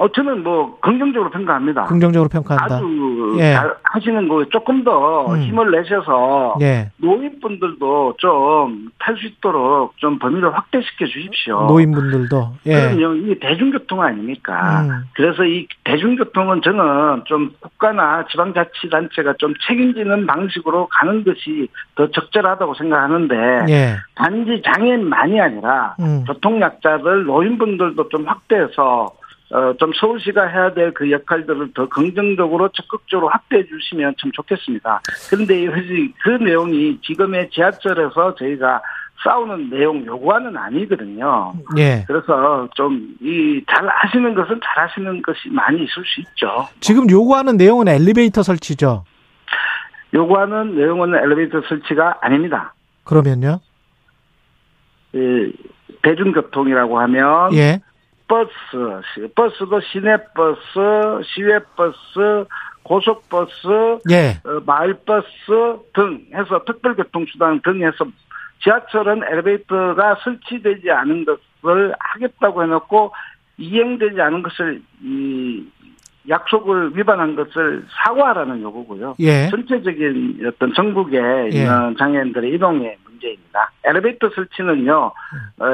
어, 0.00 0.08
저는 0.08 0.42
뭐, 0.42 0.78
긍정적으로 0.80 1.30
평가합니다. 1.30 1.84
긍정적으로 1.84 2.30
평가한다. 2.30 2.76
아주 2.76 3.36
예. 3.38 3.52
잘 3.52 3.76
하시는 3.82 4.28
거 4.28 4.42
조금 4.46 4.82
더 4.82 5.30
음. 5.30 5.42
힘을 5.42 5.70
내셔서 5.72 6.56
예. 6.62 6.90
노인분들도 6.96 8.14
좀 8.16 8.90
탈 9.00 9.16
수 9.16 9.26
있도록 9.26 9.96
좀 9.96 10.18
범위를 10.18 10.54
확대시켜 10.54 11.06
주십시오. 11.06 11.66
노인분들도 11.66 12.52
예. 12.66 12.94
그럼요. 12.94 13.14
이게 13.16 13.38
대중교통 13.40 14.02
아닙니까? 14.02 14.82
음. 14.82 15.04
그래서 15.14 15.44
이 15.44 15.66
대중교통은 15.84 16.60
저는 16.62 17.24
좀 17.24 17.50
국가나 17.60 18.24
지방자치단체가 18.30 19.34
좀 19.38 19.54
책임지는 19.66 20.26
방식으로 20.26 20.88
가는 20.90 21.24
것이 21.24 21.68
더 21.96 22.10
적절하다고 22.10 22.74
생각하는데 22.74 23.34
예. 23.70 23.96
단지 24.14 24.62
장애인만이 24.64 25.40
아니라 25.40 25.96
음. 25.98 26.24
교통약자들, 26.26 27.24
노인분들도 27.24 28.08
좀 28.10 28.28
확대해서 28.28 29.08
어, 29.52 29.74
좀 29.78 29.92
서울시가 29.92 30.46
해야 30.46 30.72
될 30.74 30.92
그 30.94 31.10
역할들을 31.10 31.72
더 31.74 31.88
긍정적으로 31.88 32.68
적극적으로 32.68 33.28
확대해 33.28 33.64
주시면 33.66 34.14
참 34.20 34.30
좋겠습니다. 34.32 35.00
그런데 35.28 35.62
이- 35.64 36.12
그 36.22 36.30
내용이 36.30 36.98
지금의 37.02 37.50
지하철에서 37.50 38.34
저희가 38.36 38.80
싸우는 39.24 39.68
내용 39.70 40.04
요구하는 40.06 40.56
아니거든요. 40.56 41.52
예. 41.76 42.04
그래서 42.06 42.68
좀 42.74 43.16
이 43.20 43.62
잘 43.68 43.86
하시는 43.88 44.34
것은 44.34 44.60
잘 44.64 44.84
하시는 44.88 45.20
것이 45.22 45.48
많이 45.50 45.78
있을 45.82 46.02
수 46.06 46.20
있죠. 46.22 46.66
지금 46.80 47.10
요구하는 47.10 47.56
내용은 47.56 47.88
엘리베이터 47.88 48.42
설치죠. 48.42 49.04
요구하는 50.14 50.74
내용은 50.76 51.14
엘리베이터 51.14 51.60
설치가 51.68 52.16
아닙니다. 52.22 52.72
그러면요? 53.04 53.60
이 55.12 55.52
대중교통이라고 56.02 56.98
하면 57.00 57.52
예. 57.54 57.80
버스, 58.34 59.02
시- 59.12 59.26
버스도 59.34 59.80
시내버스, 59.80 61.24
시외버스, 61.34 62.44
고속버스, 62.84 63.98
예. 64.12 64.40
어, 64.48 64.60
마을버스 64.64 65.26
등 65.92 66.24
해서 66.32 66.62
특별교통수단 66.64 67.60
등 67.62 67.82
해서 67.82 68.06
지하철은 68.62 69.22
엘리베이터가 69.32 70.16
설치되지 70.22 70.90
않은 70.92 71.24
것을 71.24 71.92
하겠다고 71.98 72.62
해놓고 72.62 73.12
이행되지 73.58 74.20
않은 74.20 74.42
것을 74.42 74.80
이 75.02 75.66
약속을 76.28 76.96
위반한 76.96 77.34
것을 77.34 77.84
사과하라는 77.90 78.62
요구고요. 78.62 79.16
예. 79.18 79.48
전체적인 79.48 80.40
어떤 80.46 80.72
전국에 80.74 81.18
예. 81.18 81.48
있는 81.48 81.96
장애인들의 81.98 82.54
이동의 82.54 82.96
문제입니다. 83.20 83.70
엘리베이터 83.84 84.30
설치는요, 84.34 85.12
어, 85.58 85.64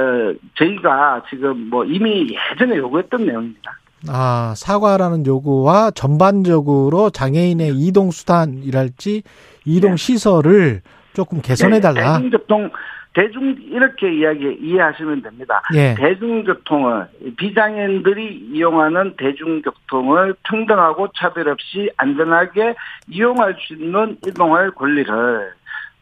저희가 0.57 1.23
지금 1.31 1.71
뭐 1.71 1.85
이미 1.85 2.37
예전에 2.53 2.77
요구했던 2.77 3.25
내용입니다. 3.25 3.79
아, 4.09 4.53
사과라는 4.57 5.27
요구와 5.27 5.91
전반적으로 5.93 7.11
장애인의 7.11 7.73
이동 7.75 8.11
수단이랄지 8.11 9.23
이동 9.65 9.93
네. 9.93 9.97
시설을 9.97 10.83
조금 11.15 11.41
개선해 11.41 11.81
달라. 11.81 12.19
대중교통 12.19 12.71
대중 13.15 13.57
이렇게 13.71 14.15
이야기 14.15 14.59
이해하시면 14.61 15.23
됩니다. 15.23 15.63
예. 15.75 15.95
대중교통을 15.95 17.07
비장애인들이 17.39 18.51
이용하는 18.53 19.15
대중교통을 19.17 20.35
평등하고 20.43 21.09
차별 21.17 21.49
없이 21.49 21.91
안전하게 21.97 22.75
이용할 23.09 23.57
수 23.59 23.73
있는 23.73 24.19
이동할 24.27 24.71
권리를 24.73 25.55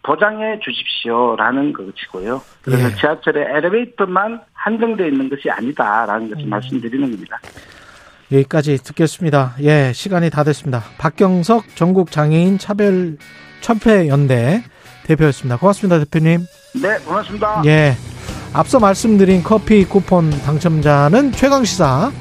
보장해 0.05 0.60
주십시오라는 0.60 1.72
것이고요. 1.72 2.40
그래서 2.62 2.90
예. 2.90 2.94
지하철에 2.94 3.56
엘리베이터만 3.56 4.40
한정되어 4.52 5.06
있는 5.06 5.28
것이 5.28 5.51
아니다라는 5.51 6.26
음. 6.26 6.31
것을 6.31 6.47
말씀드리는 6.47 7.10
겁니다. 7.10 7.39
여기까지 8.32 8.78
듣겠습니다. 8.78 9.55
예, 9.60 9.93
시간이 9.93 10.31
다 10.31 10.44
됐습니다. 10.44 10.82
박경석 10.98 11.76
전국 11.76 12.10
장애인 12.10 12.59
차별 12.59 13.16
첩회 13.60 14.09
연대 14.09 14.62
대표였습니다. 15.05 15.56
고맙습니다, 15.59 15.98
대표님. 16.01 16.40
네, 16.82 16.98
고맙습니다. 17.05 17.62
예. 17.66 17.94
앞서 18.52 18.78
말씀드린 18.78 19.43
커피 19.43 19.85
쿠폰 19.85 20.31
당첨자는 20.31 21.32
최강시사 21.32 22.12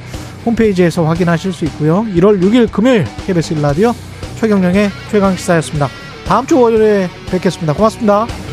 홈페이지에서 0.45 1.03
확인하실 1.05 1.53
수 1.53 1.65
있고요. 1.65 2.05
1월 2.15 2.41
6일 2.41 2.71
금요일 2.71 3.05
KBS 3.25 3.55
1라디오 3.55 3.93
최경령의 4.39 4.89
최강시사였습니다. 5.09 6.12
다음 6.25 6.45
주 6.45 6.59
월요일에 6.59 7.09
뵙겠습니다. 7.29 7.73
고맙습니다. 7.73 8.52